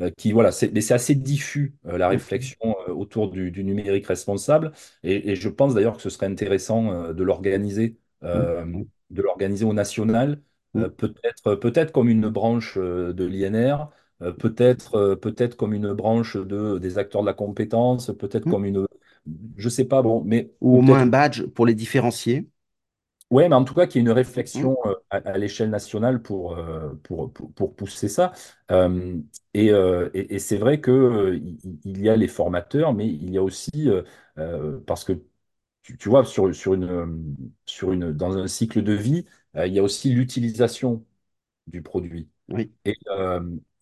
euh, 0.00 0.10
qui, 0.16 0.32
voilà, 0.32 0.52
c'est, 0.52 0.70
mais 0.72 0.80
c'est 0.82 0.94
assez 0.94 1.14
diffus, 1.14 1.76
euh, 1.86 1.98
la 1.98 2.08
mmh, 2.08 2.18
réflexion 2.18 2.76
euh, 2.88 2.92
autour 2.92 3.30
du, 3.30 3.50
du 3.50 3.64
numérique 3.64 4.06
responsable. 4.06 4.72
Et, 5.02 5.30
et 5.32 5.36
je 5.36 5.48
pense 5.48 5.74
d'ailleurs 5.74 5.96
que 5.96 6.02
ce 6.02 6.10
serait 6.10 6.26
intéressant 6.26 7.12
de 7.12 7.22
l'organiser, 7.24 7.96
mmh, 8.32 8.46
de 9.10 9.22
l'organiser 9.22 9.64
au 9.64 9.72
national, 9.72 10.42
mmh, 10.74 10.86
peut-être, 10.96 11.54
peut-être 11.56 11.92
comme 11.92 12.08
une 12.08 12.28
branche 12.28 12.76
de 12.78 13.24
l'INR, 13.24 13.90
peut-être, 14.38 15.14
peut-être 15.16 15.56
comme 15.56 15.72
une 15.74 15.92
branche 15.92 16.36
de, 16.36 16.78
des 16.78 16.98
acteurs 16.98 17.22
de 17.22 17.26
la 17.26 17.34
compétence, 17.34 18.10
peut-être 18.18 18.46
comme 18.46 18.64
une, 18.64 18.86
je 19.56 19.68
sais 19.68 19.84
pas, 19.86 20.02
bon, 20.02 20.22
mais, 20.24 20.52
Ou 20.60 20.76
au 20.78 20.82
moins 20.82 21.00
un 21.00 21.06
badge 21.06 21.46
pour 21.46 21.64
les 21.66 21.74
différencier. 21.74 22.46
Ouais, 23.30 23.48
mais 23.48 23.56
en 23.56 23.64
tout 23.64 23.74
cas, 23.74 23.86
qu'il 23.88 23.96
y 23.96 24.04
ait 24.04 24.06
une 24.08 24.12
réflexion 24.12 24.76
euh, 24.86 24.94
à, 25.10 25.16
à 25.16 25.36
l'échelle 25.38 25.68
nationale 25.70 26.22
pour, 26.22 26.56
euh, 26.56 26.94
pour, 27.02 27.32
pour, 27.32 27.52
pour 27.54 27.74
pousser 27.74 28.08
ça. 28.08 28.32
Euh, 28.70 29.20
et 29.52 29.72
et- 30.14 30.34
et 30.36 30.38
c'est 30.38 30.58
vrai 30.58 30.80
euh, 30.92 31.40
il 31.84 32.00
y 32.02 32.08
a 32.08 32.14
les 32.16 32.28
formateurs, 32.28 32.94
mais 32.94 33.08
il 33.08 33.30
y 33.32 33.38
a 33.38 33.42
aussi, 33.42 33.88
parce 34.86 35.04
que 35.04 35.12
tu, 35.82 35.96
tu 35.98 36.08
vois, 36.10 36.24
sur, 36.24 36.54
sur 36.54 36.74
une, 36.74 37.36
sur 37.66 37.92
une, 37.92 38.12
dans 38.12 38.36
un 38.38 38.48
cycle 38.48 38.82
de 38.82 38.92
vie, 38.92 39.26
il 39.56 39.72
y 39.74 39.78
a 39.78 39.82
aussi 39.82 40.12
l'utilisation 40.12 41.04
du 41.68 41.82
produit. 41.82 42.30
oui, 42.48 42.72
Et, 42.84 42.98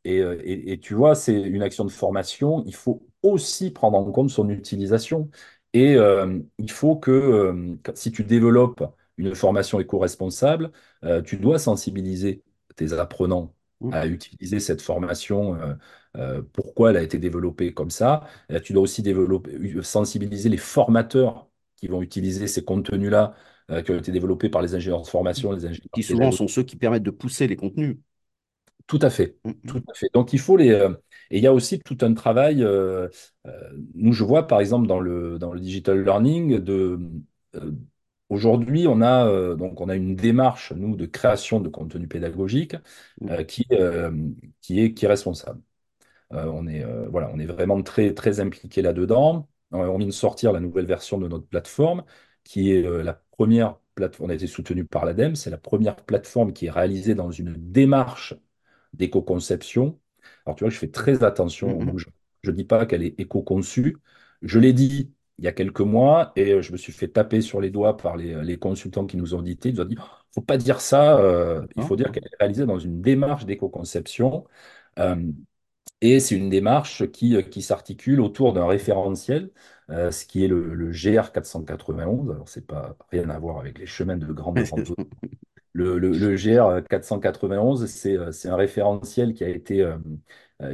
et, 0.05 0.73
et- 0.73 0.81
tu 0.81 0.95
vois, 0.95 1.15
c'est 1.15 1.41
une 1.41 1.63
action 1.63 1.85
de 1.85 1.91
formation. 1.93 2.63
Il 2.67 2.75
faut 2.75 3.07
aussi 3.23 3.71
prendre 3.71 3.99
en 3.99 4.11
compte 4.13 4.31
son 4.31 4.49
utilisation. 4.51 5.31
Et 5.73 5.97
il 6.59 6.71
faut 6.71 6.97
que 6.97 7.77
si 7.95 8.13
tu 8.13 8.25
développes 8.25 8.85
une 9.17 9.35
formation 9.35 9.81
éco-responsable, 9.81 10.71
euh, 11.05 11.23
tu 11.23 11.37
dois 11.37 11.59
sensibiliser 11.59 12.43
tes 12.77 12.93
apprenants 12.93 13.55
mmh, 13.81 13.91
à 13.91 14.07
utiliser 14.07 14.61
cette 14.61 14.83
formation, 14.83 15.55
euh, 15.57 15.75
euh, 16.17 16.43
pourquoi 16.53 16.91
elle 16.91 16.97
a 16.97 17.03
été 17.03 17.19
développée 17.19 17.73
comme 17.75 17.91
ça. 17.91 18.27
Tu 18.65 18.73
dois 18.73 18.83
aussi 18.83 19.03
développer, 19.03 19.83
sensibiliser 19.83 20.49
les 20.49 20.57
formateurs 20.57 21.49
qui 21.77 21.87
vont 21.89 22.03
utiliser 22.03 22.47
ces 22.49 22.65
contenus-là, 22.65 23.35
euh, 23.71 23.83
qui 23.83 23.93
ont 23.93 23.99
été 23.99 24.11
développés 24.13 24.49
par 24.49 24.63
les 24.63 24.75
ingénieurs 24.75 25.03
de 25.03 25.07
formation, 25.07 25.53
les 25.53 25.65
qui 25.93 26.03
ingénieurs 26.03 26.03
souvent 26.03 26.31
pédagogiques 26.31 26.33
sont 26.33 26.47
ceux 26.49 26.63
qui 26.63 26.77
permettent 26.77 27.03
de 27.05 27.11
pousser 27.11 27.47
les 27.47 27.57
contenus. 27.57 27.97
tout 28.87 28.99
à 29.03 29.11
fait, 29.11 29.39
Mmh, 29.45 29.53
mmh, 29.65 29.79
tout 29.79 29.83
à 29.89 29.95
fait. 29.95 30.09
Donc 30.15 30.33
il 30.33 30.39
faut 30.39 30.57
les 30.57 30.69
et 31.31 31.39
il 31.39 31.43
y 31.43 31.47
a 31.47 31.55
aussi 31.55 31.81
tout 31.81 31.97
un 32.03 32.13
travail. 32.15 32.65
nous, 33.95 34.13
je 34.13 34.25
vois 34.25 34.47
par 34.47 34.61
exemple 34.61 34.87
dans 34.87 35.01
le 35.01 35.39
dans 35.39 35.53
le 35.53 35.61
digital 35.61 36.03
learning 36.03 36.59
de 36.59 36.99
aujourd'hui 38.35 38.87
on 38.89 39.01
a 39.03 39.27
euh, 39.29 39.55
donc 39.57 39.81
on 39.81 39.89
a 39.89 39.97
une 39.97 40.17
démarche 40.17 40.73
nous 40.73 40.97
de 40.97 41.07
création 41.07 41.61
de 41.61 41.69
contenu 41.69 42.09
pédagogique 42.09 42.77
mmh, 43.21 43.29
euh, 43.31 43.45
qui 43.45 43.67
euh, 43.73 44.11
qui 44.61 44.81
est 44.81 44.95
qui 44.95 45.05
est 45.07 45.09
responsable. 45.09 45.61
On 46.31 46.67
est 46.67 46.85
voilà 47.11 47.31
on 47.33 47.39
est 47.39 47.47
vraiment 47.47 47.81
très 47.83 48.13
très 48.15 48.41
impliqué 48.41 48.83
là-dedans. 48.83 49.49
On 49.71 49.99
vient 49.99 50.07
de 50.07 50.13
sortir 50.13 50.53
la 50.53 50.61
nouvelle 50.61 50.87
version 50.87 51.19
de 51.19 51.29
notre 51.29 51.47
plateforme 51.47 52.05
qui 52.45 52.73
est 52.73 52.83
la 52.83 53.15
première 53.15 53.79
plateforme. 53.95 54.31
On 54.31 54.33
a 54.33 54.35
été 54.35 54.47
soutenu 54.49 54.85
par 54.85 55.05
l'ADEME. 55.05 55.37
C'est 55.37 55.51
la 55.51 55.59
première 55.59 55.97
plateforme 55.97 56.53
qui 56.53 56.67
est 56.67 56.71
réalisée 56.71 57.15
dans 57.15 57.31
une 57.31 57.55
démarche 57.57 58.35
d'éco-conception. 58.95 60.01
Alors, 60.47 60.57
tu 60.57 60.65
vois, 60.65 60.71
je 60.71 60.79
fais 60.79 60.91
très 60.91 61.23
attention 61.25 61.81
mmh. 61.81 61.99
Je 62.43 62.51
ne 62.51 62.57
dis 62.57 62.65
pas 62.65 62.87
qu'elle 62.87 63.03
est 63.03 63.19
éco-conçue. 63.19 63.97
Je 64.43 64.59
l'ai 64.59 64.73
dit 64.73 65.13
il 65.39 65.45
y 65.45 65.49
a 65.49 65.53
quelques 65.53 65.81
mois 65.81 66.33
et 66.37 66.63
je 66.63 66.73
me 66.73 66.77
suis 66.77 66.93
fait 66.93 67.09
taper 67.09 67.41
sur 67.41 67.61
les 67.61 67.71
doigts 67.71 67.97
par 67.97 68.17
les, 68.17 68.43
les 68.45 68.59
consultants 68.59 69.07
qui 69.07 69.17
nous 69.17 69.35
ont 69.35 69.43
dit, 69.43 69.59
ils 69.65 69.75
nous 69.75 69.81
ont 69.81 69.85
dit, 69.85 69.97
faut 70.35 70.41
pas 70.43 70.57
dire 70.57 70.81
ça, 70.81 71.19
euh, 71.19 71.67
il 71.77 71.83
faut 71.83 71.97
dire 71.97 72.13
qu'elle 72.13 72.25
est 72.27 72.37
réalisée 72.41 72.67
dans 72.67 72.79
une 72.79 73.03
démarche 73.03 73.45
d'éco-conception. 73.47 74.45
Euh, 74.99 75.17
et 76.01 76.21
c'est 76.21 76.37
une 76.37 76.51
démarche 76.51 77.11
qui, 77.13 77.43
qui 77.51 77.63
s'articule 77.63 78.21
autour 78.21 78.53
d'un 78.53 78.67
référentiel, 78.67 79.51
euh, 79.91 80.11
ce 80.11 80.27
qui 80.27 80.45
est 80.45 80.49
le, 80.49 80.75
le 80.75 80.91
GR 80.93 81.33
491. 81.33 82.31
Alors, 82.31 82.49
c'est 82.49 82.67
pas 82.67 82.97
rien 83.11 83.31
à 83.31 83.39
voir 83.39 83.59
avec 83.61 83.79
les 83.79 83.87
chemins 83.87 84.17
de 84.17 84.27
grande. 84.33 84.65
Le, 85.73 85.99
le, 85.99 86.17
le 86.17 86.37
GR 86.37 86.83
491, 86.89 87.87
c'est 87.87 88.49
un 88.49 88.57
référentiel 88.57 89.35
qui 89.35 89.43
a 89.45 89.49
été, 89.49 89.83
euh, 89.83 89.97
euh, 89.97 89.99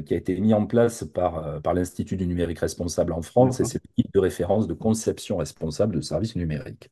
qui 0.04 0.14
a 0.14 0.16
été 0.16 0.38
mis 0.40 0.54
en 0.54 0.66
place 0.66 1.04
par, 1.04 1.38
euh, 1.46 1.60
par 1.60 1.74
l'Institut 1.74 2.16
du 2.16 2.26
numérique 2.26 2.58
responsable 2.60 3.12
en 3.12 3.22
France, 3.22 3.60
et 3.60 3.64
c'est 3.64 3.80
l'équipe 3.84 4.12
de 4.12 4.18
référence 4.20 4.66
de 4.66 4.74
conception 4.74 5.36
responsable 5.38 5.96
de 5.96 6.00
services 6.00 6.36
numériques, 6.36 6.90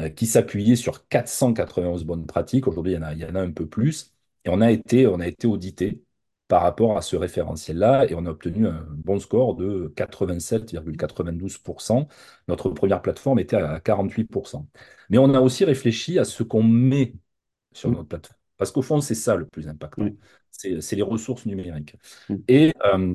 euh, 0.00 0.08
qui 0.08 0.26
s'appuyait 0.26 0.76
sur 0.76 1.06
491 1.08 2.04
bonnes 2.04 2.26
pratiques. 2.26 2.66
Aujourd'hui, 2.66 2.92
il 2.92 2.96
y 2.96 2.98
en 2.98 3.02
a, 3.02 3.12
il 3.12 3.18
y 3.20 3.24
en 3.24 3.34
a 3.34 3.40
un 3.40 3.50
peu 3.52 3.66
plus, 3.66 4.12
et 4.44 4.50
on 4.50 4.60
a 4.60 4.70
été, 4.70 5.06
on 5.06 5.20
a 5.20 5.26
été 5.28 5.46
audité 5.46 6.02
par 6.48 6.62
rapport 6.62 6.96
à 6.96 7.02
ce 7.02 7.16
référentiel-là, 7.16 8.06
et 8.10 8.14
on 8.14 8.26
a 8.26 8.30
obtenu 8.30 8.66
un 8.66 8.86
bon 8.90 9.18
score 9.18 9.54
de 9.56 9.92
87,92%. 9.96 12.08
Notre 12.48 12.70
première 12.70 13.02
plateforme 13.02 13.38
était 13.38 13.56
à 13.56 13.80
48%. 13.80 14.66
Mais 15.10 15.18
on 15.18 15.32
a 15.34 15.40
aussi 15.40 15.64
réfléchi 15.64 16.18
à 16.18 16.24
ce 16.24 16.42
qu'on 16.42 16.62
met 16.62 17.14
sur 17.72 17.90
Mm, 17.90 17.92
notre 17.92 18.08
plateforme. 18.08 18.43
Parce 18.56 18.72
qu'au 18.72 18.82
fond, 18.82 19.00
c'est 19.00 19.14
ça 19.14 19.36
le 19.36 19.46
plus 19.46 19.68
impactant. 19.68 20.04
Oui. 20.04 20.18
C'est 20.50 20.96
les 20.96 21.02
ressources 21.02 21.46
numériques. 21.46 21.96
Et, 22.48 22.72
euh, 22.86 23.14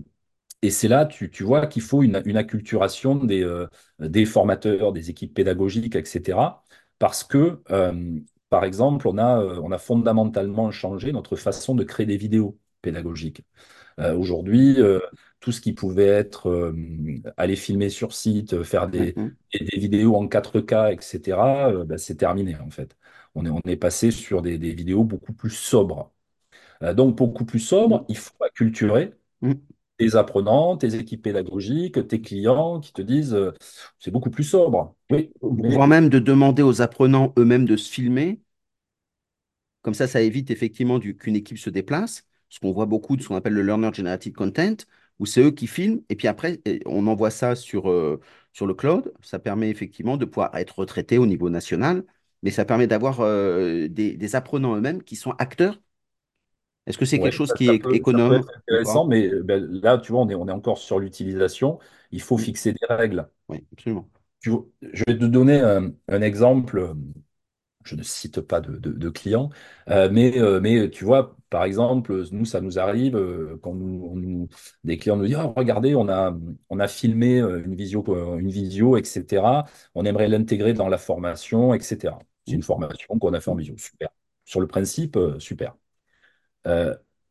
et 0.62 0.72
c'est 0.72 0.88
là, 0.90 1.06
tu, 1.06 1.32
tu 1.32 1.44
vois, 1.44 1.68
qu'il 1.68 1.82
faut 1.82 2.04
une, 2.04 2.22
une 2.26 2.38
acculturation 2.38 3.16
des, 3.24 3.44
euh, 3.44 3.68
des 4.00 4.26
formateurs, 4.26 4.92
des 4.94 5.10
équipes 5.10 5.34
pédagogiques, 5.34 5.96
etc. 5.96 6.64
Parce 7.00 7.24
que, 7.24 7.62
euh, 7.72 8.20
par 8.50 8.66
exemple, 8.66 9.08
on 9.08 9.18
a, 9.18 9.40
on 9.62 9.72
a 9.72 9.78
fondamentalement 9.78 10.72
changé 10.72 11.12
notre 11.14 11.36
façon 11.38 11.76
de 11.76 11.84
créer 11.84 12.06
des 12.06 12.18
vidéos 12.18 12.60
pédagogiques. 12.82 13.42
Aujourd'hui, 14.18 14.78
tout 15.40 15.52
ce 15.52 15.62
qui 15.62 15.74
pouvait 15.74 16.06
être 16.08 16.50
euh, 16.50 16.74
aller 17.38 17.56
filmer 17.56 17.90
sur 17.90 18.14
site, 18.14 18.64
faire 18.64 18.88
des, 18.90 19.16
mm, 19.16 19.36
des- 19.54 19.66
des 19.66 19.80
vidéos 19.80 20.16
en 20.16 20.28
4K, 20.28 20.92
etc., 20.92 21.70
euh, 21.72 21.86
ben, 21.86 21.98
c'est 21.98 22.16
terminé 22.16 22.56
en 22.58 22.70
fait. 22.70 22.96
On 23.40 23.46
est, 23.46 23.50
on 23.50 23.62
est 23.66 23.78
passé 23.78 24.12
sur 24.12 24.42
des, 24.42 24.58
des 24.58 24.74
vidéos 24.74 25.04
beaucoup 25.04 25.34
plus 25.34 25.50
sobres. 25.52 26.12
Euh, 26.84 26.94
donc, 26.94 27.16
beaucoup 27.18 27.46
plus 27.46 27.60
mm, 27.60 27.62
sobres, 27.62 28.06
il 28.10 28.18
faut 28.18 28.34
acculturer 28.44 29.14
mm. 29.42 29.54
tes 29.98 30.16
apprenants, 30.16 30.78
tes 30.78 30.96
équipes 30.96 31.24
pédagogiques, 31.24 32.08
tes 32.08 32.22
clients 32.22 32.80
qui 32.80 32.94
te 32.94 33.02
disent 33.02 33.34
euh, 33.34 33.54
c'est 34.00 34.12
beaucoup 34.12 34.30
plus 34.32 34.44
sobre. 34.44 34.96
Oui, 35.10 35.32
mais 35.42 35.74
Voire 35.74 35.88
même 35.88 36.10
de 36.10 36.20
demander 36.20 36.64
aux 36.64 36.82
apprenants 36.82 37.34
eux-mêmes 37.38 37.66
de 37.66 37.78
se 37.78 37.90
filmer 37.92 38.42
Comme 39.82 39.94
ça, 39.94 40.08
ça 40.08 40.22
évite 40.22 40.52
effectivement 40.52 41.00
qu'une 41.00 41.36
équipe 41.36 41.58
se 41.58 41.70
déplace, 41.70 42.28
parce 42.50 42.60
qu'on 42.60 42.72
voit 42.74 42.86
beaucoup 42.86 43.16
de 43.16 43.22
ce 43.22 43.28
qu'on 43.30 43.36
appelle 43.36 43.54
le 43.54 43.64
learner 43.64 43.92
generated 43.94 44.34
content, 44.36 44.76
où 45.20 45.26
c'est 45.26 45.42
eux 45.42 45.52
qui 45.52 45.68
filment, 45.68 46.02
et 46.10 46.16
puis 46.16 46.28
après, 46.28 46.62
on 46.86 47.08
envoie 47.08 47.32
ça 47.32 47.56
sur, 47.56 47.90
euh, 47.90 48.20
sur 48.54 48.68
le 48.68 48.74
cloud. 48.74 49.14
Ça 49.22 49.40
permet 49.40 49.70
effectivement 49.70 50.18
de 50.18 50.26
pouvoir 50.26 50.56
être 50.56 50.80
retraité 50.80 51.18
au 51.18 51.26
niveau 51.26 51.50
national, 51.50 52.06
mais 52.44 52.52
ça 52.52 52.66
permet 52.66 52.88
d'avoir 52.88 53.22
euh, 53.22 53.88
des, 53.90 54.16
des 54.18 54.36
apprenants 54.36 54.76
eux-mêmes 54.76 55.04
qui 55.04 55.16
sont 55.16 55.32
acteurs. 55.40 55.80
Est-ce 56.88 56.98
que 56.98 57.06
c'est 57.06 57.20
quelque 57.20 57.34
chose 57.34 57.50
ça, 57.50 57.54
qui 57.54 57.66
ça 57.66 57.74
est 57.74 57.76
peut, 57.76 58.02
ça 58.06 58.20
peut 58.20 58.36
économe 58.36 58.36
être 58.36 58.50
intéressant, 58.58 59.06
mais 59.06 59.28
euh, 59.28 59.44
ben, 59.44 59.64
là, 59.82 59.98
tu 59.98 60.12
vois, 60.12 60.22
on 60.22 60.30
est, 60.30 60.36
on 60.36 60.48
est 60.48 60.52
encore 60.52 60.78
sur 60.80 61.00
l'utilisation. 61.00 61.80
Il 62.12 62.22
faut 62.22 62.38
fixer 62.38 62.74
des 62.74 62.86
règles. 62.90 63.30
Oui, 63.50 63.66
absolument. 63.74 64.10
Tu 64.42 64.52
je 64.94 65.04
vais 65.06 65.18
te 65.18 65.26
donner 65.26 65.60
un, 65.60 65.92
un 66.08 66.22
exemple. 66.22 66.94
Je 67.86 67.95
ne 67.95 68.03
cite 68.03 68.41
pas 68.41 68.59
de, 68.61 68.77
de, 68.77 68.91
de 68.91 69.09
clients, 69.09 69.49
euh, 69.89 70.09
mais, 70.11 70.38
euh, 70.38 70.59
mais 70.59 70.89
tu 70.89 71.05
vois, 71.05 71.38
par 71.49 71.63
exemple, 71.63 72.23
nous, 72.32 72.43
ça 72.45 72.59
nous 72.61 72.77
arrive 72.77 73.15
euh, 73.15 73.57
quand 73.63 73.73
nous, 73.73 74.19
nous- 74.19 74.49
des 74.84 74.97
clients 74.97 75.15
nous 75.15 75.25
disent, 75.25 75.38
Ah, 75.39 75.53
regardez, 75.55 75.95
on 75.95 76.09
a, 76.09 76.38
on 76.69 76.80
a 76.80 76.88
filmé 76.88 77.39
euh, 77.41 77.63
une 77.63 77.75
visio, 77.75 78.03
euh, 78.09 78.38
une 78.38 78.49
visio, 78.51 78.97
etc. 78.97 79.65
On 79.95 80.03
aimerait 80.05 80.27
l'intégrer 80.27 80.73
dans 80.73 80.89
la 80.89 80.97
formation, 80.97 81.73
etc. 81.73 82.19
C'est 82.45 82.53
une 82.53 82.63
formation 82.63 83.17
qu'on 83.17 83.34
a 83.34 83.39
fait 83.39 83.49
en 83.49 83.55
visio. 83.55 83.75
Super. 83.77 84.09
Sur 84.45 84.59
le 84.59 84.67
principe, 84.67 85.15
euh, 85.15 85.39
super. 85.39 85.75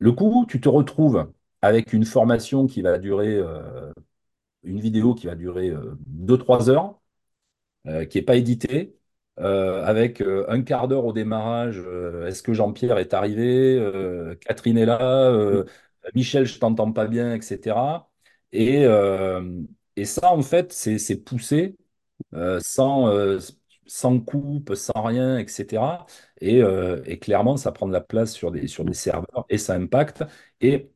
Le 0.00 0.10
coup, 0.12 0.44
tu 0.48 0.60
te 0.60 0.68
retrouves 0.68 1.30
avec 1.62 1.92
une 1.92 2.04
formation 2.04 2.66
qui 2.66 2.82
va 2.82 2.98
durer, 2.98 3.40
une 4.62 4.80
vidéo 4.80 5.14
qui 5.14 5.26
va 5.26 5.34
durer 5.34 5.70
euh, 5.70 5.96
2-3 6.06 6.70
heures 6.70 7.00
qui 8.10 8.18
n'est 8.18 8.22
pas 8.24 8.36
édité, 8.36 8.97
euh, 9.40 9.84
avec 9.84 10.20
euh, 10.20 10.44
un 10.48 10.62
quart 10.62 10.88
d'heure 10.88 11.04
au 11.04 11.12
démarrage. 11.12 11.78
euh, 11.78 12.26
est-ce 12.26 12.42
que 12.42 12.52
Jean-Pierre 12.54 12.98
est 12.98 13.14
arrivé? 13.14 13.78
Catherine 14.40 14.78
est 14.78 14.86
là? 14.86 15.32
Michel, 16.14 16.46
je 16.46 16.58
t'entends 16.58 16.92
pas 16.92 17.06
bien, 17.06 17.34
etc. 17.34 18.10
Et, 18.52 18.84
et 19.96 20.04
ça, 20.04 20.32
en 20.32 20.42
fait, 20.42 20.72
c'est 20.72 21.16
poussé 21.24 21.76
sans, 22.60 23.10
sans 23.86 24.20
coupe, 24.20 24.74
sans 24.74 25.02
rien, 25.02 25.38
etc. 25.38 26.06
Et, 26.40 26.60
et 27.06 27.18
clairement, 27.18 27.56
ça 27.56 27.72
prend 27.72 27.86
de 27.88 27.92
la 27.92 28.00
place 28.00 28.32
sur 28.34 28.50
des, 28.52 28.66
sur 28.68 28.84
des 28.84 28.94
serveurs 28.94 29.46
et 29.48 29.58
ça 29.58 29.74
impacte. 29.74 30.24
Et, 30.60 30.90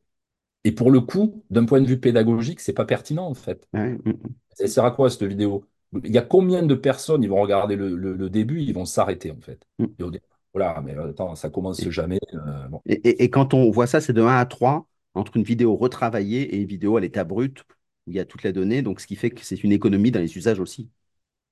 et 0.64 0.72
pour 0.72 0.90
le 0.90 1.00
coup, 1.00 1.44
d'un 1.50 1.64
point 1.66 1.80
de 1.80 1.86
vue 1.86 2.00
pédagogique, 2.00 2.60
c'est 2.60 2.72
pas 2.74 2.86
pertinent, 2.86 3.26
en 3.28 3.34
fait. 3.34 3.68
Ouais, 3.74 3.90
mm, 3.92 4.00
mm, 4.10 4.34
Ça 4.54 4.66
sert 4.68 4.84
à 4.84 4.90
quoi 4.92 5.10
cette 5.10 5.24
vidéo? 5.24 5.66
Il 6.04 6.12
y 6.12 6.18
a 6.18 6.22
combien 6.22 6.62
de 6.62 6.74
personnes, 6.74 7.22
ils 7.22 7.28
vont 7.28 7.40
regarder 7.42 7.76
le, 7.76 7.94
le- 7.96 8.14
le 8.14 8.30
début, 8.30 8.60
ils 8.62 8.72
vont 8.74 8.84
s'arrêter 8.86 9.30
en 9.30 9.40
fait. 9.40 9.66
mm. 9.78 9.96
Ils 9.98 10.04
vont 10.04 10.10
dire, 10.10 10.20
voilà, 10.54 10.80
mais 10.82 10.96
attends, 10.96 11.34
ça 11.34 11.50
commence 11.50 11.78
Et, 11.78 11.90
jamais. 11.90 12.18
euh, 12.34 12.68
bon. 12.68 12.82
et- 12.86 12.94
et- 13.08 13.24
et 13.24 13.30
quand 13.30 13.54
on 13.54 13.70
voit 13.72 13.86
ça, 13.86 14.00
c'est 14.00 14.12
de 14.12 14.22
un 14.22 14.36
à 14.38 14.46
3 14.46 14.88
entre 15.14 15.36
une 15.36 15.44
vidéo 15.44 15.76
retravaillée 15.76 16.54
et 16.54 16.58
une 16.58 16.68
vidéo 16.68 16.96
à 16.98 17.00
l'état 17.02 17.24
brut, 17.24 17.62
où 18.06 18.12
il 18.12 18.16
y 18.16 18.20
a 18.20 18.26
toutes 18.26 18.42
les 18.44 18.52
données, 18.54 18.82
donc 18.82 19.00
ce 19.00 19.06
qui 19.08 19.16
fait 19.16 19.30
que 19.30 19.44
c'est 19.44 19.64
une 19.64 19.72
économie 19.72 20.10
dans 20.12 20.20
les 20.20 20.36
usages 20.38 20.60
aussi. 20.60 20.90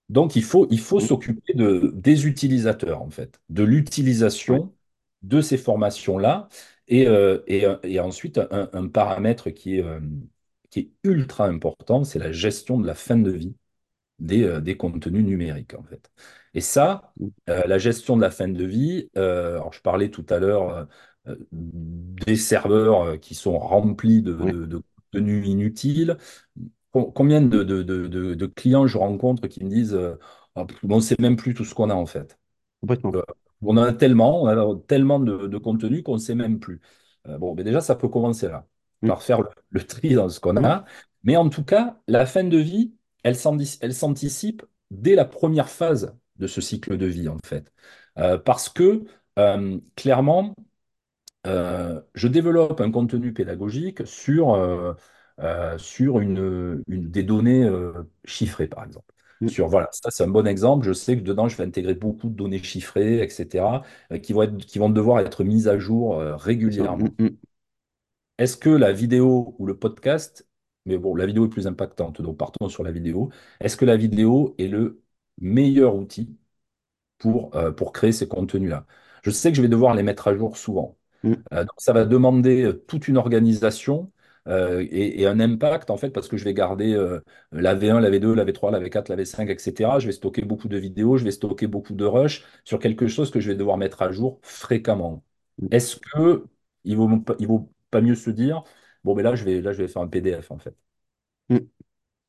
Donc 0.08 0.34
il 0.36 0.42
faut, 0.42 0.66
il 0.70 0.80
faut 0.80 0.98
Mm, 0.98 1.00
s'occuper 1.00 1.54
de, 1.54 1.92
des 1.94 2.26
utilisateurs 2.26 3.02
en 3.02 3.10
fait, 3.10 3.40
de 3.48 3.62
l'utilisation 3.62 4.74
de 5.22 5.40
ces 5.40 5.56
formations-là. 5.58 6.48
Et, 6.88 7.06
euh, 7.06 7.40
et, 7.46 7.64
et 7.84 8.00
ensuite, 8.00 8.38
un, 8.38 8.68
un 8.72 8.88
paramètre 8.88 9.50
qui 9.50 9.76
est, 9.78 9.82
euh, 9.84 10.00
qui 10.70 10.80
est 10.80 10.90
ultra 11.04 11.46
important, 11.46 12.02
c'est 12.04 12.18
la 12.18 12.32
gestion 12.32 12.78
de 12.80 12.86
la 12.86 12.94
fin 12.96 13.16
de 13.16 13.30
vie. 13.30 13.54
Des, 14.20 14.44
euh, 14.44 14.60
des 14.60 14.76
contenus 14.76 15.24
numériques, 15.24 15.74
en 15.74 15.82
fait. 15.82 16.10
Et 16.54 16.60
ça, 16.60 17.14
Mm, 17.20 17.30
euh, 17.48 17.62
la 17.66 17.78
gestion 17.78 18.16
de 18.16 18.22
la 18.22 18.30
fin 18.30 18.48
de 18.48 18.64
vie, 18.64 19.10
euh, 19.16 19.54
alors 19.56 19.72
je 19.72 19.80
parlais 19.82 20.10
tout 20.10 20.26
à 20.30 20.38
l'heure 20.38 20.88
euh, 21.26 21.34
des 21.52 22.36
serveurs 22.36 23.20
qui 23.20 23.34
sont 23.34 23.58
remplis 23.58 24.22
de, 24.22 24.32
de, 24.34 24.66
de 24.66 24.82
contenus 25.12 25.46
inutiles. 25.48 26.16
Com- 26.92 27.12
Combien 27.14 27.42
de, 27.42 27.62
de, 27.64 28.46
clients 28.46 28.86
je 28.86 28.98
rencontre 28.98 29.48
qui 29.48 29.64
me 29.64 29.70
disent 29.70 29.98
pff, 30.56 30.78
on 30.84 30.96
ne 30.96 31.00
sait 31.00 31.16
même 31.20 31.36
plus 31.36 31.54
tout 31.54 31.64
ce 31.64 31.74
qu'on 31.74 31.90
a 31.90 31.94
en 31.94 32.06
fait. 32.06 32.38
complètement. 32.80 33.16
On 33.62 33.76
en 33.76 33.82
a 33.82 33.92
tellement, 33.92 34.42
on 34.42 34.46
a 34.46 34.80
tellement 34.86 35.20
de, 35.20 35.46
de 35.46 35.58
contenu 35.58 36.02
qu'on 36.02 36.14
ne 36.14 36.18
sait 36.18 36.34
même 36.34 36.60
plus. 36.60 36.80
Bon, 37.26 37.54
mais 37.54 37.62
déjà, 37.64 37.80
ça 37.80 37.94
peut 37.94 38.08
commencer 38.08 38.48
là, 38.48 38.66
Mm, 39.02 39.10
par 39.10 39.22
faire 39.22 39.40
le, 39.42 39.48
le 39.70 39.82
tri 39.86 40.14
dans 40.14 40.28
ce 40.28 40.40
qu'on 40.40 40.64
a. 40.64 40.84
Mais 41.24 41.36
en 41.36 41.48
tout 41.50 41.64
cas, 41.64 42.00
la 42.08 42.24
fin 42.26 42.44
de 42.44 42.56
vie, 42.56 42.94
elle 43.22 43.36
s'anti- 43.36 43.78
elle 43.80 43.94
s'anticipe 43.94 44.62
dès 44.90 45.14
la 45.14 45.24
première 45.24 45.68
phase 45.68 46.16
de 46.36 46.46
ce 46.46 46.60
cycle 46.60 46.96
de 46.96 47.06
vie, 47.06 47.28
en 47.28 47.38
fait. 47.44 47.72
Euh, 48.18 48.38
parce 48.38 48.68
que, 48.68 49.04
euh, 49.38 49.78
clairement, 49.96 50.54
euh, 51.46 52.00
je 52.14 52.28
développe 52.28 52.80
un 52.80 52.90
contenu 52.90 53.32
pédagogique 53.32 54.06
sur, 54.06 54.56
sur 55.78 56.20
une, 56.20 56.82
une- 56.88 57.10
des 57.10 57.22
données 57.22 57.68
chiffrées, 58.24 58.68
par 58.68 58.84
exemple. 58.84 59.06
mm, 59.40 59.48
Sur, 59.48 59.68
voilà, 59.68 59.88
ça 59.92 60.10
c'est 60.10 60.24
un 60.24 60.28
bon 60.28 60.46
exemple. 60.46 60.86
Je 60.86 60.92
sais 60.92 61.16
que 61.16 61.22
dedans, 61.22 61.48
je 61.48 61.56
vais 61.56 61.64
intégrer 61.64 61.94
beaucoup 61.94 62.28
de 62.28 62.34
données 62.34 62.62
chiffrées, 62.62 63.22
etc., 63.22 63.82
qui 64.22 64.32
vont 64.32 64.42
être, 64.42 64.56
qui 64.58 64.78
vont 64.78 64.90
devoir 64.90 65.20
être 65.20 65.44
mises 65.44 65.68
à 65.68 65.78
jour 65.78 66.20
ça. 66.76 66.94
Mm, 66.98 67.08
régulièrement. 67.08 67.14
mm. 67.18 67.36
Est-ce 68.38 68.56
que 68.56 68.70
la 68.70 68.92
vidéo 68.92 69.54
ou 69.58 69.66
le 69.66 69.78
podcast, 69.78 70.46
mais 70.90 70.98
bon, 70.98 71.14
la 71.16 71.26
vidéo 71.26 71.46
est 71.46 71.48
plus 71.50 71.66
impactante, 71.66 72.20
donc 72.22 72.36
partons 72.38 72.68
sur 72.68 72.82
la 72.84 72.92
vidéo. 72.92 73.30
Est-ce 73.60 73.76
que 73.76 73.84
la 73.86 73.96
vidéo 73.96 74.54
est 74.58 74.68
le 74.68 75.02
meilleur 75.40 75.94
outil 75.96 76.36
pour, 77.18 77.54
euh, 77.56 77.72
pour 77.72 77.92
créer 77.92 78.12
ces 78.12 78.28
contenus-là? 78.28 78.86
Je 79.24 79.30
sais 79.30 79.50
que 79.50 79.56
je 79.56 79.62
vais 79.62 79.68
devoir 79.68 79.94
les 79.94 80.02
mettre 80.02 80.28
à 80.28 80.34
jour 80.36 80.56
souvent. 80.56 80.96
Mm, 81.22 81.44
Euh, 81.54 81.60
donc 81.64 81.74
ça 81.78 81.92
va 81.92 82.04
demander 82.06 82.64
euh, 82.64 82.72
toute 82.88 83.08
une 83.08 83.16
organisation 83.18 84.12
euh, 84.48 84.86
et, 84.90 85.22
et 85.22 85.26
un 85.26 85.40
impact 85.40 85.90
en 85.90 85.96
fait 85.98 86.10
parce 86.10 86.28
que 86.28 86.36
je 86.38 86.44
vais 86.44 86.54
garder 86.54 86.94
euh, 86.94 87.20
la 87.52 87.74
V1, 87.74 88.00
la 88.00 88.10
V2, 88.10 88.34
la 88.34 88.44
V3, 88.44 88.70
la 88.72 88.80
V4, 88.80 89.10
la 89.10 89.16
V5, 89.16 89.50
etc. 89.50 90.00
Je 90.00 90.06
vais 90.06 90.12
stocker 90.12 90.42
beaucoup 90.42 90.68
de 90.68 90.76
vidéos, 90.78 91.16
je 91.18 91.24
vais 91.24 91.30
stocker 91.32 91.66
beaucoup 91.68 91.94
de 91.94 92.04
rush 92.06 92.44
sur 92.64 92.78
quelque 92.80 93.08
chose 93.08 93.30
que 93.30 93.40
je 93.40 93.48
vais 93.50 93.56
devoir 93.56 93.76
mettre 93.78 94.02
à 94.02 94.12
jour 94.12 94.40
fréquemment. 94.42 95.24
mm. 95.58 95.70
Est-ce 95.70 95.96
que 95.96 96.46
il 96.84 96.96
vaut, 96.96 97.08
il 97.38 97.46
vaut 97.46 97.70
pas 97.90 98.00
mieux 98.00 98.14
se 98.14 98.30
dire 98.30 98.64
bon 99.04 99.14
mais 99.14 99.22
là 99.22 99.34
je 99.34 99.44
vais 99.44 99.60
là 99.60 99.72
je 99.72 99.82
vais 99.82 99.88
faire 99.88 100.02
un 100.02 100.08
PDF 100.08 100.50
en 100.50 100.58
fait. 100.58 100.74
Mm. 101.48 101.58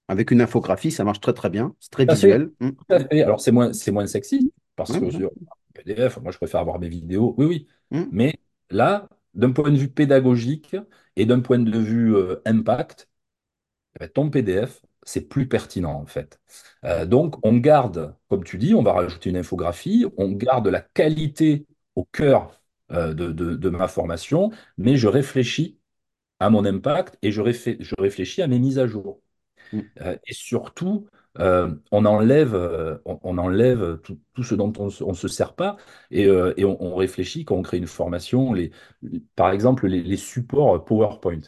Avec 0.07 0.31
une 0.31 0.41
infographie, 0.41 0.91
ça 0.91 1.03
marche 1.03 1.21
très 1.21 1.33
très 1.33 1.49
bien. 1.49 1.75
C'est 1.79 1.91
très 1.91 2.05
visuel. 2.05 2.51
Mm. 2.59 2.71
Alors, 3.11 3.39
c'est 3.39 3.51
moins, 3.51 3.71
c'est 3.73 3.91
moins 3.91 4.07
sexy 4.07 4.51
parce 4.75 4.91
que 4.91 5.09
sur 5.09 5.31
PDF, 5.73 6.17
moi, 6.17 6.31
je 6.31 6.37
préfère 6.37 6.59
avoir 6.59 6.79
mes 6.79 6.89
vidéos. 6.89 7.33
Oui, 7.37 7.45
oui. 7.45 7.67
Mm. 7.91 8.03
Mais 8.11 8.35
là, 8.69 9.07
d'un 9.33 9.51
point 9.51 9.71
de 9.71 9.77
vue 9.77 9.89
pédagogique 9.89 10.75
et 11.15 11.25
d'un 11.25 11.39
point 11.39 11.59
de 11.59 11.77
vue 11.79 12.15
euh, 12.15 12.41
impact, 12.45 13.07
eh 13.95 13.99
ben, 13.99 14.09
ton 14.09 14.29
PDF, 14.29 14.81
c'est 15.03 15.21
plus 15.29 15.47
pertinent 15.47 15.93
en 15.93 16.05
fait. 16.05 16.39
Euh, 16.85 17.05
donc, 17.05 17.35
on 17.45 17.57
garde, 17.57 18.15
comme 18.29 18.43
tu 18.43 18.57
dis, 18.57 18.73
on 18.75 18.83
va 18.83 18.93
rajouter 18.93 19.29
une 19.29 19.37
infographie, 19.37 20.05
on 20.17 20.31
garde 20.31 20.67
la 20.67 20.81
qualité 20.81 21.65
au 21.95 22.05
cœur 22.05 22.61
euh, 22.91 23.13
de, 23.13 23.31
de- 23.31 23.55
de 23.55 23.69
ma 23.69 23.87
formation, 23.87 24.51
mais 24.77 24.97
je 24.97 25.07
réfléchis 25.07 25.79
à 26.41 26.49
mon 26.49 26.65
impact 26.65 27.17
et 27.21 27.31
je, 27.31 27.41
réfé- 27.41 27.77
je 27.81 27.95
réfléchis 27.99 28.41
à 28.41 28.47
mes 28.47 28.59
mises 28.59 28.79
à 28.79 28.87
jour. 28.87 29.21
Mm. 29.73 29.81
Euh, 30.01 30.17
et 30.27 30.33
surtout, 30.33 31.07
euh, 31.39 31.73
on 31.91 32.05
enlève, 32.05 32.55
euh, 32.55 32.97
on, 33.05 33.19
on 33.23 33.37
enlève 33.37 33.99
tout, 34.03 34.19
tout 34.33 34.43
ce 34.43 34.55
dont 34.55 34.73
on 34.79 34.85
ne 34.87 35.13
se 35.15 35.27
sert 35.27 35.55
pas 35.55 35.77
et, 36.11 36.23
et 36.25 36.65
on, 36.65 36.81
on 36.83 36.95
réfléchit 36.95 37.45
quand 37.45 37.55
on 37.55 37.61
crée 37.61 37.77
une 37.77 37.87
formation, 37.87 38.53
les, 38.53 38.71
par 39.35 39.51
exemple 39.51 39.87
les, 39.87 40.03
les 40.03 40.17
supports 40.17 40.83
PowerPoint. 40.85 41.41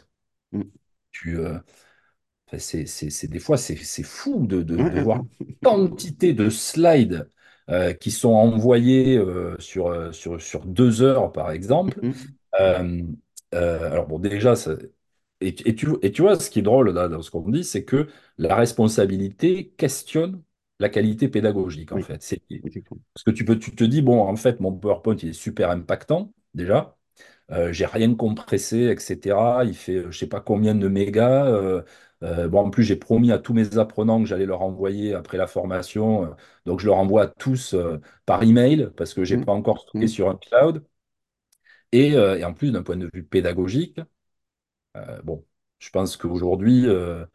Mm. 0.52 0.70
Tu, 1.12 1.38
c'est, 2.58 3.26
des 3.28 3.38
fois, 3.38 3.56
c'est 3.56 3.76
fou 4.02 4.46
de, 4.46 4.62
de- 4.62 4.76
de 4.76 4.98
voir 4.98 5.22
quantité 5.62 6.32
de 6.32 6.50
slides 6.50 7.28
euh, 7.70 7.92
qui 7.94 8.10
sont 8.10 8.30
envoyés 8.32 9.16
euh, 9.16 9.56
sur, 9.58 10.14
sur, 10.14 10.40
sur 10.40 10.64
deux 10.66 11.02
heures, 11.02 11.32
par 11.32 11.50
exemple. 11.50 12.02
Mm. 12.02 12.36
Euh, 12.60 13.02
euh, 13.54 13.90
alors, 13.90 14.06
bon, 14.06 14.18
déjà, 14.18 14.56
ça- 14.56 14.76
et, 15.40 15.48
et 15.68 15.74
tu, 15.74 15.88
et 16.02 16.12
tu 16.12 16.22
vois, 16.22 16.38
ce 16.38 16.50
qui 16.50 16.60
est 16.60 16.62
drôle 16.62 16.90
là, 16.90 17.08
dans 17.08 17.22
ce 17.22 17.30
qu'on 17.30 17.48
dit, 17.50 17.64
c'est 17.64 17.84
que 17.84 18.08
la 18.38 18.54
responsabilité 18.56 19.70
questionne 19.76 20.42
la 20.80 20.88
qualité 20.88 21.28
pédagogique, 21.28 21.92
en 21.92 21.98
Oui, 21.98 22.02
fait. 22.02 22.22
C'est, 22.22 22.42
effectivement. 22.64 23.02
parce 23.14 23.24
que 23.24 23.30
tu 23.30 23.44
peux, 23.44 23.58
tu 23.58 23.74
te 23.74 23.84
dis, 23.84 24.02
bon, 24.02 24.20
en 24.22 24.36
fait, 24.36 24.60
mon 24.60 24.72
PowerPoint, 24.72 25.16
il 25.22 25.30
est 25.30 25.32
super 25.32 25.70
impactant, 25.70 26.32
déjà. 26.54 26.96
Euh, 27.50 27.72
j'ai 27.72 27.86
rien 27.86 28.14
compressé, 28.14 28.78
etc. 28.90 29.64
Il 29.64 29.74
fait 29.76 29.96
euh, 29.96 30.10
je 30.10 30.18
sais 30.18 30.26
pas 30.28 30.40
combien 30.40 30.74
de 30.74 30.88
mégas. 30.88 31.46
euh, 31.48 31.82
euh, 32.22 32.48
bon, 32.48 32.60
en 32.60 32.70
plus, 32.70 32.84
j'ai 32.84 32.96
promis 32.96 33.32
à 33.32 33.38
tous 33.38 33.52
mes 33.54 33.76
apprenants 33.78 34.20
que 34.22 34.26
j'allais 34.28 34.46
leur 34.46 34.62
envoyer 34.62 35.14
après 35.14 35.36
la 35.38 35.46
formation. 35.46 36.24
euh, 36.26 36.28
donc, 36.66 36.80
je 36.80 36.86
leur 36.86 36.96
envoie 36.96 37.22
à 37.24 37.26
tous 37.28 37.74
euh, 37.74 38.00
par 38.26 38.42
email 38.42 38.90
parce 38.96 39.14
que 39.14 39.24
j'ai 39.24 39.36
Mm. 39.36 39.44
pas 39.44 39.52
encore 39.52 39.80
stocké 39.80 40.06
Mm. 40.06 40.08
sur 40.08 40.28
un 40.30 40.36
cloud. 40.36 40.84
Et, 41.94 42.14
euh, 42.16 42.38
et 42.38 42.44
en 42.44 42.54
plus, 42.54 42.72
d'un 42.72 42.82
point 42.84 42.98
de 42.98 43.10
vue 43.14 43.24
pédagogique, 43.24 44.00
euh, 44.96 45.22
bon, 45.22 45.44
je 45.78 45.90
pense 45.90 46.16
qu'aujourd'hui, 46.16 46.86
euh, 46.88 47.26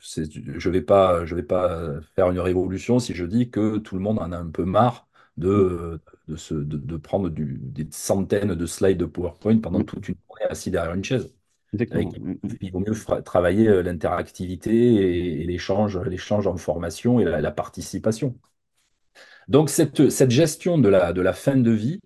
je 0.00 0.70
vais 0.70 0.82
pas, 0.82 1.24
je 1.26 1.34
vais 1.34 1.42
pas 1.42 2.00
faire 2.16 2.30
une 2.30 2.40
révolution 2.40 2.98
si 2.98 3.14
je 3.14 3.24
dis 3.24 3.50
que 3.50 3.78
tout 3.78 3.96
le 3.96 4.02
monde 4.02 4.18
en 4.20 4.32
a 4.32 4.38
un 4.38 4.50
peu 4.50 4.64
marre 4.64 5.08
de, 5.36 6.00
de, 6.28 6.36
se- 6.36 6.54
de- 6.54 6.78
de 6.78 6.96
prendre 6.96 7.30
du- 7.30 7.58
des 7.62 7.88
centaines 7.92 8.54
de 8.54 8.66
slides 8.66 8.98
de 8.98 9.06
PowerPoint 9.06 9.58
pendant 9.60 9.80
Mm. 9.80 9.84
toute 9.84 10.08
une 10.08 10.16
journée 10.28 10.46
assis 10.50 10.70
derrière 10.70 10.94
une 10.94 11.04
chaise. 11.04 11.34
Il 12.60 12.72
vaut 12.72 12.80
mieux 12.80 12.94
travailler 13.24 13.82
l'interactivité 13.82 14.70
et, 14.74 15.42
et 15.42 15.44
l'échange, 15.46 15.98
l'échange 15.98 16.46
en 16.46 16.56
formation 16.56 17.20
et 17.20 17.24
la, 17.24 17.40
la 17.40 17.50
participation. 17.50 18.38
Donc, 19.48 19.70
cette, 19.70 20.10
cette 20.10 20.30
gestion 20.30 20.78
de 20.78 20.88
la, 20.88 21.12
de 21.12 21.20
la 21.20 21.32
fin 21.32 21.56
de 21.56 21.70
vie, 21.70 22.00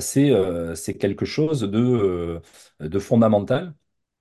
c'est 0.00 0.30
euh, 0.30 0.74
c'est 0.74 0.94
quelque 0.96 1.24
chose 1.24 1.60
de, 1.62 1.78
euh, 1.78 2.40
de 2.80 2.98
fondamental 2.98 3.74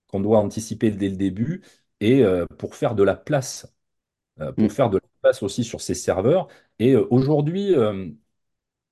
qu'on 0.07 0.19
doit 0.21 0.39
anticiper 0.39 0.91
dès 0.91 1.09
le 1.09 1.17
début 1.17 1.63
et 2.01 2.23
euh, 2.23 2.45
pour 2.59 2.75
faire 2.75 2.95
de 2.95 3.03
la 3.03 3.15
place, 3.15 3.73
euh, 4.41 4.53
pour 4.53 4.71
Mm. 4.71 4.73
faire 4.73 4.89
de 4.89 4.97
la 4.97 5.09
place 5.21 5.43
aussi 5.43 5.63
sur 5.65 5.81
ces 5.81 5.95
serveurs. 5.95 6.47
Et 6.79 6.93
euh, 6.93 7.07
aujourd'hui, 7.11 7.75
euh, 7.75 8.09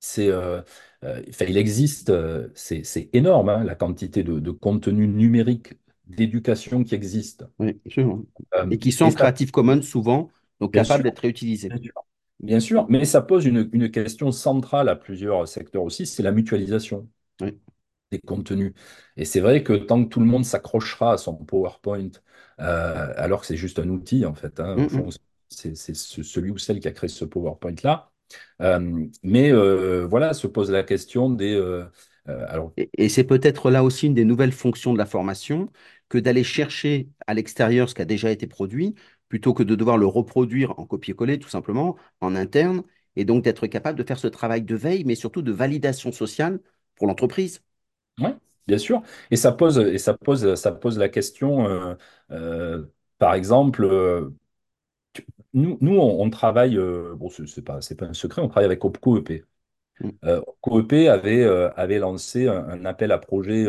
c'est, 0.00 0.28
euh, 0.28 0.62
euh, 1.04 1.22
il 1.48 1.56
existe, 1.58 2.10
euh, 2.10 2.50
c'est 2.54 3.10
énorme, 3.14 3.48
hein, 3.50 3.64
la 3.64 3.74
quantité 3.76 4.22
de, 4.24 4.38
de 4.40 4.50
contenu 4.50 5.08
numérique 5.08 5.74
d'éducation 6.06 6.84
qui 6.84 6.94
existe. 6.94 7.44
Oui. 7.58 7.80
Euh, 8.54 8.70
Et 8.70 8.78
qui 8.78 8.90
sont 8.92 9.10
et 9.10 9.12
ça, 9.12 9.32
Creative 9.32 9.50
Commons 9.52 9.82
souvent, 9.82 10.30
donc 10.60 10.74
capables 10.74 11.04
d'être 11.04 11.20
réutilisés. 11.20 11.76
Bien 12.42 12.60
sûr, 12.60 12.86
mais 12.88 13.04
ça 13.04 13.22
pose 13.22 13.46
une, 13.46 13.68
une 13.72 13.90
question 13.90 14.32
centrale 14.32 14.88
à 14.88 14.96
plusieurs 14.96 15.46
secteurs 15.48 15.82
aussi, 15.84 16.06
c'est 16.06 16.22
la 16.22 16.32
mutualisation. 16.32 17.08
Oui. 17.40 17.60
des 18.10 18.18
contenus. 18.20 18.74
Et 19.16 19.24
c'est 19.24 19.40
vrai 19.40 19.62
que 19.62 19.72
tant 19.74 20.04
que 20.04 20.08
tout 20.08 20.20
le 20.20 20.26
monde 20.26 20.44
s'accrochera 20.44 21.12
à 21.14 21.16
son 21.18 21.34
PowerPoint, 21.36 22.10
euh, 22.60 23.12
alors 23.16 23.40
que 23.40 23.46
c'est 23.46 23.56
juste 23.56 23.78
un 23.78 23.88
outil, 23.88 24.26
en 24.26 24.34
fait, 24.34 24.60
hein, 24.60 24.82
Mm. 24.90 25.12
c'est 25.48 25.74
c'est 25.76 25.94
ce- 25.94 26.22
celui 26.22 26.50
ou 26.50 26.58
celle 26.58 26.80
qui 26.80 26.88
a 26.88 26.92
créé 26.92 27.08
ce 27.08 27.24
PowerPoint-là. 27.24 28.10
Euh, 28.62 29.06
mais 29.22 29.50
euh, 29.52 30.06
voilà, 30.06 30.34
se 30.34 30.46
pose 30.46 30.70
la 30.70 30.82
question 30.84 31.30
des... 31.30 31.54
alors, 32.26 32.74
Et, 32.76 32.90
et 32.96 33.08
c'est 33.08 33.24
peut-être 33.24 33.70
là 33.70 33.84
aussi 33.84 34.06
une 34.06 34.14
des 34.14 34.24
nouvelles 34.24 34.52
fonctions 34.52 34.92
de 34.92 34.98
la 34.98 35.06
formation 35.06 35.70
que 36.08 36.18
d'aller 36.18 36.44
chercher 36.44 37.08
à 37.26 37.34
l'extérieur 37.34 37.88
ce 37.88 37.94
qui 37.94 38.02
a 38.02 38.04
déjà 38.04 38.30
été 38.30 38.46
produit, 38.46 38.94
plutôt 39.32 39.54
que 39.54 39.62
de 39.62 39.74
devoir 39.74 39.96
le 39.96 40.04
reproduire 40.04 40.78
en 40.78 40.84
copier-coller, 40.84 41.38
tout 41.38 41.48
simplement, 41.48 41.96
en 42.20 42.36
interne, 42.36 42.82
et 43.16 43.24
donc 43.24 43.42
d'être 43.42 43.66
capable 43.66 43.96
de 43.98 44.04
faire 44.04 44.18
ce 44.18 44.26
travail 44.26 44.60
de 44.60 44.76
veille, 44.76 45.04
mais 45.06 45.14
surtout 45.14 45.40
de 45.40 45.52
validation 45.52 46.12
sociale 46.12 46.60
pour 46.96 47.06
l'entreprise. 47.06 47.62
ouais, 48.20 48.34
bien 48.66 48.78
sûr. 48.78 49.02
Et 49.30 49.36
ça 49.36 49.52
pose, 49.52 49.78
et 49.78 49.98
ça 49.98 50.14
pose, 50.14 50.54
ça 50.54 50.72
pose 50.72 50.98
la 50.98 51.08
question, 51.08 51.66
euh, 51.66 51.94
euh, 52.30 52.84
par 53.18 53.34
exemple, 53.34 53.84
euh, 53.84 54.30
nous, 55.54 55.78
nous 55.80 55.96
on, 55.96 56.22
on 56.22 56.30
travaille, 56.30 56.76
bon, 56.76 57.28
c'est 57.30 57.62
pas, 57.64 57.80
pas 57.98 58.06
un 58.06 58.14
secret, 58.14 58.42
on 58.42 58.48
travaille 58.48 58.66
avec 58.66 58.84
OPCO 58.84 59.18
EP. 59.18 59.44
Mm. 60.00 60.10
Coop 60.60 60.92
avait, 60.92 61.44
avait 61.44 61.98
lancé 61.98 62.48
un, 62.48 62.68
un 62.68 62.84
appel 62.84 63.12
à 63.12 63.18
projet, 63.18 63.66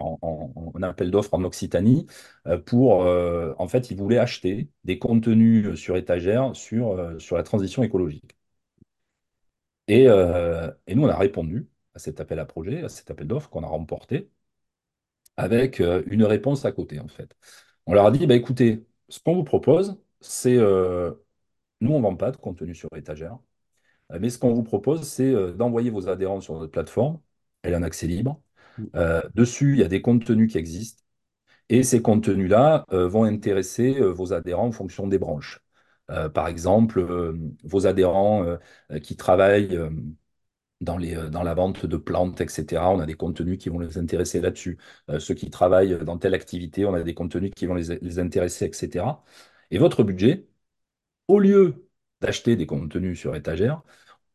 en, 0.00 0.18
en- 0.22 0.82
appel 0.82 1.10
d'offres 1.10 1.34
en 1.34 1.44
Occitanie, 1.44 2.06
euh, 2.46 2.58
pour, 2.58 3.02
euh, 3.04 3.54
en 3.58 3.68
fait, 3.68 3.90
ils 3.90 3.96
voulaient 3.96 4.18
acheter 4.18 4.68
des 4.84 4.98
contenus 4.98 5.74
sur 5.78 5.96
étagère 5.96 6.56
sur, 6.56 6.92
euh, 6.92 7.18
la 7.32 7.42
transition 7.42 7.82
écologique. 7.82 8.36
Et, 9.88 10.08
euh, 10.08 10.70
et 10.86 10.94
nous, 10.94 11.02
on 11.04 11.08
a 11.08 11.16
répondu 11.16 11.68
à 11.94 11.98
cet 11.98 12.20
appel 12.20 12.38
à 12.38 12.44
projet, 12.46 12.82
à 12.84 12.88
cet 12.88 13.10
appel 13.10 13.26
d'offres 13.26 13.50
qu'on 13.50 13.62
a 13.64 13.66
remporté, 13.66 14.30
avec 15.36 15.80
euh, 15.80 16.02
une 16.06 16.24
réponse 16.24 16.64
à 16.64 16.72
côté, 16.72 17.00
en 17.00 17.08
fait. 17.08 17.36
On 17.86 17.94
leur 17.94 18.06
a 18.06 18.10
dit, 18.10 18.26
bah, 18.26 18.34
écoutez, 18.34 18.84
ce 19.08 19.20
qu'on 19.20 19.34
vous 19.34 19.44
propose, 19.44 19.98
c'est, 20.20 20.56
euh, 20.56 21.12
nous, 21.80 21.92
on 21.92 21.98
ne 21.98 22.02
vend 22.04 22.16
pas 22.16 22.30
de 22.32 22.36
contenu 22.38 22.74
sur 22.74 22.90
étagère. 22.96 23.38
Euh, 24.12 24.18
Mais 24.20 24.30
ce 24.30 24.38
qu'on 24.38 24.54
vous 24.54 24.64
propose, 24.64 25.02
c'est 25.08 25.24
euh, 25.34 25.52
d'envoyer 25.54 25.90
vos 25.90 26.08
adhérents 26.08 26.40
sur 26.42 26.54
notre 26.58 26.72
plateforme. 26.72 27.20
Elle 27.62 27.74
est 27.74 27.76
en 27.76 27.82
accès 27.84 28.06
libre. 28.06 28.42
Euh, 28.96 29.22
dessus, 29.34 29.74
il 29.74 29.80
y 29.80 29.82
a 29.84 29.88
des 29.88 30.02
contenus 30.02 30.50
qui 30.52 30.58
existent. 30.58 31.02
Et 31.70 31.82
ces 31.84 32.02
contenus-là 32.02 32.86
euh, 32.92 33.08
vont 33.08 33.24
intéresser 33.24 33.96
euh, 34.00 34.08
vos 34.12 34.32
adhérents 34.34 34.68
en 34.68 34.72
fonction 34.72 35.08
des 35.08 35.18
branches. 35.18 35.60
Par 36.34 36.48
exemple, 36.48 37.06
vos 37.62 37.86
adhérents 37.86 38.44
qui 39.00 39.16
travaillent 39.16 39.78
dans 40.80 40.96
la 41.42 41.54
vente 41.54 41.86
de 41.86 41.96
plantes, 41.96 42.40
etc., 42.40 42.90
on 42.90 43.00
a 43.00 43.06
des 43.06 43.14
contenus 43.14 43.58
qui 43.58 43.68
vont 43.68 43.78
les 43.78 43.98
intéresser 43.98 44.40
là-dessus. 44.40 44.78
Ceux 45.18 45.34
qui 45.34 45.50
travaillent 45.50 45.98
dans 46.04 46.18
telle 46.18 46.34
activité, 46.34 46.86
on 46.86 46.94
a 46.94 47.02
des 47.02 47.14
contenus 47.14 47.52
qui 47.54 47.66
vont 47.66 47.74
les, 47.74 47.98
les 48.00 48.18
intéresser, 48.18 48.66
etc. 48.66 49.24
Et 49.70 49.78
votre 49.78 50.02
budget, 50.02 50.46
au 51.28 51.38
lieu 51.40 51.88
d'acheter 52.20 52.56
des 52.56 52.66
contenus 52.66 53.18
sur 53.18 53.34
étagère, 53.36 53.82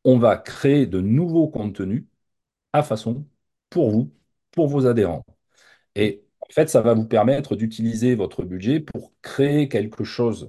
on 0.06 0.20
va 0.20 0.38
créer 0.38 0.88
de 0.88 1.02
nouveaux 1.02 1.50
contenus 1.50 2.06
à 2.74 2.84
façon 2.84 3.28
pour 3.70 3.92
vous, 3.92 4.14
pour 4.56 4.68
vos 4.68 4.88
adhérents. 4.88 5.26
Et 5.95 6.24
en 6.41 6.47
fait, 6.53 6.70
ça 6.70 6.82
va 6.82 6.93
vous 6.93 7.06
permettre 7.08 7.56
d'utiliser 7.56 8.16
votre 8.16 8.43
budget 8.43 8.80
pour 8.80 9.14
créer 9.22 9.70
quelque 9.70 10.03
chose 10.03 10.47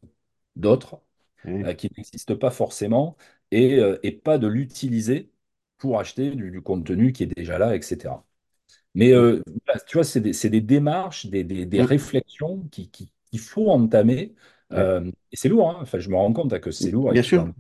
d'autre 0.57 1.01
Ouais. 1.45 1.67
euh, 1.67 1.75
qui 1.75 1.91
n'existe 1.97 2.35
pas 2.37 2.51
forcément 2.51 3.17
et, 3.51 3.77
euh, 3.81 3.99
et 4.03 4.13
pas 4.13 4.39
de 4.39 4.47
l'utiliser 4.49 5.31
pour 5.79 6.01
acheter 6.01 6.31
du, 6.33 6.51
du 6.51 6.63
contenu 6.63 7.13
qui 7.13 7.25
est 7.25 7.27
déjà 7.27 7.59
là, 7.59 7.77
etc. 7.77 8.27
Mais 8.95 9.13
Mm. 9.15 9.27
euh, 9.27 9.43
tu 9.89 9.97
vois, 9.99 10.05
c'est 10.05 10.21
des, 10.21 10.33
des 10.51 10.61
démarches, 10.63 11.27
des, 11.27 11.45
des- 11.45 11.67
des 11.67 11.83
Mm. 11.83 11.83
réflexions 11.83 12.63
qui, 12.73 12.91
qui- 12.91 13.13
qu'il 13.31 13.41
faut 13.41 13.71
entamer. 13.71 14.35
Ouais. 14.71 14.91
Et 15.33 15.37
c'est 15.37 15.49
lourd, 15.49 15.71
hein. 15.71 15.79
Enfin, 15.83 15.99
je 15.99 16.09
me 16.11 16.17
rends 16.17 16.33
compte 16.33 16.53
hein, 16.53 16.61
que 16.61 16.71
c'est 16.71 16.91
lourd 16.91 17.13
Bien 17.13 17.23
sûr. 17.23 17.53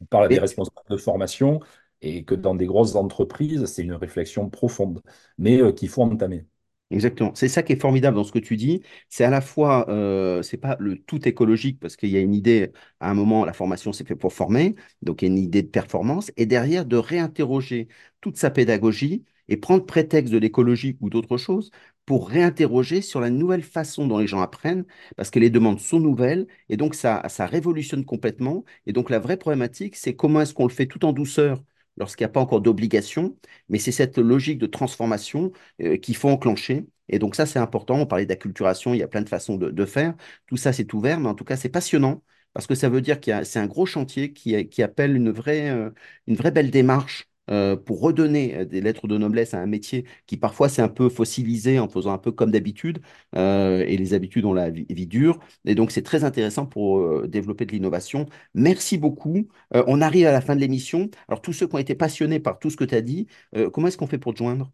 on 0.00 0.06
parle 0.06 0.24
à 0.26 0.28
des 0.28 0.38
Et, 0.38 0.40
responsables 0.40 0.88
de 0.90 0.96
formation 0.96 1.60
et 2.02 2.24
que 2.24 2.34
dans 2.34 2.54
des 2.54 2.66
grosses 2.66 2.94
entreprises, 2.96 3.64
c'est 3.66 3.82
une 3.82 3.94
réflexion 3.94 4.50
profonde, 4.50 5.02
mais 5.38 5.60
euh, 5.60 5.72
qu'il 5.72 5.88
faut 5.88 6.02
entamer. 6.02 6.46
Exactement. 6.90 7.34
C'est 7.34 7.48
ça 7.48 7.62
qui 7.62 7.72
est 7.72 7.80
formidable 7.80 8.16
dans 8.16 8.24
ce 8.24 8.32
que 8.32 8.38
tu 8.38 8.56
dis. 8.56 8.82
C'est 9.08 9.24
à 9.24 9.30
la 9.30 9.40
fois, 9.40 9.88
euh, 9.88 10.42
c'est 10.42 10.58
pas 10.58 10.76
le 10.78 10.98
tout 10.98 11.26
écologique 11.26 11.80
parce 11.80 11.96
qu'il 11.96 12.10
y 12.10 12.18
a 12.18 12.20
une 12.20 12.34
idée, 12.34 12.70
à 13.00 13.10
un 13.10 13.14
moment, 13.14 13.46
la 13.46 13.54
formation 13.54 13.94
c'est 13.94 14.06
fait 14.06 14.14
pour 14.14 14.34
former, 14.34 14.74
donc 15.00 15.22
il 15.22 15.26
y 15.26 15.28
a 15.28 15.32
une 15.32 15.38
idée 15.38 15.62
de 15.62 15.68
performance, 15.68 16.30
et 16.36 16.44
derrière 16.44 16.84
de 16.84 16.96
réinterroger 16.96 17.88
toute 18.20 18.36
sa 18.36 18.50
pédagogie 18.50 19.24
et 19.48 19.56
prendre 19.56 19.86
prétexte 19.86 20.32
de 20.32 20.38
l'écologie 20.38 20.98
ou 21.00 21.08
d'autres 21.08 21.38
choses 21.38 21.70
pour 22.04 22.28
réinterroger 22.28 23.00
sur 23.00 23.20
la 23.20 23.30
nouvelle 23.30 23.62
façon 23.62 24.06
dont 24.06 24.18
les 24.18 24.26
gens 24.26 24.40
apprennent, 24.42 24.84
parce 25.16 25.30
que 25.30 25.38
les 25.38 25.50
demandes 25.50 25.80
sont 25.80 26.00
nouvelles, 26.00 26.46
et 26.68 26.76
donc 26.76 26.94
ça, 26.94 27.22
ça 27.28 27.46
révolutionne 27.46 28.04
complètement. 28.04 28.64
Et 28.86 28.92
donc 28.92 29.08
la 29.10 29.18
vraie 29.18 29.36
problématique, 29.38 29.96
c'est 29.96 30.14
comment 30.16 30.40
est-ce 30.42 30.52
qu'on 30.54 30.66
le 30.66 30.72
fait 30.72 30.86
tout 30.86 31.04
en 31.04 31.12
douceur 31.12 31.62
lorsqu'il 31.96 32.24
n'y 32.24 32.30
a 32.30 32.32
pas 32.32 32.40
encore 32.40 32.60
d'obligation, 32.60 33.36
mais 33.68 33.78
c'est 33.78 33.92
cette 33.92 34.18
logique 34.18 34.58
de 34.58 34.66
transformation 34.66 35.52
euh, 35.82 35.96
qu'il 35.96 36.16
faut 36.16 36.28
enclencher. 36.28 36.86
Et 37.08 37.18
donc 37.18 37.34
ça, 37.34 37.46
c'est 37.46 37.58
important. 37.58 37.96
On 38.00 38.06
parlait 38.06 38.26
d'acculturation, 38.26 38.94
il 38.94 38.98
y 38.98 39.02
a 39.02 39.08
plein 39.08 39.22
de 39.22 39.28
façons 39.28 39.56
de, 39.56 39.84
faire. 39.84 40.14
Tout 40.46 40.56
ça, 40.56 40.72
c'est 40.72 40.92
ouvert, 40.94 41.20
mais 41.20 41.28
en 41.28 41.34
tout 41.34 41.44
cas, 41.44 41.56
c'est 41.56 41.68
passionnant 41.68 42.22
parce 42.52 42.66
que 42.66 42.74
ça 42.74 42.88
veut 42.88 43.00
dire 43.00 43.20
qu'il 43.20 43.30
y 43.32 43.34
a, 43.34 43.44
c'est 43.44 43.58
un 43.58 43.66
gros 43.66 43.86
chantier 43.86 44.32
qui, 44.32 44.68
qui 44.68 44.82
appelle 44.82 45.16
une 45.16 45.30
vraie, 45.30 45.70
euh, 45.70 45.90
une 46.26 46.36
vraie 46.36 46.50
belle 46.50 46.70
démarche 46.70 47.31
euh, 47.50 47.76
pour 47.76 48.00
redonner 48.00 48.56
euh, 48.56 48.64
des 48.64 48.80
lettres 48.80 49.08
de 49.08 49.18
noblesse 49.18 49.54
à 49.54 49.60
un 49.60 49.66
métier 49.66 50.04
qui 50.26 50.36
parfois 50.36 50.68
s'est 50.68 50.82
un 50.82 50.88
peu 50.88 51.08
fossilisé 51.08 51.78
en 51.78 51.88
faisant 51.88 52.12
un 52.12 52.18
peu 52.18 52.32
comme 52.32 52.50
d'habitude, 52.50 53.00
euh, 53.36 53.84
et 53.86 53.96
les 53.96 54.14
habitudes 54.14 54.44
ont 54.44 54.52
la 54.54 54.70
vie, 54.70 54.86
vie 54.90 55.06
dure. 55.06 55.38
Et 55.64 55.74
donc 55.74 55.90
c'est 55.90 56.02
très 56.02 56.24
intéressant 56.24 56.66
pour 56.66 56.98
euh, 57.00 57.26
développer 57.28 57.66
de 57.66 57.72
l'innovation. 57.72 58.26
Merci 58.54 58.98
beaucoup. 58.98 59.48
On 59.72 60.00
arrive 60.00 60.26
à 60.26 60.32
la 60.32 60.40
fin 60.40 60.54
de 60.56 60.60
l'émission. 60.60 61.10
Alors 61.28 61.40
tous 61.42 61.52
ceux 61.52 61.66
qui 61.66 61.74
ont 61.74 61.78
été 61.78 61.94
passionnés 61.94 62.40
par 62.40 62.58
tout 62.58 62.70
ce 62.70 62.76
que 62.76 62.84
tu 62.84 62.94
as 62.94 63.02
dit, 63.02 63.26
comment 63.72 63.88
est-ce 63.88 63.96
qu'on 63.98 64.06
fait 64.06 64.18
pour 64.18 64.32
te 64.34 64.38
joindre? 64.38 64.70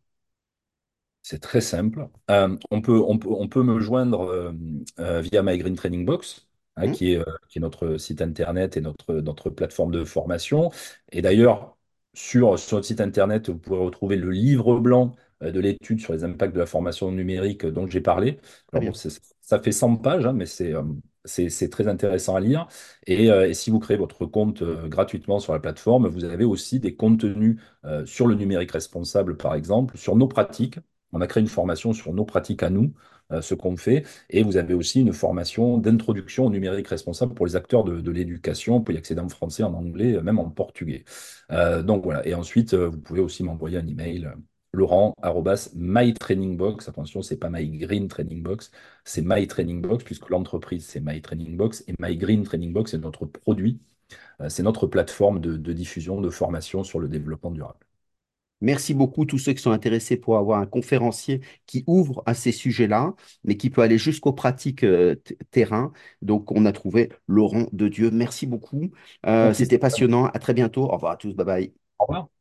C'est 1.22 1.40
très 1.40 1.60
simple. 1.60 2.08
On 2.28 2.80
peut, 2.80 3.02
on 3.06 3.18
peut, 3.18 3.28
on 3.30 3.48
peut 3.48 3.62
me 3.62 3.80
joindre 3.80 4.54
via 4.98 5.42
My 5.42 5.58
Green 5.58 5.76
Training 5.76 6.04
Box, 6.06 6.48
hein, 6.76 6.88
Hein 6.88 6.90
qui 6.90 7.12
est, 7.14 7.22
qui 7.48 7.58
est 7.58 7.60
notre 7.60 7.96
site 7.98 8.22
internet 8.22 8.76
et 8.76 8.80
notre, 8.80 9.14
notre 9.16 9.50
plateforme 9.50 9.92
de 9.92 10.04
formation. 10.04 10.70
Et 11.12 11.22
d'ailleurs, 11.22 11.76
sur, 12.14 12.58
sur 12.58 12.76
notre 12.76 12.86
site 12.86 13.00
internet, 13.00 13.48
vous 13.50 13.58
pourrez 13.58 13.80
retrouver 13.80 14.16
le 14.16 14.30
livre 14.30 14.78
blanc 14.80 15.14
euh, 15.42 15.52
de 15.52 15.60
l'étude 15.60 16.00
sur 16.00 16.12
les 16.12 16.24
impacts 16.24 16.54
de 16.54 16.58
la 16.60 16.66
formation 16.66 17.10
numérique 17.12 17.64
dont 17.66 17.86
j'ai 17.86 18.00
parlé. 18.00 18.38
Alors 18.72 18.84
bon, 18.84 18.92
ça 19.40 19.60
fait 19.60 19.72
100 19.72 19.96
pages, 19.96 20.26
hein, 20.26 20.32
mais 20.32 20.46
c'est 20.46 20.74
euh, 20.74 20.82
c'est, 21.24 21.68
très 21.70 21.88
intéressant 21.88 22.34
à 22.36 22.40
lire. 22.40 22.66
Et, 23.06 23.30
euh, 23.30 23.48
et 23.48 23.54
si 23.54 23.70
vous 23.70 23.78
créez 23.78 23.96
votre 23.96 24.26
compte 24.26 24.62
euh, 24.62 24.88
gratuitement 24.88 25.38
sur 25.38 25.52
la 25.52 25.60
plateforme, 25.60 26.08
vous 26.08 26.24
avez 26.24 26.44
aussi 26.44 26.80
des 26.80 26.94
contenus 26.96 27.60
euh, 27.84 28.04
sur 28.06 28.26
le 28.26 28.34
numérique 28.34 28.72
responsable, 28.72 29.36
par 29.36 29.54
exemple, 29.54 29.96
sur 29.98 30.16
nos 30.16 30.28
pratiques. 30.28 30.78
On 31.12 31.20
a 31.20 31.26
créé 31.26 31.40
une 31.42 31.48
formation 31.48 31.92
sur 31.92 32.12
nos 32.12 32.24
pratiques 32.24 32.62
à 32.62 32.70
nous, 32.70 32.84
euh, 32.84 33.17
ce 33.40 33.54
qu'on 33.54 33.76
fait. 33.76 34.04
Et 34.30 34.42
vous 34.42 34.56
avez 34.56 34.74
aussi 34.74 35.00
une 35.00 35.12
formation 35.12 35.78
d'introduction 35.78 36.46
au 36.46 36.50
numérique 36.50 36.88
responsable 36.88 37.34
pour 37.34 37.46
les 37.46 37.56
acteurs 37.56 37.84
de, 37.84 38.10
l'éducation. 38.10 38.78
Vous 38.78 38.84
pouvez 38.84 38.96
y 38.96 38.98
accéder 38.98 39.20
en 39.20 39.28
français, 39.28 39.62
en 39.62 39.74
anglais, 39.74 40.14
euh, 40.16 40.22
même 40.22 40.38
en 40.38 40.50
portugais. 40.50 41.04
Euh, 41.50 41.82
donc 41.82 42.04
voilà. 42.04 42.26
Et 42.26 42.34
ensuite, 42.34 42.74
euh, 42.74 42.88
vous 42.88 42.98
pouvez 43.00 43.20
aussi 43.20 43.42
m'envoyer 43.44 43.78
un 43.78 43.86
email. 43.86 44.26
euh, 44.26 44.30
Laurent, 44.72 45.14
mytrainingbox. 45.74 46.88
Attention, 46.88 47.22
c'est 47.22 47.38
pas 47.38 47.48
My 47.50 47.68
Green 47.78 48.08
Training 48.08 48.42
Box, 48.42 48.70
c'est 49.04 49.22
My 49.24 49.46
Training 49.46 49.80
Box, 49.80 50.04
puisque 50.04 50.28
l'entreprise, 50.30 50.86
c'est 50.86 51.00
My 51.00 51.20
Training 51.22 51.56
Box. 51.56 51.84
Et 51.88 51.94
My 51.98 52.16
Green 52.16 52.44
Training 52.44 52.72
Box, 52.72 52.90
c'est 52.92 52.98
notre 52.98 53.24
produit, 53.26 53.80
euh, 54.40 54.48
c'est 54.50 54.62
notre 54.64 54.86
plateforme 54.86 55.40
de 55.40 55.72
diffusion 55.72 56.20
de 56.20 56.30
formation 56.30 56.84
sur 56.84 57.00
le 57.00 57.08
développement 57.08 57.50
durable. 57.50 57.87
Merci 58.60 58.94
beaucoup 58.94 59.24
tous 59.24 59.38
ceux 59.38 59.52
qui 59.52 59.62
sont 59.62 59.70
intéressés 59.70 60.16
pour 60.16 60.36
avoir 60.36 60.60
un 60.60 60.66
conférencier 60.66 61.40
qui 61.66 61.84
ouvre 61.86 62.22
à 62.26 62.34
ces 62.34 62.52
sujets-là, 62.52 63.14
mais 63.44 63.56
qui 63.56 63.70
peut 63.70 63.82
aller 63.82 63.98
jusqu'aux 63.98 64.32
pratiques 64.32 64.84
euh, 64.84 65.16
terrain. 65.50 65.92
Donc, 66.22 66.50
on 66.52 66.64
a 66.66 66.72
trouvé 66.72 67.10
Laurent 67.26 67.66
de 67.72 67.88
Dieu. 67.88 68.10
Merci 68.10 68.46
beaucoup. 68.46 68.90
Euh, 69.26 69.52
c'était 69.54 69.78
passionnant. 69.78 70.26
À 70.26 70.38
très 70.38 70.54
bientôt. 70.54 70.84
Au 70.84 70.92
revoir 70.92 71.12
à 71.12 71.16
tous. 71.16 71.34
Bye 71.34 71.46
bye. 71.46 71.74
Au 71.98 72.04
revoir. 72.06 72.37